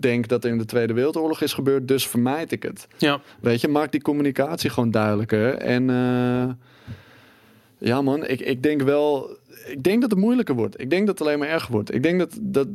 denk 0.00 0.28
dat 0.28 0.44
er 0.44 0.50
in 0.50 0.59
de 0.59 0.64
Tweede 0.64 0.92
Wereldoorlog 0.92 1.40
is 1.42 1.52
gebeurd, 1.52 1.88
dus 1.88 2.07
vermijd 2.07 2.52
ik 2.52 2.62
het. 2.62 2.86
Ja. 2.98 3.20
Weet 3.40 3.61
je, 3.61 3.68
maak 3.68 3.92
die 3.92 4.02
communicatie 4.02 4.70
gewoon 4.70 4.90
duidelijker. 4.90 5.54
En 5.54 5.90
ja 7.79 8.03
man, 8.03 8.27
ik, 8.27 8.41
ik 8.41 8.62
denk 8.62 8.83
wel... 8.83 9.37
Ik 9.66 9.83
denk 9.83 10.01
dat 10.01 10.11
het 10.11 10.20
moeilijker 10.20 10.55
wordt. 10.55 10.81
Ik 10.81 10.91
denk 10.91 11.07
dat 11.07 11.18
het 11.18 11.27
alleen 11.27 11.39
maar 11.39 11.49
erger 11.49 11.72
wordt. 11.72 11.95
Ik 11.95 12.03
denk 12.03 12.18
dat, 12.18 12.39
dat 12.41 12.68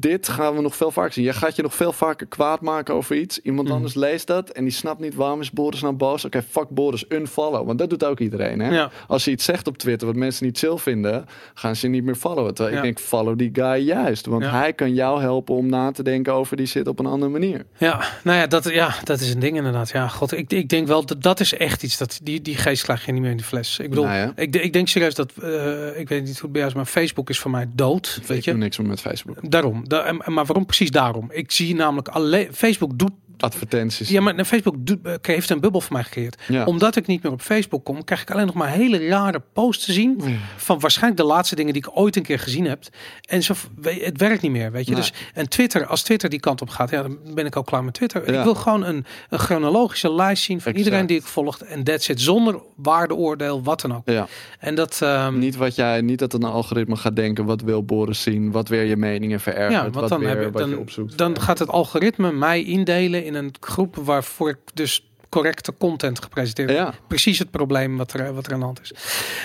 dit 0.00 0.28
gaan 0.28 0.54
we 0.54 0.60
nog 0.62 0.76
veel 0.76 0.90
vaker 0.90 1.12
zien. 1.12 1.24
Jij 1.24 1.32
gaat 1.32 1.56
je 1.56 1.62
nog 1.62 1.74
veel 1.74 1.92
vaker 1.92 2.26
kwaad 2.26 2.60
maken 2.60 2.94
over 2.94 3.16
iets. 3.16 3.40
Iemand 3.42 3.66
Mhm. 3.66 3.76
anders 3.76 3.94
leest 3.94 4.26
dat 4.26 4.50
en 4.50 4.64
die 4.64 4.72
snapt 4.72 5.00
niet 5.00 5.14
waarom 5.14 5.40
is 5.40 5.50
Boris 5.50 5.80
nou 5.80 5.94
boos. 5.94 6.24
Oké, 6.24 6.42
fuck 6.50 6.68
Boris, 6.68 7.04
unfollow. 7.08 7.66
Want 7.66 7.78
dat 7.78 7.90
doet 7.90 8.04
ook 8.04 8.20
iedereen. 8.20 8.60
Hè? 8.60 8.70
Ja. 8.74 8.90
Als 9.08 9.24
je 9.24 9.30
iets 9.30 9.44
zegt 9.44 9.66
op 9.66 9.78
Twitter 9.78 10.06
wat 10.06 10.16
mensen 10.16 10.46
niet 10.46 10.58
chill 10.58 10.76
vinden, 10.76 11.24
gaan 11.54 11.76
ze 11.76 11.86
je 11.86 11.92
niet 11.92 12.04
meer 12.04 12.14
followen. 12.14 12.54
Terwijl 12.54 12.76
Ja. 12.76 12.82
ik 12.82 12.94
denk, 12.94 13.06
follow 13.06 13.38
die 13.38 13.50
guy 13.52 13.84
juist. 13.86 14.26
Want 14.26 14.42
Ja. 14.42 14.50
hij 14.50 14.72
kan 14.72 14.94
jou 14.94 15.20
helpen 15.20 15.54
om 15.54 15.66
na 15.68 15.90
te 15.90 16.02
denken 16.02 16.32
over 16.32 16.56
die 16.56 16.66
shit 16.66 16.88
op 16.88 16.98
een 16.98 17.06
andere 17.06 17.30
manier. 17.32 17.64
Ja, 17.78 18.04
nou 18.24 18.38
ja, 18.38 18.46
dat, 18.46 18.64
ja, 18.70 18.94
dat 19.04 19.20
is 19.20 19.34
een 19.34 19.40
ding 19.40 19.56
inderdaad. 19.56 19.90
Ja, 19.90 20.08
god, 20.08 20.32
ik, 20.32 20.52
ik 20.52 20.68
denk 20.68 20.86
wel 20.86 21.06
dat 21.06 21.22
dat 21.22 21.40
is 21.40 21.54
echt 21.54 21.82
iets 21.82 21.98
dat 21.98 22.20
die, 22.22 22.42
die 22.42 22.56
geest 22.56 22.82
krijg 22.82 23.06
je 23.06 23.12
niet 23.12 23.20
meer 23.22 23.30
in 23.30 23.36
de 23.36 23.42
fles. 23.44 23.78
Ik 23.78 23.88
bedoel, 23.88 24.04
Nou 24.04 24.32
ik, 24.36 24.56
ik 24.56 24.72
denk 24.72 24.88
serieus 24.88 25.14
dat 25.14 25.32
eh, 25.42 25.98
ik 25.98 26.08
weet 26.08 26.24
niet 26.24 26.32
hoe 26.32 26.42
het 26.42 26.52
bij 26.52 26.60
jou 26.60 26.66
is, 26.66 26.74
maar 26.74 26.84
Facebook 26.84 27.30
is 27.30 27.38
voor 27.38 27.50
mij 27.50 27.66
dood. 27.74 28.20
Weet 28.26 28.38
ik 28.38 28.44
je, 28.44 28.52
niks 28.54 28.78
meer 28.78 28.88
met 28.88 29.00
Facebook. 29.00 29.50
daarom. 29.50 29.85
Da- 29.88 30.12
maar 30.12 30.44
waarom 30.44 30.66
precies 30.66 30.90
daarom? 30.90 31.30
Ik 31.32 31.50
zie 31.52 31.74
namelijk 31.74 32.08
alleen 32.08 32.52
Facebook 32.54 32.98
doet 32.98 33.12
Advertenties. 33.38 34.08
Ja, 34.08 34.20
maar 34.20 34.44
Facebook 34.44 34.74
eh, 35.02 35.12
heeft 35.22 35.50
een 35.50 35.60
bubbel 35.60 35.80
voor 35.80 35.92
mij 35.92 36.02
gecreëerd. 36.02 36.42
Ja. 36.48 36.64
Omdat 36.64 36.96
ik 36.96 37.06
niet 37.06 37.22
meer 37.22 37.32
op 37.32 37.40
Facebook 37.40 37.84
kom, 37.84 38.04
krijg 38.04 38.22
ik 38.22 38.30
alleen 38.30 38.46
nog 38.46 38.54
maar 38.54 38.70
hele 38.70 39.08
rare 39.08 39.42
posts 39.52 39.84
te 39.84 39.92
zien. 39.92 40.22
Van 40.56 40.80
waarschijnlijk 40.80 41.20
de 41.22 41.26
laatste 41.26 41.54
dingen 41.54 41.72
die 41.72 41.82
ik 41.86 41.98
ooit 41.98 42.16
een 42.16 42.22
keer 42.22 42.38
gezien 42.38 42.64
heb. 42.64 42.84
En 43.28 43.42
zo, 43.42 43.54
het 43.82 44.18
werkt 44.18 44.42
niet 44.42 44.50
meer, 44.50 44.72
weet 44.72 44.86
je. 44.86 44.92
Nee. 44.92 45.00
Dus, 45.00 45.12
en 45.34 45.48
Twitter, 45.48 45.86
als 45.86 46.02
Twitter 46.02 46.28
die 46.28 46.40
kant 46.40 46.60
op 46.60 46.68
gaat, 46.68 46.90
ja, 46.90 47.02
dan 47.02 47.18
ben 47.34 47.46
ik 47.46 47.56
ook 47.56 47.66
klaar 47.66 47.84
met 47.84 47.94
Twitter. 47.94 48.32
Ja. 48.32 48.38
Ik 48.38 48.44
wil 48.44 48.54
gewoon 48.54 48.84
een, 48.84 49.04
een 49.28 49.38
chronologische 49.38 50.12
lijst 50.12 50.42
zien 50.42 50.60
van 50.60 50.72
Exact. 50.72 50.86
iedereen 50.86 51.06
die 51.06 51.16
ik 51.16 51.26
volgt. 51.26 51.62
En 51.62 51.84
that's 51.84 52.08
it, 52.08 52.20
zonder 52.20 52.60
waardeoordeel, 52.76 53.62
wat 53.62 53.80
dan 53.80 53.94
ook. 53.94 54.02
Ja, 54.10 54.26
En 54.58 54.74
dat, 54.74 54.98
ehm, 55.02 55.38
niet 55.38 55.56
wat 55.56 55.74
jij, 55.74 56.00
niet 56.00 56.18
dat 56.18 56.32
een 56.32 56.44
algoritme 56.44 56.96
gaat 56.96 57.16
denken, 57.16 57.44
wat 57.44 57.60
wil 57.60 57.84
Boris 57.84 58.22
zien, 58.22 58.50
wat 58.50 58.68
weer 58.68 58.84
je 58.84 58.96
meningen 58.96 59.40
verergert, 59.40 59.72
ja, 59.72 59.82
want 59.82 59.94
wat 59.94 60.08
dan, 60.08 60.20
weer 60.20 60.28
heb 60.28 60.40
je, 60.40 60.50
wat 60.50 60.64
je 60.64 60.70
dan, 60.70 60.78
opzoekt. 60.78 61.18
dan 61.18 61.40
gaat 61.40 61.58
het 61.58 61.68
algoritme 61.68 62.32
mij 62.32 62.64
indelen 62.64 63.24
in 63.24 63.34
een 63.36 63.54
groep 63.60 63.96
waarvoor 63.96 64.48
ik 64.48 64.58
dus 64.74 65.10
correcte 65.28 65.74
content 65.78 66.22
gepresenteerd 66.22 66.70
Ja, 66.70 66.94
precies 67.08 67.38
het 67.38 67.50
probleem 67.50 67.96
wat 67.96 68.12
er, 68.12 68.34
wat 68.34 68.46
er 68.46 68.52
aan 68.52 68.58
de 68.58 68.64
hand 68.64 68.80
is. 68.82 68.92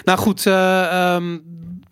Nou 0.03 0.19
goed, 0.19 0.45
eh 0.45 1.13
ehm 1.13 1.37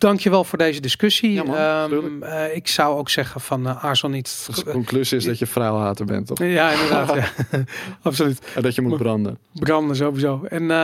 dankjewel 0.00 0.44
voor 0.44 0.58
deze 0.58 0.80
discussie. 0.80 1.32
Ja, 1.32 1.42
man, 1.42 1.56
Ehm, 1.56 2.22
eh, 2.22 2.56
ik 2.56 2.68
zou 2.68 2.98
ook 2.98 3.10
zeggen 3.10 3.40
van 3.40 3.66
uh, 3.66 3.84
aarzel 3.84 4.08
niet. 4.08 4.42
dus 4.46 4.56
de 4.56 4.70
conclusie 4.70 5.18
is 5.18 5.24
dat 5.24 5.38
je 5.38 5.46
vrouwhater 5.46 6.06
bent, 6.06 6.26
toch? 6.26 6.38
Ja, 6.38 6.70
inderdaad. 6.70 7.14
ja. 7.14 7.64
Absoluut. 8.02 8.40
En 8.54 8.62
dat 8.62 8.74
je 8.74 8.82
moet 8.82 8.98
branden. 8.98 9.38
Branden 9.52 9.96
sowieso. 9.96 10.44
En 10.48 10.70
eh, 10.70 10.76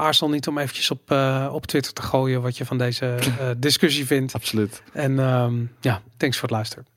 aarzel 0.00 0.28
niet 0.28 0.46
om 0.48 0.58
eventjes 0.58 0.90
op, 0.90 1.10
op 1.50 1.66
Twitter 1.66 1.92
te 1.92 2.02
gooien 2.02 2.42
wat 2.42 2.56
je 2.56 2.64
van 2.64 2.78
deze 2.78 3.14
discussie 3.56 4.06
vindt. 4.06 4.34
Absoluut. 4.34 4.82
En 4.92 5.18
ehm, 5.18 5.54
ja, 5.80 6.02
thanks 6.16 6.38
voor 6.38 6.48
het 6.48 6.56
luisteren. 6.56 6.93